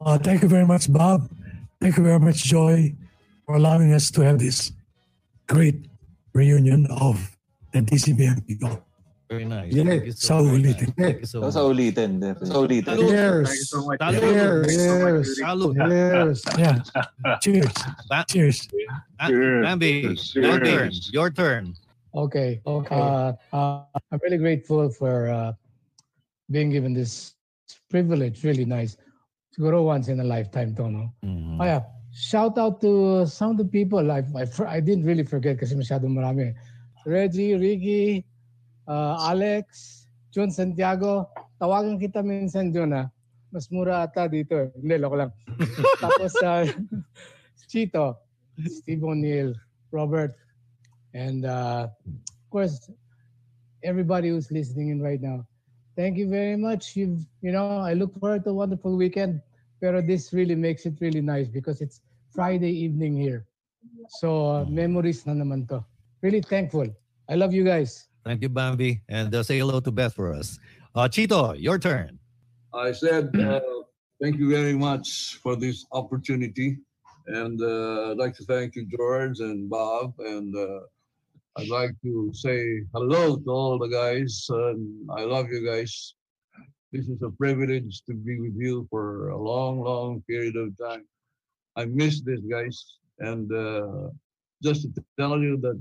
Uh, 0.01 0.19
thank 0.19 0.43
you 0.43 0.49
very 0.49 0.67
much, 0.67 0.93
Bob. 0.93 1.29
Thank 1.81 1.97
you 1.97 2.05
very 2.05 2.21
much, 2.21 2.45
Joy, 2.45 2.95
for 3.45 3.57
allowing 3.57 3.93
us 3.93 4.11
to 4.13 4.21
have 4.21 4.39
this 4.39 4.73
great 5.49 5.89
reunion 6.33 6.87
of 6.91 7.37
the 7.73 7.81
DZBM 7.81 8.47
people. 8.47 8.86
Very 9.29 9.45
nice. 9.45 9.75
Yeah. 9.75 9.83
Thank 9.85 10.05
you 10.07 10.13
Sa 10.15 10.39
so 10.39 10.45
much. 10.47 10.55
ulitin. 10.63 10.89
Thank 10.95 11.19
you 11.19 11.27
so 11.27 11.39
Sa 11.51 11.59
much. 11.67 11.71
ulitin. 11.75 12.11
Sa 12.47 12.55
ulitin. 12.63 12.95
Cheers. 12.95 13.47
Thank 13.51 13.59
you 13.59 13.67
so 13.67 13.79
much. 13.83 13.99
Salud. 13.99 14.21
Cheers. 14.23 14.67
Cheers. 14.71 15.27
Salud. 15.43 15.75
Cheers. 15.75 16.39
Yeah. 16.55 16.77
Cheers. 17.43 17.75
Ba- 18.07 18.25
Cheers. 18.31 18.59
Cheers. 19.27 19.63
Bambi, 19.67 19.91
your 20.39 20.59
turn. 20.63 20.65
Cheers. 20.65 20.97
Your 21.13 21.29
turn. 21.35 21.65
Okay. 22.15 22.63
Okay. 22.65 22.95
Uh, 22.95 23.33
uh, 23.53 23.83
I'm 24.15 24.21
really 24.23 24.39
grateful 24.39 24.89
for 24.95 25.27
uh, 25.29 25.53
being 26.49 26.71
given 26.71 26.95
this 26.95 27.35
privilege. 27.91 28.47
Really 28.47 28.65
nice. 28.65 28.95
Siguro 29.59 29.83
once 29.85 30.07
in 30.07 30.21
a 30.21 30.25
lifetime 30.25 30.71
to, 30.79 30.87
no? 30.87 31.11
Mhm. 31.27 31.59
Oh 31.59 31.65
yeah. 31.67 31.83
Shout 32.15 32.57
out 32.63 32.81
to 32.81 33.27
some 33.27 33.53
of 33.53 33.57
the 33.59 33.67
people. 33.69 34.07
I, 34.09 34.23
I, 34.39 34.47
I 34.71 34.81
didn't 34.81 35.05
really 35.05 35.27
forget 35.27 35.59
kasi 35.59 35.75
masyadong 35.75 36.15
marami. 36.17 36.55
Reggie, 37.05 37.53
Ricky, 37.59 38.25
uh, 38.89 39.19
Alex, 39.31 40.07
Jun 40.33 40.51
Santiago. 40.51 41.29
Tawagan 41.61 42.01
kita 42.01 42.23
minsan, 42.25 42.73
Jun, 42.73 42.93
ha? 42.93 43.11
Mas 43.53 43.71
mura 43.71 44.03
ata 44.05 44.27
dito. 44.27 44.57
eh. 44.59 44.69
Hindi, 44.79 44.97
loko 44.99 45.17
lang. 45.17 45.33
Tapos, 46.03 46.35
uh, 46.43 46.67
Chito, 47.67 48.17
Steve 48.67 49.03
O'Neill, 49.05 49.55
Robert, 49.91 50.35
and 51.15 51.45
uh, 51.45 51.89
of 51.89 52.47
course, 52.51 52.91
everybody 53.83 54.29
who's 54.29 54.51
listening 54.51 54.91
in 54.91 55.01
right 55.01 55.21
now. 55.21 55.47
Thank 55.97 56.19
you 56.19 56.29
very 56.29 56.57
much. 56.57 56.95
You've, 56.95 57.25
you 57.41 57.53
know, 57.53 57.81
I 57.81 57.95
look 57.95 58.13
forward 58.21 58.45
to 58.45 58.51
a 58.51 58.55
wonderful 58.55 58.97
weekend. 58.97 59.41
Pero 59.81 60.01
this 60.01 60.33
really 60.33 60.55
makes 60.57 60.85
it 60.85 60.97
really 61.01 61.21
nice 61.21 61.49
because 61.49 61.81
it's 61.81 62.01
Friday 62.33 62.73
evening 62.73 63.17
here. 63.17 63.45
So 64.21 64.45
uh, 64.45 64.65
memories 64.69 65.25
na 65.25 65.33
naman 65.37 65.69
to. 65.69 65.85
Really 66.21 66.41
thankful. 66.41 66.89
I 67.29 67.35
love 67.37 67.53
you 67.53 67.65
guys. 67.65 68.09
Thank 68.27 68.43
you, 68.43 68.49
Bambi. 68.49 69.03
And 69.09 69.33
uh, 69.33 69.45
say 69.45 69.59
hello 69.59 69.79
to 69.79 69.93
Beth 69.93 70.13
for 70.13 70.35
us. 70.35 70.59
Uh, 70.97 71.07
Chito, 71.07 71.55
your 71.57 71.79
turn. 71.79 72.19
I 72.75 72.91
said, 72.91 73.31
uh, 73.39 73.61
thank 74.21 74.37
you 74.37 74.51
very 74.51 74.75
much 74.75 75.39
for 75.45 75.55
this 75.55 75.87
opportunity. 75.93 76.79
And 77.29 77.63
uh, 77.63 78.11
I'd 78.11 78.19
like 78.19 78.35
to 78.39 78.45
thank 78.45 78.75
you, 78.75 78.85
George 78.87 79.39
and 79.39 79.71
Bob. 79.71 80.15
And 80.19 80.53
uh, 80.57 80.81
I'd 81.57 81.69
like 81.69 81.95
to 82.03 82.33
say 82.35 82.83
hello 82.93 83.37
to 83.37 83.49
all 83.49 83.79
the 83.79 83.87
guys. 83.87 84.45
And 84.51 85.09
I 85.17 85.23
love 85.23 85.47
you 85.53 85.65
guys. 85.65 86.15
This 86.91 87.07
is 87.07 87.23
a 87.23 87.31
privilege 87.31 88.03
to 88.07 88.15
be 88.15 88.41
with 88.41 88.57
you 88.57 88.89
for 88.91 89.29
a 89.29 89.39
long, 89.39 89.81
long 89.83 90.21
period 90.29 90.57
of 90.57 90.77
time. 90.83 91.05
I 91.77 91.85
miss 91.85 92.23
this, 92.23 92.41
guys. 92.51 92.85
And 93.21 93.47
uh, 93.53 94.11
just 94.65 94.83
to 94.83 95.05
tell 95.17 95.39
you 95.39 95.59
that 95.59 95.81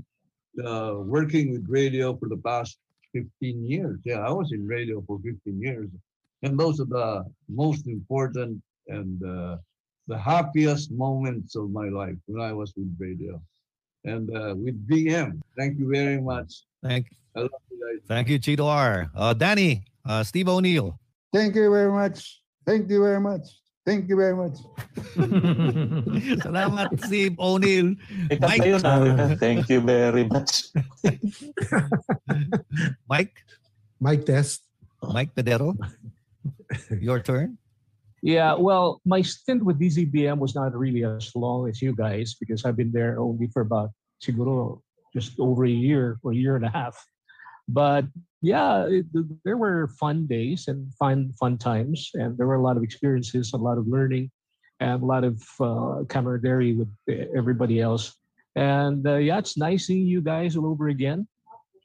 uh, 0.64 0.94
working 0.96 1.52
with 1.52 1.64
radio 1.68 2.16
for 2.16 2.28
the 2.28 2.36
past 2.38 2.78
15 3.12 3.64
years, 3.64 3.98
yeah, 4.04 4.20
I 4.20 4.30
was 4.30 4.52
in 4.52 4.66
radio 4.66 5.02
for 5.06 5.18
15 5.24 5.60
years. 5.60 5.88
And 6.42 6.58
those 6.58 6.80
are 6.80 6.86
the 6.86 7.24
most 7.48 7.86
important 7.86 8.62
and 8.88 9.22
uh, 9.24 9.56
the 10.06 10.18
happiest 10.18 10.92
moments 10.92 11.56
of 11.56 11.70
my 11.70 11.88
life 11.88 12.16
when 12.26 12.42
I 12.42 12.52
was 12.52 12.72
with 12.76 12.94
radio. 12.98 13.40
And 14.04 14.30
uh, 14.36 14.54
with 14.56 14.86
BM, 14.86 15.40
thank 15.58 15.78
you 15.78 15.88
very 15.90 16.20
much. 16.20 16.62
Thank, 16.82 17.08
I 17.34 17.40
love 17.40 17.50
you 17.70 17.80
guys. 17.80 18.06
thank 18.06 18.28
you, 18.28 18.38
Chito 18.38 18.66
R. 18.66 19.10
Uh, 19.14 19.34
Danny, 19.34 19.84
uh, 20.04 20.22
Steve 20.22 20.48
O'Neill. 20.48 20.98
Thank 21.32 21.56
you 21.56 21.70
very 21.70 21.90
much. 21.90 22.40
Thank 22.64 22.88
you 22.88 23.02
very 23.02 23.20
much. 23.20 23.46
Thank 23.86 24.10
you 24.10 24.18
very 24.18 24.34
much. 24.34 24.66
Salamat, 26.42 26.90
Steve 27.06 27.38
O'Neill. 27.38 27.94
Mike. 28.34 28.58
kayo 28.58 28.82
ah. 28.82 28.98
na. 28.98 29.38
Thank 29.38 29.70
you 29.70 29.78
very 29.78 30.26
much. 30.26 30.74
Mike, 33.10 33.46
Mike 34.02 34.26
test. 34.26 34.66
Mike 35.06 35.30
Pedero, 35.38 35.78
your 36.98 37.22
turn. 37.22 37.62
Yeah, 38.26 38.58
well, 38.58 38.98
my 39.06 39.22
stint 39.22 39.62
with 39.62 39.78
DZBM 39.78 40.42
was 40.42 40.58
not 40.58 40.74
really 40.74 41.06
as 41.06 41.30
long 41.38 41.70
as 41.70 41.78
you 41.78 41.94
guys 41.94 42.34
because 42.34 42.66
I've 42.66 42.74
been 42.74 42.90
there 42.90 43.22
only 43.22 43.46
for 43.54 43.62
about 43.62 43.94
siguro 44.18 44.82
just 45.14 45.38
over 45.38 45.62
a 45.62 45.70
year 45.70 46.18
or 46.26 46.32
a 46.32 46.34
year 46.34 46.58
and 46.58 46.66
a 46.66 46.74
half. 46.74 46.98
But 47.68 48.04
yeah, 48.42 48.86
it, 48.86 49.06
there 49.44 49.56
were 49.56 49.88
fun 49.98 50.26
days 50.26 50.68
and 50.68 50.92
fun 50.94 51.32
fun 51.38 51.58
times, 51.58 52.10
and 52.14 52.36
there 52.38 52.46
were 52.46 52.54
a 52.56 52.62
lot 52.62 52.76
of 52.76 52.82
experiences, 52.82 53.52
a 53.52 53.56
lot 53.56 53.78
of 53.78 53.88
learning, 53.88 54.30
and 54.80 55.02
a 55.02 55.06
lot 55.06 55.24
of 55.24 55.42
uh, 55.60 56.04
camaraderie 56.08 56.74
with 56.74 56.88
everybody 57.34 57.80
else. 57.80 58.14
And 58.54 59.06
uh, 59.06 59.16
yeah, 59.16 59.38
it's 59.38 59.56
nice 59.56 59.86
seeing 59.86 60.06
you 60.06 60.20
guys 60.20 60.56
all 60.56 60.66
over 60.66 60.88
again. 60.88 61.26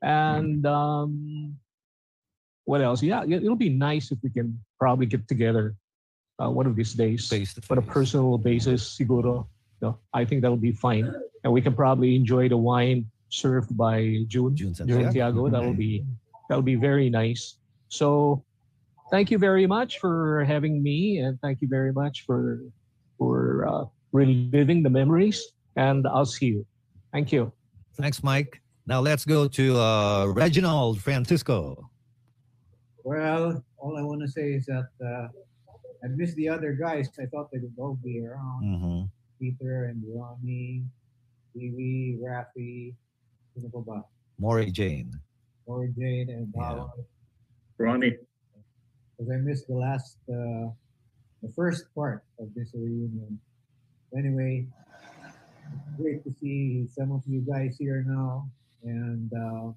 And 0.03 0.65
um, 0.65 1.57
what 2.65 2.81
else? 2.81 3.01
Yeah, 3.03 3.23
it- 3.23 3.43
it'll 3.43 3.55
be 3.55 3.69
nice 3.69 4.11
if 4.11 4.19
we 4.23 4.29
can 4.29 4.59
probably 4.79 5.05
get 5.05 5.27
together 5.27 5.75
uh, 6.41 6.49
one 6.49 6.65
of 6.65 6.75
these 6.75 6.93
days 6.93 7.27
Face 7.27 7.53
to 7.53 7.61
on 7.69 7.77
a 7.77 7.81
personal 7.81 8.37
basis, 8.37 8.97
siguro. 8.97 9.47
No, 9.81 9.97
I 10.13 10.25
think 10.25 10.41
that'll 10.41 10.57
be 10.57 10.71
fine. 10.71 11.13
And 11.43 11.51
we 11.53 11.61
can 11.61 11.73
probably 11.73 12.15
enjoy 12.15 12.49
the 12.49 12.57
wine 12.57 13.09
served 13.31 13.75
by 13.75 14.23
June, 14.27 14.55
June 14.55 14.55
June 14.55 14.75
Santiago. 14.75 15.03
Santiago. 15.03 15.49
That'll 15.49 15.73
be 15.73 16.05
that'll 16.47 16.61
be 16.61 16.75
very 16.75 17.09
nice. 17.09 17.57
So 17.87 18.43
thank 19.09 19.31
you 19.31 19.37
very 19.39 19.65
much 19.65 19.99
for 19.99 20.43
having 20.43 20.83
me 20.83 21.17
and 21.17 21.39
thank 21.41 21.61
you 21.61 21.67
very 21.67 21.91
much 21.91 22.25
for 22.25 22.61
for 23.17 23.65
uh, 23.67 23.85
reliving 24.11 24.83
the 24.83 24.89
memories 24.89 25.41
and 25.75 26.05
I'll 26.07 26.25
see 26.25 26.47
you. 26.47 26.65
Thank 27.11 27.31
you. 27.31 27.51
Thanks, 27.95 28.23
Mike. 28.23 28.61
Now 28.85 28.99
let's 28.99 29.25
go 29.25 29.47
to 29.47 29.77
uh, 29.77 30.25
Reginald 30.27 31.01
Francisco. 31.01 31.89
Well, 33.03 33.63
all 33.77 33.97
I 33.97 34.01
want 34.01 34.21
to 34.21 34.27
say 34.27 34.53
is 34.53 34.65
that 34.65 34.87
uh, 35.03 35.27
I 36.03 36.07
miss 36.07 36.33
the 36.35 36.49
other 36.49 36.73
guys. 36.73 37.09
I 37.19 37.25
thought 37.25 37.49
they 37.51 37.59
would 37.59 37.73
all 37.77 37.97
be 38.03 38.25
around. 38.25 38.63
Mhm. 38.63 39.09
Peter 39.39 39.85
and 39.85 40.03
Ronnie, 40.13 40.83
Vivi, 41.55 42.17
Rafi, 42.21 42.93
sino 43.53 43.69
pa 43.69 43.79
ba? 43.81 43.97
Maury 44.39 44.71
Jane. 44.71 45.11
Or 45.65 45.87
Jane 45.87 46.29
and 46.29 46.53
Yeah. 46.55 46.87
Ronnie. 47.77 48.17
Because 49.17 49.29
I 49.31 49.37
missed 49.37 49.67
the 49.67 49.75
last, 49.77 50.17
uh, 50.29 50.69
the 51.41 51.51
first 51.55 51.85
part 51.93 52.23
of 52.39 52.53
this 52.53 52.73
reunion. 52.73 53.39
Anyway, 54.17 54.67
great 55.97 56.23
to 56.25 56.31
see 56.41 56.87
some 56.89 57.11
of 57.11 57.21
you 57.27 57.41
guys 57.41 57.77
here 57.77 58.03
now. 58.07 58.49
And 58.83 59.29
uh, 59.33 59.69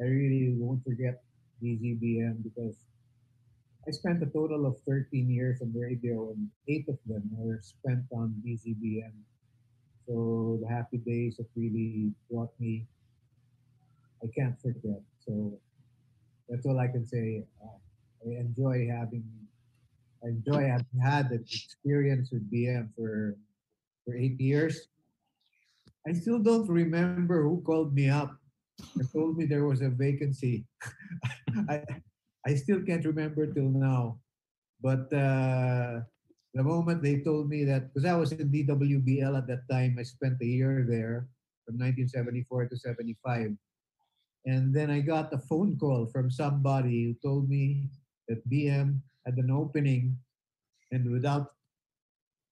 I 0.00 0.04
really 0.08 0.56
won't 0.56 0.82
forget 0.84 1.22
DZBM 1.62 2.42
because 2.42 2.76
I 3.86 3.90
spent 3.92 4.22
a 4.22 4.26
total 4.26 4.64
of 4.66 4.80
13 4.88 5.28
years 5.28 5.60
on 5.60 5.72
radio 5.76 6.32
and 6.32 6.48
eight 6.68 6.88
of 6.88 6.98
them 7.06 7.28
were 7.36 7.60
spent 7.60 8.04
on 8.10 8.32
DZBM. 8.44 9.12
So 10.10 10.58
the 10.58 10.66
happy 10.66 10.98
days 10.98 11.38
have 11.38 11.46
really 11.54 12.10
brought 12.26 12.50
me, 12.58 12.82
I 14.18 14.26
can't 14.34 14.58
forget. 14.60 14.98
So 15.22 15.54
that's 16.48 16.66
all 16.66 16.80
I 16.80 16.88
can 16.88 17.06
say. 17.06 17.46
Uh, 17.62 17.78
I 18.26 18.40
enjoy 18.42 18.90
having, 18.90 19.22
I 20.26 20.34
enjoy 20.34 20.66
having 20.66 20.98
had 20.98 21.30
the 21.30 21.36
experience 21.38 22.34
with 22.34 22.42
BM 22.50 22.90
for 22.98 23.38
for 24.04 24.18
eight 24.18 24.34
years. 24.40 24.90
I 26.02 26.10
still 26.10 26.42
don't 26.42 26.66
remember 26.66 27.46
who 27.46 27.62
called 27.62 27.94
me 27.94 28.10
up 28.10 28.34
and 28.98 29.06
told 29.12 29.38
me 29.38 29.46
there 29.46 29.64
was 29.64 29.80
a 29.80 29.90
vacancy. 29.90 30.66
I 31.70 31.86
I 32.44 32.58
still 32.58 32.82
can't 32.82 33.06
remember 33.06 33.46
till 33.46 33.70
now. 33.70 34.18
But 34.82 35.06
uh, 35.14 36.02
the 36.54 36.62
moment 36.62 37.02
they 37.02 37.20
told 37.20 37.48
me 37.48 37.64
that, 37.64 37.92
because 37.92 38.04
I 38.04 38.16
was 38.16 38.32
in 38.32 38.50
DWBL 38.50 39.36
at 39.36 39.46
that 39.46 39.68
time, 39.70 39.96
I 39.98 40.02
spent 40.02 40.42
a 40.42 40.46
year 40.46 40.84
there 40.88 41.28
from 41.64 41.78
1974 41.78 42.68
to 42.68 42.76
75. 42.76 43.56
And 44.46 44.74
then 44.74 44.90
I 44.90 45.00
got 45.00 45.32
a 45.32 45.38
phone 45.38 45.76
call 45.78 46.06
from 46.06 46.30
somebody 46.30 47.04
who 47.04 47.14
told 47.22 47.48
me 47.48 47.90
that 48.28 48.48
BM 48.48 49.00
had 49.26 49.36
an 49.36 49.50
opening, 49.50 50.16
and 50.90 51.10
without 51.10 51.52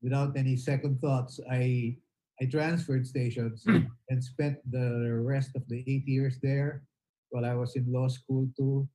without 0.03 0.37
any 0.37 0.57
second 0.57 1.01
thoughts, 1.01 1.41
I 1.51 1.97
I 2.41 2.47
transferred 2.47 3.07
stations 3.07 3.65
hmm. 3.65 3.91
and 4.11 4.23
spent 4.23 4.59
the 4.71 5.19
rest 5.25 5.57
of 5.57 5.67
the 5.67 5.83
eight 5.89 6.07
years 6.07 6.39
there 6.43 6.85
while 7.31 7.45
I 7.45 7.55
was 7.55 7.75
in 7.75 7.91
law 7.91 8.09
school 8.09 8.47
too. 8.57 8.89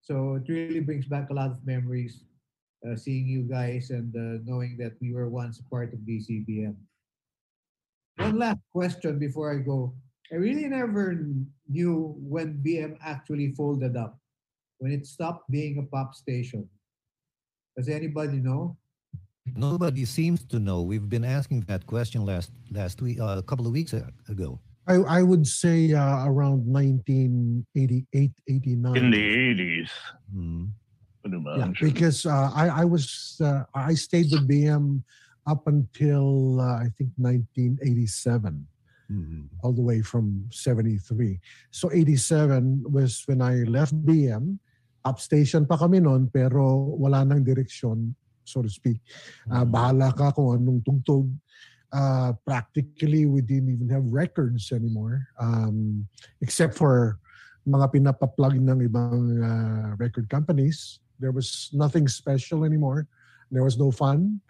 So 0.00 0.36
it 0.36 0.48
really 0.48 0.80
brings 0.80 1.06
back 1.06 1.30
a 1.30 1.34
lot 1.34 1.50
of 1.50 1.66
memories, 1.66 2.24
uh, 2.82 2.96
seeing 2.96 3.26
you 3.26 3.42
guys 3.42 3.90
and 3.90 4.14
uh, 4.16 4.42
knowing 4.44 4.76
that 4.78 4.92
we 5.00 5.12
were 5.12 5.28
once 5.28 5.60
a 5.60 5.64
part 5.70 5.92
of 5.92 6.00
DZBM. 6.00 6.74
one 8.16 8.38
last 8.38 8.60
question 8.72 9.18
before 9.18 9.52
I 9.52 9.58
go. 9.62 9.94
I 10.32 10.36
really 10.36 10.66
never 10.68 11.18
knew 11.68 12.16
when 12.18 12.62
BM 12.64 12.96
actually 13.04 13.52
folded 13.52 13.96
up, 13.96 14.18
when 14.78 14.92
it 14.92 15.06
stopped 15.06 15.50
being 15.50 15.78
a 15.78 15.86
pop 15.86 16.14
station. 16.14 16.68
Does 17.76 17.88
anybody 17.88 18.38
know? 18.40 18.76
Nobody 19.56 20.04
seems 20.04 20.44
to 20.46 20.58
know. 20.58 20.82
We've 20.82 21.08
been 21.08 21.24
asking 21.24 21.62
that 21.66 21.86
question 21.86 22.24
last 22.24 22.52
last 22.70 23.02
week, 23.02 23.18
uh, 23.20 23.36
a 23.38 23.42
couple 23.42 23.66
of 23.66 23.72
weeks 23.72 23.92
ago. 24.28 24.60
I, 24.86 24.94
I 24.94 25.22
would 25.22 25.46
say 25.46 25.92
uh, 25.92 26.26
around 26.26 26.66
1988, 26.66 28.30
89. 28.48 28.96
In 28.96 29.10
the 29.10 29.22
80s. 29.54 29.90
Hmm. 31.22 31.30
Pretty 31.30 31.58
Yeah, 31.58 31.66
much. 31.70 31.80
because 31.80 32.26
uh, 32.26 32.50
I 32.54 32.82
I 32.82 32.84
was 32.84 33.38
uh, 33.38 33.62
I 33.74 33.94
stayed 33.94 34.30
with 34.34 34.46
BM 34.48 35.02
up 35.46 35.66
until 35.66 36.58
uh, 36.60 36.82
I 36.82 36.90
think 36.98 37.10
1987, 37.18 38.66
all 39.62 39.72
the 39.74 39.82
way 39.82 40.02
from 40.02 40.46
73. 40.50 41.38
So 41.70 41.90
87 41.92 42.86
was 42.90 43.22
when 43.26 43.42
I 43.42 43.62
left 43.66 43.94
BM. 44.02 44.58
Upstation 45.02 45.66
pa 45.66 45.74
kami 45.78 45.98
noon 45.98 46.30
pero 46.30 46.94
wala 46.94 47.26
nang 47.26 47.42
direksyon, 47.42 48.14
so 48.46 48.62
to 48.62 48.70
speak. 48.70 49.02
Uh, 49.50 49.66
bahala 49.66 50.14
ka 50.14 50.30
kung 50.30 50.54
anong 50.58 50.82
tugtog. 50.86 51.26
Uh, 51.92 52.32
practically, 52.46 53.26
we 53.26 53.42
didn't 53.44 53.68
even 53.68 53.90
have 53.90 54.06
records 54.08 54.72
anymore, 54.72 55.28
um, 55.36 56.06
except 56.40 56.72
for 56.72 57.18
mga 57.68 57.92
pinapaplug 57.92 58.56
ng 58.62 58.78
ibang 58.88 59.20
uh, 59.44 59.92
record 60.00 60.24
companies. 60.30 61.02
There 61.22 61.30
was 61.30 61.70
nothing 61.72 62.08
special 62.08 62.66
anymore. 62.66 63.06
There 63.54 63.62
was 63.62 63.78
no 63.78 63.94
fun. 63.94 64.42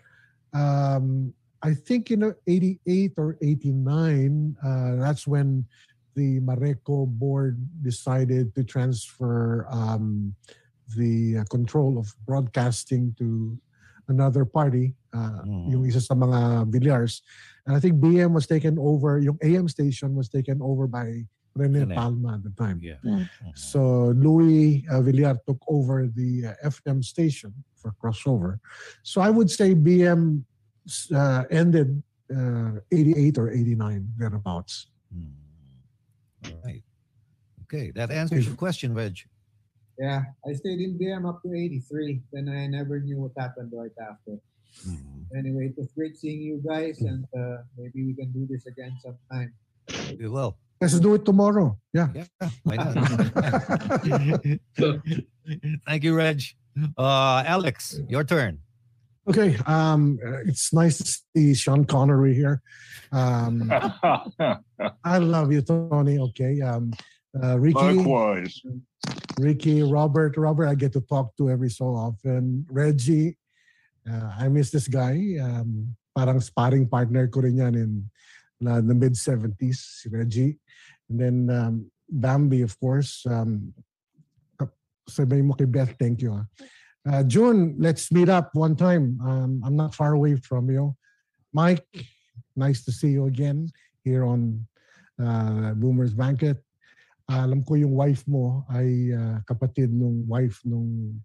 Um, 0.57 1.35
I 1.63 1.75
think 1.75 2.11
in 2.11 2.25
uh, 2.25 2.33
88 2.49 3.13
or 3.19 3.37
89, 3.41 4.57
uh, 4.65 4.97
that's 4.97 5.27
when 5.27 5.67
the 6.17 6.41
Mareco 6.41 7.07
board 7.07 7.61
decided 7.83 8.55
to 8.57 8.65
transfer 8.65 9.67
um, 9.71 10.35
the 10.97 11.39
uh, 11.39 11.45
control 11.53 11.99
of 11.99 12.13
broadcasting 12.27 13.15
to 13.19 13.57
another 14.09 14.45
party, 14.45 14.95
uh, 15.15 15.45
yung 15.47 15.87
isa 15.87 16.01
sa 16.01 16.15
mga 16.15 16.69
Villars. 16.73 17.23
And 17.67 17.77
I 17.77 17.81
think 17.81 18.01
BM 18.01 18.33
was 18.33 18.47
taken 18.47 18.79
over, 18.79 19.21
yung 19.21 19.39
AM 19.43 19.69
station 19.69 20.17
was 20.17 20.29
taken 20.29 20.61
over 20.61 20.87
by 20.87 21.25
Rene 21.55 21.81
Rene. 21.81 21.95
Palma 21.95 22.35
at 22.35 22.43
the 22.43 22.51
time. 22.51 22.81
Yeah. 22.83 22.97
So 23.55 24.09
Louis 24.17 24.85
uh, 24.91 25.01
Villar 25.03 25.39
took 25.47 25.59
over 25.69 26.07
the 26.07 26.47
uh, 26.47 26.69
FM 26.69 27.05
station 27.05 27.53
for 27.77 27.93
crossover. 28.03 28.59
So 29.03 29.21
I 29.21 29.31
would 29.31 29.51
say 29.51 29.75
BM 29.75 30.43
uh, 31.15 31.45
ended 31.51 32.03
uh, 32.35 32.81
88 32.91 33.39
or 33.39 33.51
89, 33.51 34.09
thereafter. 34.17 34.89
All 36.45 36.51
right. 36.65 36.83
Okay, 37.65 37.91
that 37.93 38.11
answers 38.11 38.47
your 38.47 38.57
question, 38.57 38.95
Reg. 38.95 39.19
Yeah, 39.99 40.23
I 40.47 40.53
stayed 40.55 40.81
in 40.81 40.99
BM 40.99 41.29
up 41.29 41.43
to 41.43 41.55
83. 41.55 42.21
Then 42.33 42.49
I 42.49 42.67
never 42.67 43.01
knew 43.01 43.21
what 43.21 43.33
happened 43.37 43.73
right 43.75 43.93
after. 44.01 44.39
Anyway, 45.37 45.67
it 45.67 45.75
was 45.77 45.89
great 45.95 46.17
seeing 46.17 46.41
you 46.41 46.63
guys, 46.67 47.01
and 47.01 47.25
uh, 47.37 47.59
maybe 47.79 48.05
we 48.05 48.15
can 48.15 48.33
do 48.33 48.47
this 48.51 48.67
again 48.67 48.97
sometime. 49.03 49.53
We 50.19 50.29
will. 50.29 50.57
Let's 50.83 50.99
do 50.99 51.15
it 51.15 51.23
tomorrow. 51.25 51.79
Yeah. 51.95 52.09
Yeah, 52.11 52.27
why 52.67 52.75
not? 52.75 52.99
Thank 55.87 56.03
you, 56.03 56.19
Reg. 56.19 56.43
Uh, 56.99 57.47
Alex, 57.47 58.03
your 58.09 58.25
turn. 58.27 58.59
Okay, 59.31 59.55
um, 59.71 60.19
it's 60.45 60.75
nice 60.75 60.99
to 60.99 61.07
see 61.07 61.55
Sean 61.55 61.85
Connery 61.85 62.35
here. 62.35 62.63
Um, 63.13 63.71
I 65.05 65.19
love 65.23 65.53
you, 65.53 65.63
Tony. 65.63 66.19
Okay, 66.19 66.61
um, 66.61 66.93
uh, 67.31 67.61
Ricky, 67.61 67.79
Likewise. 67.79 68.61
Ricky, 69.39 69.85
Robert, 69.87 70.37
Robert, 70.37 70.67
I 70.67 70.75
get 70.75 70.93
to 70.95 71.01
talk 71.07 71.31
to 71.39 71.49
every 71.49 71.71
so 71.71 71.95
often. 71.95 72.67
Reggie, 72.69 73.39
uh, 74.11 74.33
I 74.35 74.49
miss 74.49 74.73
this 74.73 74.89
guy. 74.89 75.39
Um, 75.39 75.95
parang 76.11 76.43
sparring 76.43 76.91
partner 76.91 77.31
ko 77.31 77.47
rin 77.47 77.63
yan 77.63 77.79
in 77.79 78.11
uh, 78.67 78.81
the 78.81 78.95
mid 78.95 79.15
70s, 79.15 80.03
si 80.03 80.09
Reggie. 80.09 80.59
And 81.09 81.21
then 81.21 81.37
um, 81.51 81.91
Bambi, 82.09 82.63
of 82.63 82.79
course. 82.79 83.25
Um, 83.27 83.75
sabihin 85.11 85.51
mo 85.51 85.55
kay 85.55 85.67
Beth, 85.67 85.95
thank 85.99 86.23
you. 86.23 86.33
ah. 86.33 86.47
Uh, 87.03 87.23
June, 87.27 87.75
let's 87.79 88.13
meet 88.15 88.29
up 88.31 88.55
one 88.55 88.77
time. 88.77 89.19
Um, 89.27 89.61
I'm 89.67 89.75
not 89.75 89.95
far 89.95 90.15
away 90.15 90.37
from 90.39 90.71
you. 90.71 90.95
Mike, 91.53 91.85
nice 92.55 92.85
to 92.87 92.93
see 92.93 93.11
you 93.11 93.27
again 93.27 93.67
here 94.07 94.23
on 94.23 94.63
uh, 95.19 95.75
Boomer's 95.75 96.15
Banquet. 96.15 96.63
alam 97.41 97.65
ko 97.65 97.79
yung 97.79 97.95
wife 97.95 98.27
mo 98.29 98.67
ay 98.69 99.15
uh, 99.15 99.39
kapatid 99.49 99.89
nung 99.89 100.27
wife 100.29 100.61
nung 100.67 101.17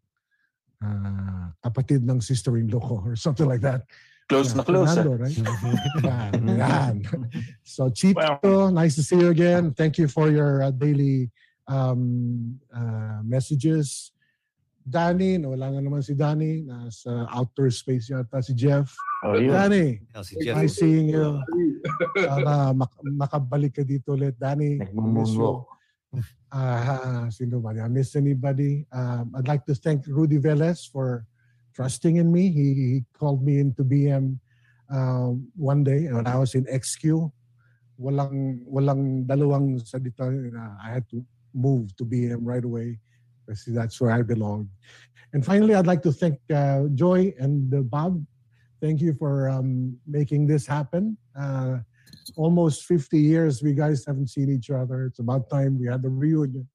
uh, 0.80 1.52
kapatid 1.60 2.06
ng 2.06 2.22
sister-in-law 2.22 2.84
ko 2.84 2.96
or 3.04 3.16
something 3.18 3.48
like 3.50 3.64
that. 3.64 3.84
Close 4.28 4.52
Yeah, 4.52 4.58
na 4.60 4.64
close, 4.68 4.92
Fernando, 4.92 5.14
ah. 5.16 5.24
right? 5.24 5.38
Yan, 6.04 6.32
yan. 6.60 6.94
So 7.64 7.88
Chito, 7.88 8.68
nice 8.76 9.00
to 9.00 9.04
see 9.04 9.16
you 9.16 9.32
again. 9.32 9.72
Thank 9.72 9.96
you 9.98 10.12
for 10.12 10.28
your 10.28 10.68
uh, 10.68 10.72
daily 10.72 11.32
um, 11.64 12.60
uh, 12.68 13.24
messages. 13.24 14.12
Danny, 14.84 15.36
nawala 15.40 15.72
nga 15.72 15.80
naman 15.84 16.04
si 16.04 16.12
Danny. 16.12 16.64
Nasa 16.68 17.24
outer 17.32 17.72
space 17.72 18.12
yata 18.12 18.44
si 18.44 18.52
Jeff. 18.52 18.92
Oh, 19.24 19.40
yeah. 19.40 19.64
Danny, 19.64 20.04
Yeah, 20.12 20.24
si 20.28 20.34
Jeff. 20.44 20.56
nice 20.60 20.76
seeing 20.76 21.08
you. 21.08 21.40
Sana 22.20 22.76
mak- 22.76 23.00
makabalik 23.08 23.80
ka 23.80 23.84
dito 23.88 24.12
ulit. 24.16 24.36
Danny, 24.36 24.80
miss 24.92 25.32
you. 25.32 25.64
Uh, 26.52 27.28
sino 27.32 27.60
ba? 27.64 27.76
I 27.76 27.88
miss 27.88 28.16
anybody? 28.16 28.88
Um, 28.92 29.32
I'd 29.40 29.48
like 29.48 29.64
to 29.68 29.76
thank 29.76 30.04
Rudy 30.08 30.40
Velez 30.40 30.84
for 30.88 31.24
trusting 31.78 32.18
in 32.18 32.32
me. 32.34 32.50
He, 32.50 32.74
he 32.74 33.04
called 33.14 33.46
me 33.46 33.60
into 33.60 33.84
BM 33.84 34.40
um, 34.90 35.48
one 35.56 35.84
day 35.84 36.10
when 36.10 36.26
I 36.26 36.36
was 36.38 36.56
in 36.56 36.66
XQ. 36.66 37.32
Walang 38.02 38.66
walang 38.66 39.26
dalawang 39.26 39.78
salita. 39.86 40.26
I 40.84 40.90
had 40.90 41.08
to 41.14 41.24
move 41.54 41.96
to 41.98 42.04
BM 42.04 42.42
right 42.42 42.66
away 42.66 42.98
because 43.46 43.64
that's 43.70 44.02
where 44.02 44.12
I 44.12 44.22
belong. 44.24 44.70
And 45.34 45.46
finally, 45.46 45.76
I'd 45.76 45.86
like 45.86 46.02
to 46.02 46.12
thank 46.12 46.40
uh, 46.50 46.90
Joy 46.96 47.34
and 47.38 47.74
uh, 47.74 47.82
Bob. 47.82 48.26
Thank 48.82 49.02
you 49.02 49.14
for 49.14 49.50
um, 49.50 49.98
making 50.06 50.48
this 50.48 50.66
happen. 50.66 51.18
Uh, 51.38 51.80
almost 52.36 52.86
50 52.86 53.20
years 53.20 53.62
we 53.62 53.74
guys 53.74 54.06
haven't 54.06 54.30
seen 54.30 54.50
each 54.50 54.70
other. 54.70 55.06
It's 55.06 55.20
about 55.20 55.50
time 55.50 55.80
we 55.80 55.88
had 55.88 56.02
the 56.02 56.10
reunion. 56.10 56.68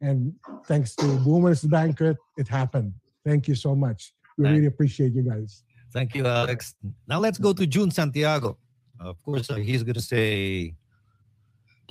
And 0.00 0.34
thanks 0.66 0.94
to 0.96 1.06
Boomer's 1.24 1.62
Banquet, 1.62 2.16
it 2.36 2.48
happened. 2.48 2.92
Thank 3.24 3.48
you 3.48 3.54
so 3.54 3.74
much. 3.74 4.12
We 4.36 4.44
Thank- 4.44 4.54
really 4.54 4.66
appreciate 4.66 5.12
you 5.14 5.22
guys. 5.22 5.62
Thank 5.92 6.14
you, 6.14 6.26
Alex. 6.26 6.74
Now 7.08 7.18
let's 7.20 7.38
go 7.38 7.52
to 7.54 7.66
June 7.66 7.90
Santiago. 7.90 8.58
Of 9.00 9.22
course, 9.22 9.48
uh, 9.50 9.54
he's 9.56 9.82
going 9.82 9.94
to 9.94 10.00
say, 10.02 10.74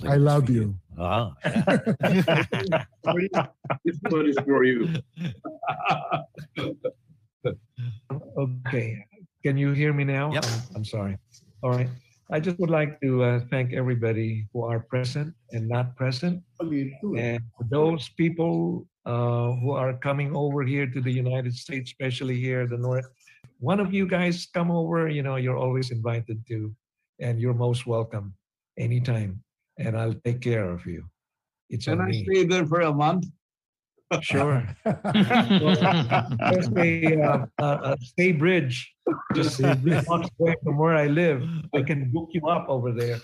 I 0.06 0.16
love 0.16 0.50
you. 0.50 0.76
ah, 0.98 1.32
This 3.84 3.98
one 4.10 4.26
is 4.28 4.36
for 4.44 4.64
you. 4.64 4.88
Okay. 8.38 9.04
Can 9.44 9.56
you 9.56 9.72
hear 9.72 9.92
me 9.92 10.02
now? 10.04 10.32
Yep. 10.32 10.44
I'm, 10.44 10.76
I'm 10.76 10.84
sorry. 10.84 11.16
All 11.62 11.70
right. 11.70 11.88
I 12.30 12.40
just 12.40 12.58
would 12.58 12.70
like 12.70 13.00
to 13.02 13.22
uh, 13.22 13.40
thank 13.50 13.72
everybody 13.72 14.46
who 14.52 14.64
are 14.64 14.80
present 14.80 15.32
and 15.52 15.68
not 15.68 15.94
present. 15.96 16.42
And 16.60 17.40
those 17.70 18.08
people 18.10 18.86
uh, 19.06 19.52
who 19.62 19.70
are 19.70 19.94
coming 19.94 20.34
over 20.34 20.64
here 20.64 20.86
to 20.86 21.00
the 21.00 21.12
United 21.12 21.54
States, 21.54 21.90
especially 21.90 22.38
here 22.40 22.62
in 22.62 22.70
the 22.70 22.76
North, 22.76 23.08
one 23.60 23.80
of 23.80 23.94
you 23.94 24.06
guys 24.06 24.48
come 24.52 24.70
over, 24.70 25.08
you 25.08 25.22
know, 25.22 25.36
you're 25.36 25.56
always 25.56 25.90
invited 25.90 26.44
to, 26.48 26.74
and 27.20 27.40
you're 27.40 27.54
most 27.54 27.86
welcome 27.86 28.34
anytime. 28.76 29.42
And 29.78 29.96
I'll 29.96 30.18
take 30.24 30.40
care 30.40 30.68
of 30.68 30.84
you. 30.86 31.04
It's 31.70 31.86
Can 31.86 32.00
I 32.00 32.06
me. 32.06 32.24
stay 32.24 32.44
there 32.44 32.66
for 32.66 32.80
a 32.80 32.92
month? 32.92 33.26
Sure. 34.20 34.62
There's 34.84 36.68
a, 36.76 37.20
uh, 37.22 37.46
uh, 37.58 37.78
a 37.82 37.96
stay 38.00 38.32
bridge 38.32 38.94
just 39.34 39.60
blocks 39.60 40.28
away 40.40 40.54
from 40.62 40.78
where 40.78 40.94
I 40.94 41.06
live. 41.06 41.42
I 41.74 41.82
can 41.82 42.10
book 42.10 42.30
you 42.32 42.46
up 42.46 42.66
over 42.68 42.92
there 42.92 43.18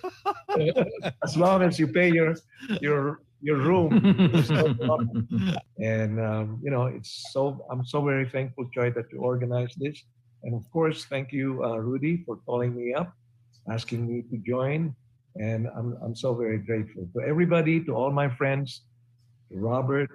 as 1.25 1.37
long 1.37 1.63
as 1.63 1.79
you 1.79 1.87
pay 1.87 2.11
your 2.11 2.35
your 2.81 3.21
your 3.43 3.59
room. 3.59 3.91
And 5.79 6.21
um, 6.21 6.61
you 6.63 6.71
know, 6.71 6.87
it's 6.87 7.33
so 7.33 7.67
I'm 7.71 7.85
so 7.85 8.01
very 8.03 8.29
thankful, 8.29 8.71
Joy, 8.73 8.91
that 8.93 9.07
you 9.13 9.19
organized 9.19 9.79
this. 9.81 9.99
And 10.45 10.55
of 10.55 10.65
course, 10.71 11.05
thank 11.07 11.33
you, 11.33 11.63
uh, 11.65 11.79
Rudy, 11.79 12.23
for 12.25 12.37
calling 12.47 12.75
me 12.75 12.95
up, 12.95 13.13
asking 13.69 14.07
me 14.07 14.23
to 14.31 14.37
join. 14.47 14.95
And 15.37 15.67
I'm 15.77 15.99
I'm 16.03 16.15
so 16.15 16.35
very 16.35 16.59
grateful 16.59 17.09
to 17.15 17.21
everybody, 17.27 17.83
to 17.85 17.93
all 17.95 18.13
my 18.13 18.29
friends, 18.29 18.83
to 19.51 19.59
Robert, 19.59 20.11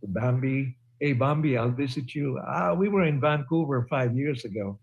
to 0.00 0.06
Bambi. 0.08 0.76
Hey, 1.00 1.12
Bambi, 1.12 1.56
I'll 1.58 1.70
visit 1.70 2.14
you. 2.14 2.40
Ah, 2.46 2.72
we 2.74 2.88
were 2.88 3.04
in 3.04 3.20
Vancouver 3.20 3.86
five 3.88 4.16
years 4.16 4.44
ago. 4.44 4.78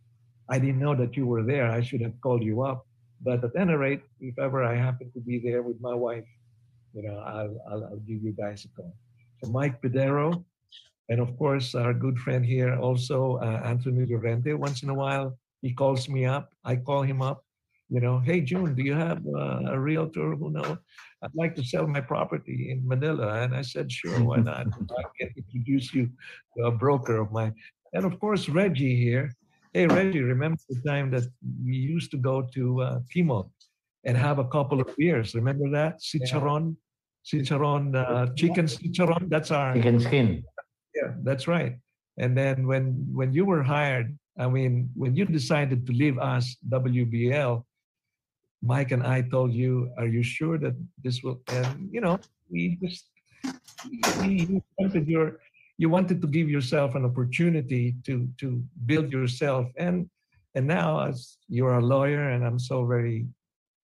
I 0.49 0.59
didn't 0.59 0.79
know 0.79 0.95
that 0.95 1.17
you 1.17 1.25
were 1.25 1.43
there. 1.43 1.67
I 1.71 1.81
should 1.81 2.01
have 2.01 2.15
called 2.21 2.43
you 2.43 2.61
up. 2.63 2.85
But 3.23 3.43
at 3.43 3.55
any 3.57 3.73
rate, 3.73 4.03
if 4.19 4.37
ever 4.37 4.63
I 4.63 4.75
happen 4.75 5.11
to 5.13 5.21
be 5.21 5.39
there 5.39 5.63
with 5.63 5.79
my 5.81 5.95
wife, 5.95 6.27
you 6.93 7.03
know, 7.03 7.17
I'll, 7.19 7.57
I'll, 7.69 7.83
I'll 7.85 8.03
give 8.07 8.23
you 8.23 8.31
guys 8.31 8.65
a 8.65 8.69
call. 8.75 8.93
So 9.43 9.51
Mike 9.51 9.81
Pedero, 9.81 10.43
and 11.09 11.19
of 11.19 11.37
course, 11.37 11.75
our 11.75 11.93
good 11.93 12.17
friend 12.19 12.45
here 12.45 12.75
also, 12.75 13.37
uh, 13.37 13.61
Anthony 13.65 14.05
Llorente. 14.05 14.53
Once 14.53 14.83
in 14.83 14.89
a 14.89 14.93
while, 14.93 15.37
he 15.61 15.73
calls 15.73 16.07
me 16.07 16.25
up. 16.25 16.53
I 16.63 16.77
call 16.77 17.01
him 17.01 17.21
up. 17.21 17.43
You 17.89 17.99
know, 17.99 18.19
hey 18.19 18.41
June, 18.41 18.73
do 18.73 18.83
you 18.83 18.93
have 18.93 19.21
uh, 19.27 19.73
a 19.75 19.79
realtor 19.79 20.35
who 20.35 20.49
know? 20.49 20.77
I'd 21.21 21.35
like 21.35 21.55
to 21.55 21.63
sell 21.63 21.85
my 21.87 22.01
property 22.01 22.71
in 22.71 22.87
Manila. 22.87 23.41
And 23.41 23.55
I 23.55 23.61
said, 23.61 23.91
sure, 23.91 24.23
why 24.23 24.37
not? 24.37 24.67
I 24.97 25.03
can 25.19 25.29
introduce 25.37 25.93
you 25.93 26.09
to 26.57 26.65
a 26.65 26.71
broker 26.71 27.17
of 27.17 27.31
mine. 27.31 27.53
And 27.93 28.05
of 28.05 28.19
course, 28.19 28.49
Reggie 28.49 28.95
here. 28.95 29.31
Hey, 29.73 29.87
Reggie, 29.87 30.21
remember 30.21 30.59
the 30.69 30.81
time 30.87 31.11
that 31.11 31.23
we 31.65 31.75
used 31.75 32.11
to 32.11 32.17
go 32.17 32.41
to 32.53 32.81
uh, 32.81 32.99
and 34.05 34.17
have 34.17 34.39
a 34.39 34.47
couple 34.47 34.81
of 34.81 34.95
beers? 34.97 35.33
Remember 35.35 35.69
that? 35.71 35.99
Cicharon, 35.99 36.75
Cicharon, 37.25 37.95
uh, 37.95 38.27
chicken 38.35 38.65
cicharon. 38.65 39.29
That's 39.29 39.51
our 39.51 39.73
Chicken 39.73 39.99
skin. 39.99 40.43
yeah, 40.95 41.13
that's 41.23 41.47
right. 41.47 41.77
And 42.17 42.37
then 42.37 42.67
when 42.67 43.07
when 43.11 43.33
you 43.33 43.45
were 43.45 43.63
hired, 43.63 44.17
I 44.37 44.47
mean, 44.47 44.89
when 44.95 45.15
you 45.15 45.25
decided 45.25 45.87
to 45.87 45.93
leave 45.93 46.17
us, 46.19 46.57
WBL, 46.69 47.63
Mike 48.61 48.91
and 48.91 49.03
I 49.03 49.21
told 49.21 49.53
you, 49.53 49.91
"Are 49.97 50.07
you 50.07 50.23
sure 50.23 50.57
that 50.59 50.75
this 51.03 51.23
will?" 51.23 51.41
And 51.47 51.89
you 51.91 52.01
know, 52.01 52.19
we 52.49 52.77
just 52.83 53.07
you 54.23 54.61
wanted 54.77 55.07
your 55.07 55.39
you 55.77 55.89
wanted 55.89 56.21
to 56.21 56.27
give 56.27 56.49
yourself 56.49 56.95
an 56.95 57.05
opportunity 57.05 57.95
to 58.05 58.27
to 58.39 58.63
build 58.85 59.11
yourself, 59.11 59.67
and 59.77 60.09
and 60.55 60.67
now 60.67 61.07
as 61.07 61.37
you're 61.47 61.79
a 61.79 61.81
lawyer, 61.81 62.29
and 62.29 62.45
I'm 62.45 62.59
so 62.59 62.85
very, 62.85 63.25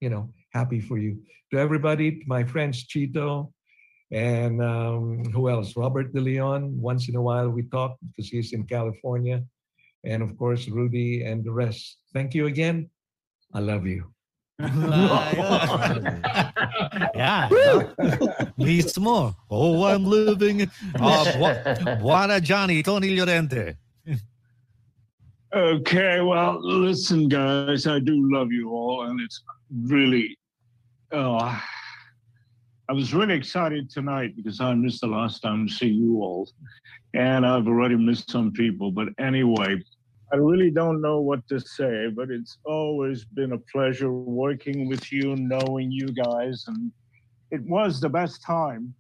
you 0.02 0.10
know, 0.10 0.30
happy 0.52 0.80
for 0.80 0.98
you. 0.98 1.18
To 1.52 1.60
everybody, 1.60 2.24
my 2.28 2.44
friends 2.44 2.86
Chito, 2.86 3.52
and 4.12 4.62
um, 4.62 5.24
who 5.34 5.50
else? 5.50 5.76
Robert 5.76 6.14
De 6.14 6.22
Leon. 6.22 6.80
Once 6.80 7.10
in 7.10 7.16
a 7.16 7.22
while 7.22 7.50
we 7.50 7.64
talk 7.64 7.98
because 8.02 8.30
he's 8.30 8.54
in 8.54 8.64
California. 8.64 9.44
And 10.04 10.24
of 10.24 10.38
course, 10.38 10.68
Rudy 10.70 11.24
and 11.24 11.44
the 11.44 11.52
rest. 11.52 11.98
Thank 12.14 12.34
you 12.34 12.48
again. 12.48 12.90
I 13.54 13.60
love 13.60 13.86
you. 13.86 14.06
yeah. 14.60 14.70
Mismo. 18.60 19.36
Oh, 19.50 19.84
I'm 19.86 20.06
living. 20.06 20.70
Uh, 20.96 21.38
Bua- 21.38 21.64
Bwana 22.02 22.42
Johnny, 22.42 22.84
Tony 22.84 23.16
Llorente. 23.16 23.76
Okay, 25.52 26.22
well, 26.22 26.60
listen, 26.62 27.28
guys, 27.28 27.88
I 27.88 27.98
do 27.98 28.32
love 28.32 28.52
you 28.52 28.70
all, 28.70 29.08
and 29.08 29.20
it's 29.20 29.42
really, 29.72 30.38
uh, 31.12 31.60
I 32.88 32.94
was 32.94 33.16
really 33.16 33.34
excited 33.34 33.90
tonight 33.90 34.36
because 34.36 34.62
I 34.62 34.76
missed 34.76 35.02
the 35.02 35.08
last 35.08 35.42
time 35.42 35.68
to 35.68 35.74
see 35.74 35.88
you 35.88 36.18
all, 36.18 36.48
and 37.16 37.48
I've 37.48 37.66
already 37.66 37.96
missed 37.96 38.30
some 38.30 38.52
people. 38.52 38.92
But 38.92 39.08
anyway, 39.18 39.82
I 40.32 40.36
really 40.36 40.70
don't 40.70 41.02
know 41.02 41.20
what 41.20 41.48
to 41.48 41.60
say, 41.60 42.10
but 42.10 42.30
it's 42.30 42.60
always 42.64 43.26
been 43.26 43.54
a 43.54 43.60
pleasure 43.74 44.12
working 44.12 44.88
with 44.88 45.12
you, 45.12 45.36
knowing 45.36 45.92
you 45.92 46.10
guys, 46.10 46.66
and 46.68 46.92
it 47.50 47.64
was 47.64 48.00
the 48.00 48.10
best 48.10 48.44
time. 48.44 48.94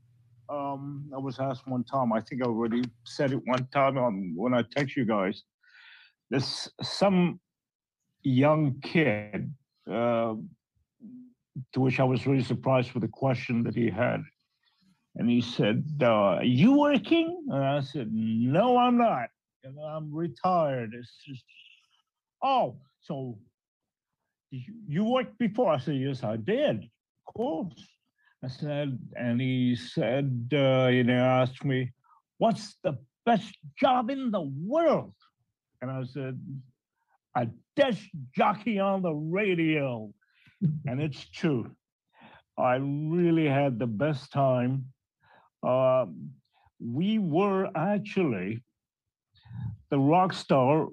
Um, 0.49 1.11
I 1.13 1.19
was 1.19 1.37
asked 1.37 1.67
one 1.67 1.83
time, 1.83 2.11
I 2.11 2.21
think 2.21 2.41
I 2.41 2.47
already 2.47 2.81
said 3.03 3.33
it 3.33 3.41
one 3.45 3.67
time 3.71 3.99
um, 3.99 4.35
when 4.35 4.55
I 4.55 4.63
text 4.75 4.97
you 4.97 5.05
guys. 5.05 5.43
There's 6.29 6.69
some 6.81 7.39
young 8.23 8.79
kid, 8.81 9.53
uh, 9.89 10.35
to 11.73 11.79
which 11.79 11.99
I 11.99 12.03
was 12.03 12.25
really 12.27 12.43
surprised 12.43 12.93
with 12.93 13.01
the 13.01 13.09
question 13.09 13.63
that 13.63 13.75
he 13.75 13.89
had. 13.89 14.23
And 15.15 15.29
he 15.29 15.41
said, 15.41 15.83
uh, 16.01 16.05
Are 16.05 16.43
you 16.43 16.77
working? 16.77 17.45
And 17.49 17.63
I 17.63 17.81
said, 17.81 18.09
No, 18.11 18.77
I'm 18.77 18.97
not. 18.97 19.29
And 19.63 19.75
I'm 19.79 20.13
retired. 20.13 20.93
It's 20.93 21.17
just, 21.25 21.43
oh, 22.43 22.77
so 23.01 23.37
you, 24.51 24.73
you 24.87 25.03
worked 25.03 25.37
before? 25.39 25.71
I 25.71 25.79
said, 25.79 25.95
Yes, 25.95 26.23
I 26.23 26.37
did. 26.37 26.83
Of 27.27 27.33
course. 27.33 27.85
I 28.43 28.47
said, 28.47 28.97
and 29.17 29.41
he 29.41 29.75
said, 29.75 30.49
uh, 30.53 30.87
you 30.87 31.03
know, 31.03 31.21
asked 31.21 31.65
me, 31.65 31.91
What's 32.37 32.77
the 32.83 32.97
best 33.25 33.53
job 33.77 34.09
in 34.09 34.31
the 34.31 34.41
world? 34.41 35.13
And 35.81 35.91
I 35.91 36.03
said, 36.03 36.39
A 37.35 37.47
desk 37.75 38.03
jockey 38.35 38.79
on 38.79 39.01
the 39.01 39.13
radio. 39.13 40.11
and 40.85 41.01
it's 41.01 41.29
true. 41.29 41.71
I 42.57 42.75
really 42.75 43.47
had 43.47 43.79
the 43.79 43.87
best 43.87 44.31
time. 44.33 44.85
Um, 45.63 46.31
we 46.79 47.19
were 47.19 47.69
actually 47.75 48.63
the 49.89 49.99
rock 49.99 50.33
star 50.33 50.87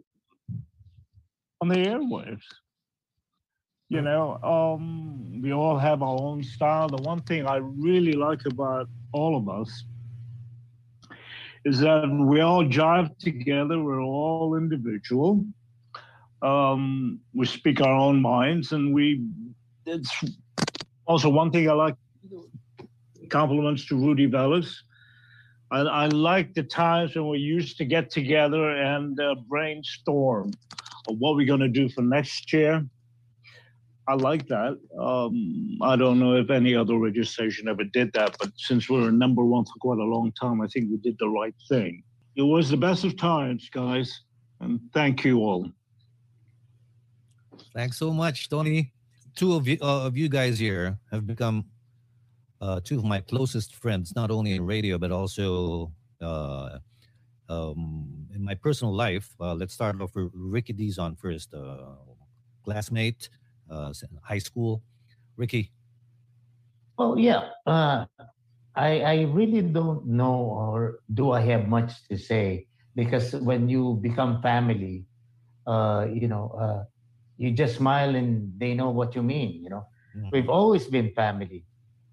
on 1.61 1.69
the 1.69 1.77
airwaves. 1.77 2.47
You 3.89 4.03
know, 4.03 4.37
um, 4.43 5.41
we 5.43 5.53
all 5.53 5.79
have 5.79 6.03
our 6.03 6.21
own 6.21 6.43
style. 6.43 6.89
The 6.89 7.03
one 7.03 7.21
thing 7.23 7.47
I 7.47 7.57
really 7.57 8.13
like 8.13 8.45
about 8.47 8.89
all 9.13 9.37
of 9.37 9.49
us 9.49 9.85
is 11.67 11.81
that 11.81 12.09
we 12.09 12.41
all 12.41 12.65
jive 12.65 13.11
together. 13.19 13.83
We're 13.83 14.01
all 14.01 14.55
individual. 14.55 15.45
Um, 16.41 17.19
we 17.35 17.45
speak 17.45 17.81
our 17.81 17.93
own 17.93 18.23
minds, 18.23 18.71
and 18.71 18.95
we. 18.95 19.27
It's 19.85 20.25
also 21.07 21.29
one 21.29 21.51
thing 21.51 21.69
I 21.69 21.73
like. 21.73 21.97
Compliments 23.31 23.85
to 23.87 23.97
Rudy 23.97 24.29
Velez. 24.29 24.73
I, 25.73 25.81
I 25.81 26.07
like 26.07 26.55
the 26.55 26.63
times 26.63 27.17
when 27.17 27.29
we 27.29 27.39
used 27.39 27.77
to 27.79 27.85
get 27.85 28.11
together 28.11 28.71
and 28.71 29.19
uh, 29.19 29.35
brainstorm 29.49 30.53
what 31.09 31.35
we're 31.35 31.47
going 31.47 31.61
to 31.61 31.69
do 31.69 31.89
for 31.89 32.03
next 32.03 32.53
year. 32.53 32.87
I 34.09 34.15
like 34.15 34.47
that. 34.49 34.79
Um, 34.99 35.79
I 35.83 35.97
don't 35.97 36.21
know 36.21 36.37
if 36.37 36.51
any 36.51 36.75
other 36.75 36.97
radio 36.97 37.25
station 37.25 37.69
ever 37.69 37.85
did 37.85 38.13
that, 38.13 38.37
but 38.39 38.51
since 38.57 38.89
we 38.89 39.01
were 39.01 39.11
number 39.11 39.45
one 39.45 39.65
for 39.65 39.75
quite 39.81 39.99
a 39.99 40.05
long 40.05 40.33
time, 40.41 40.61
I 40.61 40.69
think 40.69 40.91
we 40.91 40.97
did 40.99 41.17
the 41.19 41.29
right 41.29 41.55
thing. 41.69 42.05
It 42.37 42.43
was 42.43 42.71
the 42.71 42.77
best 42.77 43.05
of 43.05 43.17
times, 43.17 43.69
guys, 43.73 44.23
and 44.61 44.79
thank 44.95 45.25
you 45.25 45.41
all. 45.41 45.69
Thanks 47.75 47.99
so 47.99 48.13
much, 48.13 48.49
Tony. 48.49 48.93
Two 49.35 49.55
of 49.55 49.67
you, 49.67 49.77
uh, 49.83 50.07
of 50.07 50.17
you 50.17 50.29
guys 50.29 50.59
here 50.59 50.99
have 51.11 51.27
become 51.27 51.65
uh, 52.61 52.81
two 52.83 52.99
of 52.99 53.05
my 53.05 53.21
closest 53.21 53.75
friends, 53.75 54.15
not 54.15 54.31
only 54.31 54.53
in 54.53 54.65
radio 54.65 54.99
but 54.99 55.11
also 55.11 55.93
uh, 56.23 56.79
um, 57.49 58.29
in 58.35 58.43
my 58.43 58.55
personal 58.55 58.95
life. 58.95 59.35
Uh, 59.41 59.55
let's 59.55 59.75
start 59.75 60.01
off 60.01 60.15
with 60.15 60.31
Ricky 60.33 60.73
Dizon 60.73 61.19
first, 61.19 61.53
uh, 61.53 61.97
classmate, 62.65 63.29
uh, 63.71 63.93
high 64.23 64.39
school. 64.39 64.83
Ricky, 65.37 65.73
Well, 66.99 67.19
yeah. 67.19 67.51
Uh, 67.67 68.07
I 68.75 69.01
I 69.01 69.17
really 69.33 69.63
don't 69.63 70.07
know, 70.07 70.37
or 70.53 71.01
do 71.13 71.33
I 71.33 71.41
have 71.41 71.69
much 71.69 71.93
to 72.09 72.17
say? 72.17 72.67
Because 72.95 73.33
when 73.35 73.69
you 73.69 73.99
become 74.01 74.41
family, 74.43 75.05
uh, 75.67 76.07
you 76.13 76.29
know, 76.29 76.53
uh, 76.57 76.83
you 77.37 77.53
just 77.53 77.77
smile 77.77 78.15
and 78.17 78.53
they 78.59 78.75
know 78.75 78.91
what 78.91 79.15
you 79.15 79.23
mean. 79.23 79.63
You 79.63 79.71
know, 79.71 79.85
we've 80.33 80.49
always 80.49 80.87
been 80.89 81.13
family, 81.15 81.65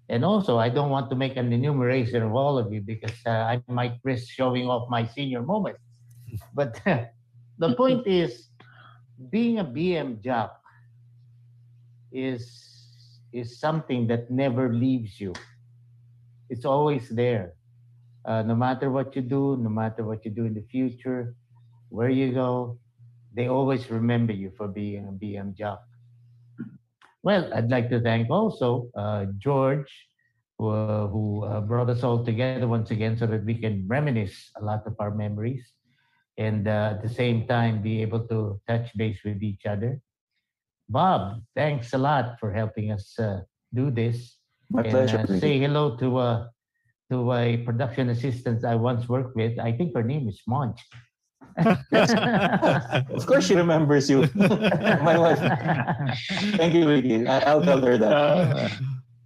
and 0.08 0.24
also 0.24 0.58
I 0.58 0.68
don't 0.68 0.90
want 0.90 1.10
to 1.10 1.16
make 1.16 1.36
an 1.36 1.52
enumeration 1.52 2.22
of 2.22 2.34
all 2.34 2.58
of 2.58 2.72
you 2.72 2.80
because 2.80 3.16
uh, 3.26 3.30
I 3.56 3.62
might 3.68 4.00
risk 4.04 4.28
showing 4.28 4.68
off 4.68 4.88
my 4.90 5.06
senior 5.06 5.42
moments. 5.42 5.80
But 6.54 6.80
the 7.58 7.74
point 7.76 8.06
is, 8.06 8.48
being 9.30 9.58
a 9.58 9.64
BM 9.64 10.20
jock 10.22 10.63
is 12.14 12.46
is 13.32 13.58
something 13.58 14.06
that 14.06 14.30
never 14.30 14.72
leaves 14.72 15.20
you. 15.20 15.34
It's 16.48 16.64
always 16.64 17.08
there. 17.08 17.54
Uh, 18.24 18.42
no 18.42 18.54
matter 18.54 18.90
what 18.90 19.14
you 19.16 19.22
do, 19.22 19.58
no 19.60 19.68
matter 19.68 20.04
what 20.04 20.24
you 20.24 20.30
do 20.30 20.46
in 20.46 20.54
the 20.54 20.64
future, 20.70 21.34
where 21.90 22.08
you 22.08 22.32
go, 22.32 22.78
they 23.34 23.48
always 23.48 23.90
remember 23.90 24.32
you 24.32 24.52
for 24.56 24.68
being 24.68 25.08
a 25.08 25.12
BM. 25.12 25.52
Well, 27.24 27.52
I'd 27.52 27.70
like 27.70 27.90
to 27.90 28.00
thank 28.00 28.30
also 28.30 28.88
uh, 28.96 29.26
George, 29.38 29.90
who, 30.58 30.68
uh, 30.68 31.08
who 31.08 31.44
uh, 31.44 31.60
brought 31.60 31.90
us 31.90 32.04
all 32.04 32.24
together 32.24 32.68
once 32.68 32.90
again 32.90 33.16
so 33.18 33.26
that 33.26 33.44
we 33.44 33.56
can 33.58 33.84
reminisce 33.88 34.50
a 34.56 34.64
lot 34.64 34.86
of 34.86 34.94
our 35.00 35.10
memories 35.10 35.72
and 36.38 36.68
uh, 36.68 36.94
at 36.94 37.02
the 37.02 37.08
same 37.08 37.46
time 37.46 37.82
be 37.82 38.02
able 38.02 38.26
to 38.28 38.60
touch 38.68 38.96
base 38.96 39.18
with 39.24 39.42
each 39.42 39.66
other. 39.66 40.00
Bob, 40.88 41.42
thanks 41.56 41.92
a 41.92 41.98
lot 41.98 42.36
for 42.38 42.52
helping 42.52 42.92
us 42.92 43.18
uh, 43.18 43.40
do 43.72 43.90
this. 43.90 44.36
My 44.70 44.82
and 44.82 44.90
pleasure, 44.90 45.18
uh, 45.18 45.26
Ricky. 45.28 45.40
say 45.40 45.58
hello 45.58 45.96
to 45.96 46.16
uh, 46.18 46.46
to 47.10 47.32
a 47.32 47.56
production 47.58 48.08
assistant 48.10 48.64
I 48.64 48.74
once 48.74 49.08
worked 49.08 49.36
with. 49.36 49.58
I 49.58 49.72
think 49.72 49.94
her 49.94 50.02
name 50.02 50.28
is 50.28 50.40
Monch. 50.46 50.80
of 51.56 53.26
course, 53.26 53.46
she 53.46 53.54
remembers 53.54 54.10
you. 54.10 54.28
My 54.34 55.16
wife. 55.18 55.38
Thank 56.56 56.74
you, 56.74 56.88
Ricky. 56.88 57.26
I- 57.26 57.44
I'll 57.44 57.62
tell 57.62 57.80
her 57.80 57.96
that. 57.98 58.12
Uh, 58.12 58.68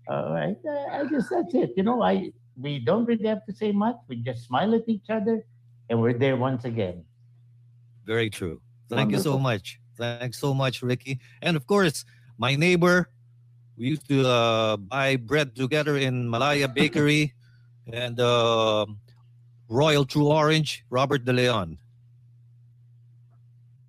all 0.09 0.33
right. 0.33 0.57
Uh, 0.67 0.87
I 0.93 1.07
guess 1.07 1.29
that's 1.31 1.55
it. 1.55 1.73
You 1.77 1.83
know, 1.85 2.03
I 2.03 2.31
we 2.57 2.79
don't 2.81 3.07
really 3.07 3.27
have 3.27 3.45
to 3.47 3.53
say 3.55 3.73
much. 3.73 3.97
We 4.09 4.17
just 4.17 4.47
smile 4.47 4.75
at 4.75 4.89
each 4.89 5.09
other, 5.11 5.47
and 5.89 6.01
we're 6.01 6.19
there 6.19 6.37
once 6.37 6.65
again. 6.65 7.05
Very 8.05 8.31
true. 8.31 8.61
Thank 8.91 9.13
you 9.13 9.19
so 9.21 9.39
much. 9.39 9.79
Thanks 9.99 10.39
so 10.39 10.55
much, 10.55 10.81
Ricky. 10.81 11.19
And 11.43 11.57
of 11.57 11.67
course, 11.67 12.05
my 12.39 12.55
neighbor. 12.55 13.11
We 13.77 13.95
used 13.95 14.09
to 14.09 14.27
uh, 14.27 14.77
buy 14.77 15.17
bread 15.17 15.55
together 15.55 15.97
in 15.97 16.29
Malaya 16.29 16.67
Bakery 16.67 17.35
and 17.93 18.19
uh, 18.19 18.87
Royal 19.69 20.05
True 20.05 20.29
Orange, 20.29 20.85
Robert 20.91 21.25
De 21.25 21.33
Leon. 21.33 21.79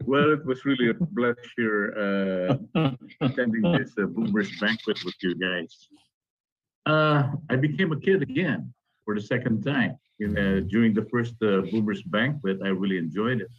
Well, 0.05 0.31
it 0.33 0.45
was 0.45 0.65
really 0.65 0.89
a 0.89 0.93
pleasure 0.93 2.57
uh, 2.73 2.91
attending 3.21 3.61
this 3.73 3.93
uh, 3.97 4.05
Boomers 4.05 4.49
banquet 4.59 4.97
with 5.05 5.15
you 5.21 5.35
guys. 5.35 5.87
Uh, 6.85 7.29
I 7.49 7.55
became 7.55 7.91
a 7.91 7.99
kid 7.99 8.21
again 8.21 8.73
for 9.05 9.13
the 9.13 9.21
second 9.21 9.63
time. 9.63 9.97
In, 10.19 10.37
uh, 10.37 10.61
during 10.67 10.93
the 10.93 11.05
first 11.05 11.35
uh, 11.41 11.61
Boomers 11.69 12.01
banquet, 12.03 12.59
I 12.63 12.69
really 12.69 12.97
enjoyed 12.97 13.41
it. 13.41 13.51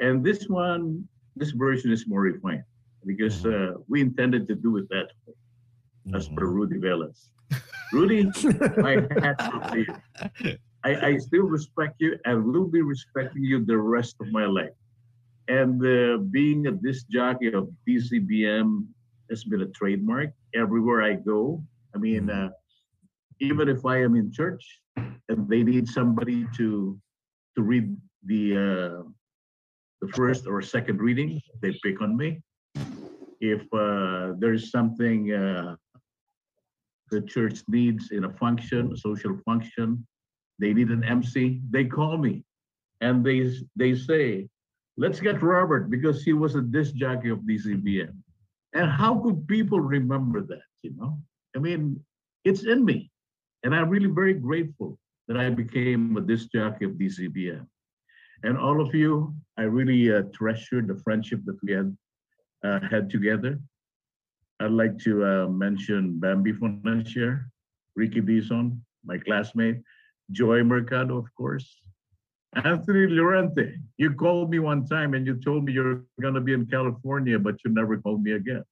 And 0.00 0.24
this 0.24 0.48
one, 0.48 1.08
this 1.36 1.50
version 1.50 1.90
is 1.92 2.06
more 2.06 2.22
refined 2.22 2.64
because 3.06 3.44
uh, 3.44 3.74
we 3.88 4.00
intended 4.00 4.46
to 4.48 4.54
do 4.54 4.76
it 4.78 4.88
that 4.88 5.08
way, 5.26 5.34
as 6.14 6.28
per 6.28 6.46
Rudy 6.46 6.78
Velez. 6.78 7.28
Rudy, 7.92 8.24
my 8.78 9.06
hat's 9.20 9.44
off 9.44 9.72
to 9.72 9.78
you. 9.80 10.56
I, 10.84 11.06
I 11.06 11.18
still 11.18 11.44
respect 11.44 11.96
you 11.98 12.18
and 12.24 12.44
will 12.44 12.66
be 12.66 12.82
respecting 12.82 13.44
you 13.44 13.64
the 13.64 13.76
rest 13.76 14.16
of 14.20 14.28
my 14.28 14.46
life. 14.46 14.76
And 15.48 15.84
uh, 15.84 16.18
being 16.30 16.66
a 16.66 16.72
disc 16.72 17.06
jockey 17.08 17.52
of 17.52 17.68
DZBM 17.88 18.86
has 19.30 19.44
been 19.44 19.62
a 19.62 19.68
trademark 19.68 20.30
everywhere 20.54 21.02
I 21.02 21.14
go. 21.14 21.62
I 21.94 21.98
mean, 21.98 22.30
uh, 22.30 22.50
even 23.40 23.68
if 23.68 23.84
I 23.84 24.02
am 24.02 24.14
in 24.14 24.32
church 24.32 24.64
and 24.96 25.48
they 25.48 25.62
need 25.62 25.88
somebody 25.88 26.46
to 26.56 26.98
to 27.56 27.62
read 27.62 27.96
the 28.24 28.42
uh, 28.56 29.08
the 30.04 30.12
first 30.12 30.46
or 30.46 30.60
second 30.60 31.00
reading, 31.00 31.40
they 31.62 31.72
pick 31.82 32.02
on 32.02 32.16
me. 32.16 32.40
If 33.40 33.62
uh, 33.72 34.34
there's 34.38 34.70
something 34.70 35.32
uh, 35.32 35.76
the 37.10 37.22
church 37.22 37.60
needs 37.68 38.10
in 38.10 38.24
a 38.24 38.32
function, 38.34 38.92
a 38.92 38.96
social 38.96 39.36
function, 39.44 40.06
they 40.58 40.72
need 40.72 40.88
an 40.88 41.04
MC, 41.04 41.60
they 41.70 41.84
call 41.84 42.16
me, 42.18 42.44
and 43.00 43.24
they 43.24 43.38
they 43.76 43.94
say, 43.94 44.48
"Let's 44.96 45.20
get 45.20 45.42
Robert 45.42 45.90
because 45.90 46.22
he 46.22 46.32
was 46.32 46.54
a 46.54 46.62
disc 46.62 46.94
jockey 46.94 47.30
of 47.30 47.40
DZBM." 47.48 48.14
And 48.78 48.90
how 48.90 49.12
could 49.22 49.48
people 49.48 49.80
remember 49.80 50.40
that? 50.52 50.68
You 50.82 50.92
know, 50.98 51.18
I 51.56 51.58
mean, 51.60 51.82
it's 52.44 52.64
in 52.64 52.84
me, 52.84 53.10
and 53.62 53.74
I'm 53.74 53.88
really 53.88 54.12
very 54.20 54.34
grateful 54.34 54.98
that 55.28 55.38
I 55.38 55.48
became 55.50 56.16
a 56.16 56.20
disc 56.20 56.48
jockey 56.52 56.84
of 56.84 56.92
DZBM. 56.92 57.66
And 58.42 58.58
all 58.58 58.80
of 58.84 58.94
you, 58.94 59.34
I 59.56 59.62
really 59.62 60.12
uh, 60.12 60.22
treasure 60.32 60.82
the 60.82 61.00
friendship 61.04 61.40
that 61.44 61.58
we 61.62 61.72
had 61.72 61.96
uh, 62.64 62.80
had 62.90 63.08
together. 63.10 63.60
I'd 64.60 64.70
like 64.70 64.98
to 65.00 65.24
uh, 65.24 65.48
mention 65.48 66.18
Bambi 66.18 66.52
Fonancier, 66.52 67.46
Ricky 67.96 68.20
Dizon, 68.20 68.80
my 69.04 69.18
classmate, 69.18 69.82
Joy 70.30 70.62
Mercado, 70.64 71.18
of 71.18 71.26
course, 71.34 71.82
Anthony 72.64 73.06
Llorente. 73.08 73.74
You 73.98 74.12
called 74.12 74.50
me 74.50 74.58
one 74.58 74.86
time 74.86 75.14
and 75.14 75.26
you 75.26 75.34
told 75.36 75.64
me 75.64 75.72
you're 75.72 76.02
going 76.20 76.34
to 76.34 76.40
be 76.40 76.52
in 76.52 76.66
California, 76.66 77.38
but 77.38 77.56
you 77.64 77.72
never 77.72 77.96
called 77.98 78.22
me 78.22 78.32
again. 78.32 78.62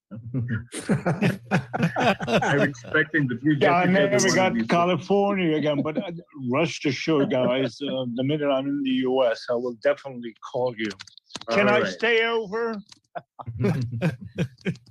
I'm 1.53 2.61
expecting 2.61 3.29
that 3.29 3.43
get 3.43 3.61
Yeah, 3.63 3.75
I 3.75 3.85
never 3.87 4.35
got 4.35 4.55
to 4.55 4.65
California 4.67 5.57
again, 5.57 5.83
but 5.83 5.99
uh, 5.99 6.11
rest 6.51 6.85
assured, 6.87 7.31
guys, 7.31 7.81
uh, 7.83 8.05
the 8.15 8.25
minute 8.25 8.49
I'm 8.51 8.67
in 8.67 8.83
the 8.83 8.91
U.S., 9.11 9.47
I 9.51 9.55
will 9.55 9.77
definitely 9.83 10.35
call 10.53 10.75
you. 10.77 10.91
Can 11.51 11.69
All 11.69 11.83
I 11.85 11.89
stay 11.89 12.25
over? 12.27 12.77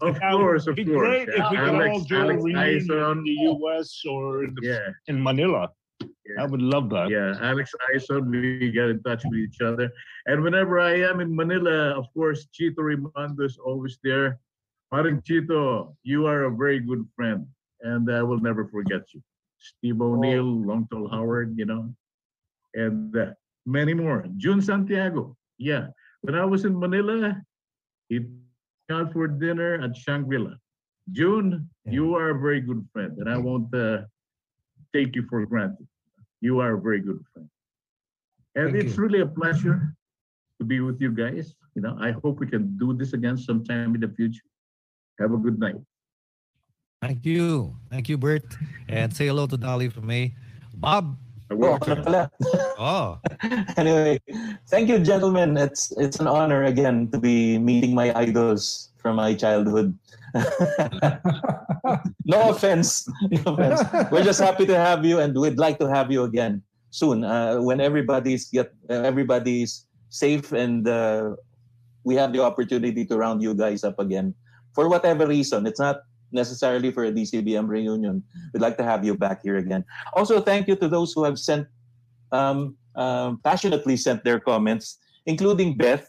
Of 0.02 0.20
course, 0.20 0.68
of 0.68 0.76
course. 0.76 0.88
great 0.88 1.28
if 1.30 1.44
we 1.52 1.58
could 1.58 1.70
Alex- 1.76 1.89
all 1.92 2.00
do 2.02 2.16
a 2.18 2.20
Alex 2.22 2.44
reunion 2.44 2.78
Ison. 2.78 3.12
in 3.18 3.24
the 3.24 3.32
U.S. 3.32 4.02
or 4.08 4.44
in, 4.44 4.54
the, 4.56 4.68
Yeah. 4.68 4.88
in 5.08 5.22
Manila. 5.24 5.70
I 6.39 6.45
would 6.45 6.62
love 6.62 6.89
that. 6.89 7.10
Yeah, 7.10 7.36
Alex 7.41 7.74
I 7.93 7.97
certainly 7.97 8.72
get 8.72 8.89
in 8.89 9.04
touch 9.04 9.24
with 9.26 9.39
each 9.39 9.62
other. 9.62 9.91
And 10.26 10.43
whenever 10.43 10.80
I 10.80 11.02
am 11.02 11.20
in 11.20 11.36
Manila, 11.36 11.97
of 11.97 12.06
course, 12.14 12.47
Chito 12.54 12.80
Rimondo 12.80 13.43
is 13.43 13.58
always 13.58 13.99
there. 14.04 14.39
Parang 14.91 15.22
Chito, 15.22 15.95
you 16.04 16.26
are 16.28 16.45
a 16.45 16.52
very 16.52 16.80
good 16.80 17.08
friend, 17.16 17.47
and 17.82 18.12
I 18.12 18.24
will 18.24 18.39
never 18.39 18.68
forget 18.68 19.14
you. 19.14 19.22
Steve 19.60 20.02
O'Neill, 20.02 20.66
Long 20.66 20.88
Tall 20.91 21.08
Howard, 21.08 21.54
you 21.58 21.66
know, 21.66 21.93
and 22.74 23.16
uh, 23.16 23.32
many 23.66 23.93
more. 23.93 24.26
June 24.38 24.62
Santiago, 24.62 25.38
yeah. 25.58 25.88
When 26.22 26.36
I 26.36 26.45
was 26.45 26.66
in 26.66 26.78
Manila, 26.78 27.39
he 28.10 28.26
out 28.91 29.14
for 29.14 29.28
dinner 29.28 29.82
at 29.82 29.95
Shangri-La. 29.95 30.54
June, 31.12 31.70
you 31.86 32.16
are 32.16 32.32
a 32.32 32.39
very 32.39 32.62
good 32.62 32.86
friend, 32.93 33.18
and 33.18 33.30
I 33.30 33.38
won't 33.38 33.74
uh, 33.74 34.04
take 34.93 35.16
you 35.16 35.26
for 35.30 35.45
granted. 35.45 35.88
You 36.42 36.60
are 36.60 36.74
a 36.74 36.82
very 36.82 37.00
good 37.00 37.24
friend. 37.32 37.48
And 38.56 38.74
Thank 38.74 38.84
it's 38.84 38.98
you. 38.98 39.04
really 39.04 39.22
a 39.22 39.26
pleasure 39.26 39.96
to 40.60 40.66
be 40.66 40.82
with 40.82 41.00
you 41.00 41.12
guys. 41.12 41.56
You 41.76 41.82
know, 41.82 41.96
I 42.02 42.12
hope 42.12 42.39
we 42.39 42.48
can 42.48 42.78
do 42.78 42.94
this 42.94 43.14
again 43.14 43.38
sometime 43.38 43.96
in 43.96 44.02
the 44.02 44.10
future. 44.10 44.44
Have 45.20 45.34
a 45.34 45.38
good 45.38 45.60
night. 45.60 45.80
Thank 47.02 47.26
you. 47.26 47.78
Thank 47.89 48.10
you, 48.10 48.18
Bert. 48.18 48.44
And 48.89 49.14
say 49.14 49.28
hello 49.28 49.48
to 49.48 49.58
Dolly 49.58 49.89
for 49.89 50.02
me. 50.02 50.36
Bob. 50.76 51.18
Oh. 51.50 51.78
Oh. 52.82 53.20
anyway, 53.78 54.20
thank 54.68 54.89
you, 54.89 54.98
gentlemen. 55.00 55.56
It's 55.58 55.92
it's 55.98 56.20
an 56.20 56.26
honor 56.26 56.64
again 56.64 57.12
to 57.12 57.20
be 57.20 57.60
meeting 57.60 57.94
my 57.94 58.10
idols 58.18 58.91
from 59.02 59.16
my 59.18 59.34
childhood. 59.34 59.97
no 62.26 62.49
offense, 62.49 63.10
no 63.30 63.41
offense. 63.54 63.82
We're 64.12 64.24
just 64.24 64.39
happy 64.39 64.66
to 64.66 64.78
have 64.78 65.04
you, 65.04 65.20
and 65.20 65.36
we'd 65.36 65.58
like 65.58 65.80
to 65.80 65.89
have 65.89 66.12
you 66.12 66.24
again 66.24 66.62
soon 66.91 67.24
uh, 67.24 67.58
when 67.60 67.82
everybody's 67.82 68.49
get 68.49 68.72
uh, 68.89 69.02
everybody's 69.02 69.88
safe 70.10 70.52
and 70.52 70.88
uh, 70.88 71.36
we 72.04 72.16
have 72.16 72.34
the 72.34 72.43
opportunity 72.43 73.06
to 73.06 73.18
round 73.18 73.41
you 73.41 73.56
guys 73.56 73.84
up 73.84 73.97
again 73.99 74.36
for 74.74 74.88
whatever 74.88 75.26
reason. 75.26 75.66
It's 75.66 75.80
not 75.80 76.04
necessarily 76.32 76.91
for 76.91 77.04
a 77.06 77.12
DZBM 77.12 77.68
reunion. 77.68 78.24
We'd 78.54 78.62
like 78.62 78.78
to 78.78 78.84
have 78.84 79.04
you 79.04 79.16
back 79.16 79.43
here 79.43 79.58
again. 79.58 79.84
Also, 80.14 80.39
thank 80.39 80.68
you 80.68 80.76
to 80.78 80.88
those 80.88 81.14
who 81.14 81.24
have 81.24 81.39
sent 81.39 81.68
um, 82.32 82.76
um, 82.95 83.39
passionately 83.43 83.97
sent 83.97 84.24
their 84.24 84.39
comments, 84.39 84.97
including 85.26 85.78
Beth. 85.78 86.08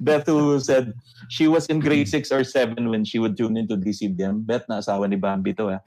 Beth 0.00 0.26
who 0.26 0.58
said 0.60 0.94
she 1.28 1.48
was 1.48 1.66
in 1.66 1.80
grade 1.80 2.08
6 2.08 2.30
or 2.32 2.44
7 2.44 2.88
when 2.90 3.04
she 3.04 3.18
would 3.18 3.36
tune 3.36 3.56
into 3.56 3.76
DCBM. 3.76 4.46
Beth 4.46 4.64
na 4.68 4.78
asawa 4.78 5.08
ni 5.08 5.16
Bambi 5.16 5.52
to 5.54 5.70
eh. 5.70 5.78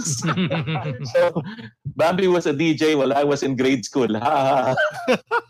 so, 1.12 1.42
Bambi 1.96 2.28
was 2.28 2.46
a 2.46 2.54
DJ 2.54 2.96
while 2.96 3.12
I 3.12 3.24
was 3.24 3.42
in 3.42 3.56
grade 3.56 3.84
school. 3.84 4.18
Ha, 4.18 4.74
ha, 4.74 4.76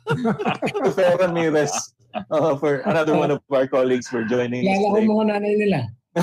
Ramirez, 1.20 1.92
uh, 2.30 2.56
for 2.56 2.78
another 2.86 3.16
one 3.16 3.30
of 3.30 3.40
our 3.50 3.66
colleagues 3.66 4.08
for 4.08 4.24
joining 4.24 4.66
us 4.66 4.78
Kilala 4.78 4.90
ko 4.90 5.00
mga 5.06 5.24
nanay 5.30 5.54
nila. 5.58 5.80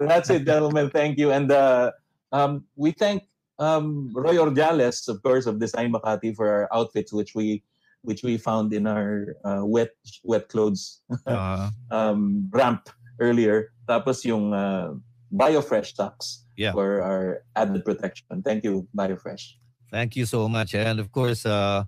That's 0.00 0.30
it, 0.30 0.44
gentlemen. 0.44 0.90
Thank 0.90 1.18
you. 1.18 1.30
And 1.30 1.50
uh, 1.50 1.92
um, 2.32 2.64
we 2.76 2.92
thank 2.92 3.22
um, 3.58 4.10
Roy 4.14 4.36
Ordiales, 4.36 5.08
of 5.08 5.22
course, 5.22 5.46
of 5.46 5.58
Design 5.58 5.92
Makati 5.92 6.34
for 6.34 6.48
our 6.48 6.68
outfits, 6.72 7.12
which 7.12 7.34
we 7.34 7.62
which 8.02 8.22
we 8.22 8.36
found 8.36 8.72
in 8.74 8.86
our 8.86 9.36
uh, 9.44 9.62
wet 9.64 9.90
wet 10.22 10.48
clothes 10.48 11.00
Uh, 11.26 11.70
um, 11.90 12.48
ramp 12.52 12.88
earlier. 13.20 13.72
Tapos 13.88 14.24
yung 14.24 14.52
uh, 14.52 14.92
BioFresh 15.32 15.94
socks 15.96 16.44
Yeah. 16.56 16.70
for 16.70 17.02
our 17.02 17.42
added 17.56 17.82
protection. 17.84 18.42
Thank 18.46 18.62
you, 18.62 18.86
BioFresh. 18.94 19.58
Thank 19.90 20.14
you 20.14 20.22
so 20.26 20.46
much. 20.46 20.74
And 20.74 21.00
of 21.02 21.10
course, 21.10 21.42
uh, 21.46 21.82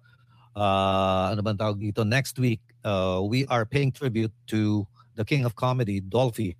uh, 0.57 1.31
ano 1.31 1.43
bang 1.43 1.55
tawag 1.55 1.79
dito? 1.79 2.03
Next 2.03 2.39
week, 2.39 2.59
uh, 2.83 3.23
we 3.23 3.47
are 3.47 3.63
paying 3.63 3.93
tribute 3.93 4.33
to 4.51 4.87
the 5.15 5.25
king 5.25 5.45
of 5.47 5.55
comedy, 5.55 6.01
Dolphy. 6.01 6.57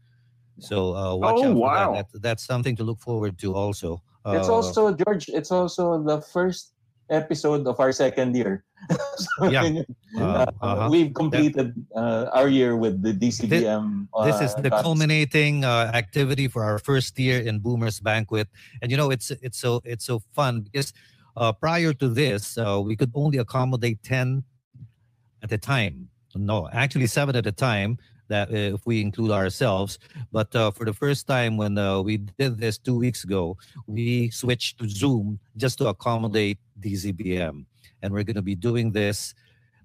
So 0.59 0.95
uh, 0.95 1.15
watch 1.17 1.43
Oh, 1.43 1.51
out 1.51 1.55
for 1.55 1.67
wow. 1.67 1.93
that. 1.99 2.13
that. 2.13 2.23
That's 2.23 2.45
something 2.47 2.77
to 2.77 2.85
look 2.85 3.01
forward 3.01 3.39
to 3.43 3.55
also. 3.55 4.03
It's 4.35 4.49
Uh, 4.49 4.55
also 4.55 4.95
George. 4.95 5.29
It's 5.29 5.51
also 5.51 6.03
the 6.03 6.21
first 6.21 6.75
episode 7.11 7.67
of 7.67 7.79
our 7.79 7.93
second 7.93 8.35
year. 8.35 8.65
so, 9.17 9.47
Yeah. 9.47 9.83
Uh, 10.19 10.23
Uh, 10.23 10.47
uh-huh. 10.63 10.89
We've 10.91 11.15
completed 11.15 11.75
uh, 11.95 12.31
our 12.33 12.49
year 12.49 12.77
with 12.77 13.03
the 13.03 13.13
DZBM. 13.13 14.09
this 14.25 14.41
is 14.41 14.55
uh, 14.55 14.61
the 14.61 14.71
contest. 14.71 14.83
culminating 14.83 15.65
uh, 15.65 15.91
activity 15.95 16.49
for 16.49 16.65
our 16.65 16.79
first 16.79 17.19
year 17.19 17.41
in 17.41 17.61
Boomers 17.61 18.01
Banquet, 18.01 18.49
and 18.83 18.91
you 18.91 18.97
know 18.97 19.11
it's 19.11 19.31
it's 19.45 19.59
so 19.59 19.81
it's 19.85 20.05
so 20.05 20.25
fun 20.35 20.65
because 20.67 20.93
uh, 21.37 21.53
prior 21.53 21.93
to 21.93 22.09
this, 22.09 22.57
uh, 22.57 22.81
we 22.81 22.97
could 22.97 23.13
only 23.15 23.39
accommodate 23.39 24.03
10 24.03 24.43
at 25.43 25.53
a 25.53 25.59
time. 25.59 26.09
No, 26.35 26.69
actually 26.73 27.07
seven 27.07 27.37
at 27.37 27.47
a 27.47 27.53
time 27.53 27.97
that 28.29 28.51
uh, 28.51 28.75
if 28.77 28.87
we 28.87 29.01
include 29.01 29.31
ourselves. 29.31 29.99
But 30.33 30.55
uh, 30.55 30.71
for 30.71 30.85
the 30.85 30.93
first 30.93 31.27
time 31.27 31.57
when 31.57 31.79
uh, 31.79 32.01
we 32.01 32.19
did 32.19 32.59
this 32.59 32.79
two 32.79 32.97
weeks 32.97 33.25
ago, 33.25 33.57
we 33.87 34.31
switched 34.31 34.79
to 34.79 34.89
Zoom 34.89 35.39
just 35.57 35.79
to 35.79 35.89
accommodate 35.89 36.59
DZBM. 36.81 37.65
And 38.03 38.13
we're 38.13 38.25
going 38.25 38.37
to 38.37 38.43
be 38.43 38.55
doing 38.55 38.93
this 38.93 39.35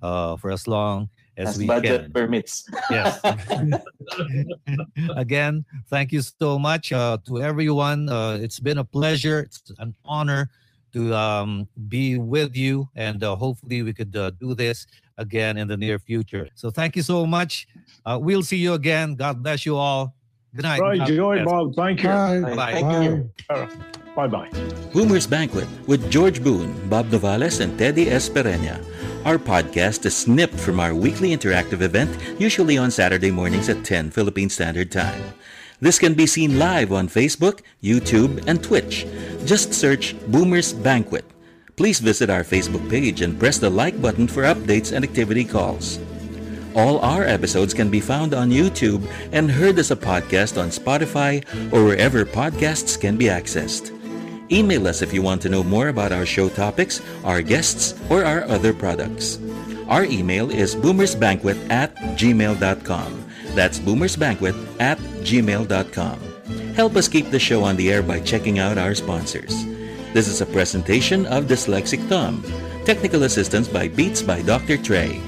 uh, 0.01 0.35
for 0.35 0.51
as 0.51 0.67
long 0.67 1.09
as, 1.37 1.49
As 1.49 1.57
we 1.57 1.65
budget 1.65 2.01
can. 2.03 2.11
permits. 2.11 2.67
Yes. 2.89 3.19
Again, 5.15 5.65
thank 5.87 6.11
you 6.11 6.21
so 6.21 6.59
much 6.59 6.91
uh, 6.91 7.17
to 7.25 7.41
everyone. 7.41 8.09
Uh, 8.09 8.37
it's 8.41 8.59
been 8.59 8.79
a 8.79 8.83
pleasure. 8.83 9.39
It's 9.39 9.71
an 9.79 9.95
honor 10.03 10.49
to 10.93 11.15
um, 11.15 11.67
be 11.87 12.17
with 12.17 12.55
you, 12.55 12.89
and 12.95 13.23
uh, 13.23 13.35
hopefully 13.35 13.81
we 13.81 13.93
could 13.93 14.15
uh, 14.15 14.31
do 14.31 14.53
this 14.53 14.87
again 15.21 15.57
in 15.57 15.67
the 15.67 15.77
near 15.77 15.99
future. 15.99 16.49
So 16.55 16.69
thank 16.69 16.95
you 16.97 17.01
so 17.01 17.25
much. 17.25 17.67
Uh, 18.05 18.17
we'll 18.21 18.43
see 18.43 18.57
you 18.57 18.73
again. 18.73 19.15
God 19.15 19.41
bless 19.41 19.65
you 19.65 19.77
all. 19.77 20.13
Good 20.55 20.63
night. 20.63 20.81
Right, 20.81 20.99
God 20.99 21.07
Joy. 21.07 21.45
Bob. 21.45 21.75
Thank 21.75 22.03
you. 22.03 22.09
Bye. 22.57 23.69
Bye 24.15 24.27
bye. 24.27 24.49
Boomer's 24.91 25.25
Banquet 25.25 25.67
with 25.87 26.11
George 26.11 26.43
Boone, 26.43 26.75
Bob 26.89 27.07
Novales, 27.07 27.61
and 27.61 27.79
Teddy 27.79 28.07
Espereña. 28.07 28.83
Our 29.23 29.37
podcast 29.37 30.05
is 30.05 30.17
snipped 30.17 30.59
from 30.59 30.79
our 30.79 30.93
weekly 30.93 31.29
interactive 31.29 31.81
event, 31.81 32.11
usually 32.37 32.77
on 32.77 32.91
Saturday 32.91 33.31
mornings 33.31 33.69
at 33.69 33.85
10 33.85 34.11
Philippine 34.11 34.49
Standard 34.49 34.91
Time. 34.91 35.21
This 35.79 35.97
can 35.97 36.13
be 36.13 36.27
seen 36.27 36.59
live 36.59 36.91
on 36.91 37.07
Facebook, 37.07 37.61
YouTube, 37.81 38.43
and 38.47 38.61
Twitch. 38.61 39.07
Just 39.45 39.73
search 39.73 40.15
Boomer's 40.27 40.73
Banquet. 40.73 41.23
Please 41.81 41.99
visit 41.99 42.29
our 42.29 42.43
Facebook 42.43 42.87
page 42.91 43.21
and 43.21 43.39
press 43.39 43.57
the 43.57 43.67
like 43.67 43.99
button 43.99 44.27
for 44.27 44.43
updates 44.43 44.93
and 44.93 45.03
activity 45.03 45.43
calls. 45.43 45.97
All 46.75 46.99
our 46.99 47.23
episodes 47.23 47.73
can 47.73 47.89
be 47.89 47.99
found 47.99 48.35
on 48.35 48.51
YouTube 48.51 49.01
and 49.31 49.49
heard 49.49 49.79
as 49.79 49.89
a 49.89 49.95
podcast 49.95 50.61
on 50.61 50.69
Spotify 50.69 51.41
or 51.73 51.83
wherever 51.83 52.23
podcasts 52.23 53.01
can 53.01 53.17
be 53.17 53.25
accessed. 53.33 53.89
Email 54.51 54.87
us 54.87 55.01
if 55.01 55.11
you 55.11 55.23
want 55.23 55.41
to 55.41 55.49
know 55.49 55.63
more 55.63 55.87
about 55.87 56.11
our 56.11 56.23
show 56.23 56.49
topics, 56.49 57.01
our 57.23 57.41
guests, 57.41 57.99
or 58.11 58.23
our 58.23 58.43
other 58.43 58.75
products. 58.75 59.39
Our 59.87 60.05
email 60.05 60.51
is 60.51 60.75
boomersbanquet 60.75 61.71
at 61.71 61.95
gmail.com. 61.95 63.25
That's 63.57 63.79
boomersbanquet 63.79 64.53
at 64.79 64.99
gmail.com. 65.25 66.19
Help 66.75 66.95
us 66.95 67.07
keep 67.07 67.31
the 67.31 67.39
show 67.39 67.63
on 67.63 67.75
the 67.75 67.91
air 67.91 68.03
by 68.03 68.19
checking 68.19 68.59
out 68.59 68.77
our 68.77 68.93
sponsors. 68.93 69.65
This 70.13 70.27
is 70.27 70.41
a 70.41 70.45
presentation 70.45 71.25
of 71.27 71.45
Dyslexic 71.45 72.05
Thumb. 72.09 72.43
Technical 72.83 73.23
assistance 73.23 73.69
by 73.69 73.87
Beats 73.87 74.21
by 74.21 74.41
Dr. 74.41 74.75
Trey. 74.75 75.21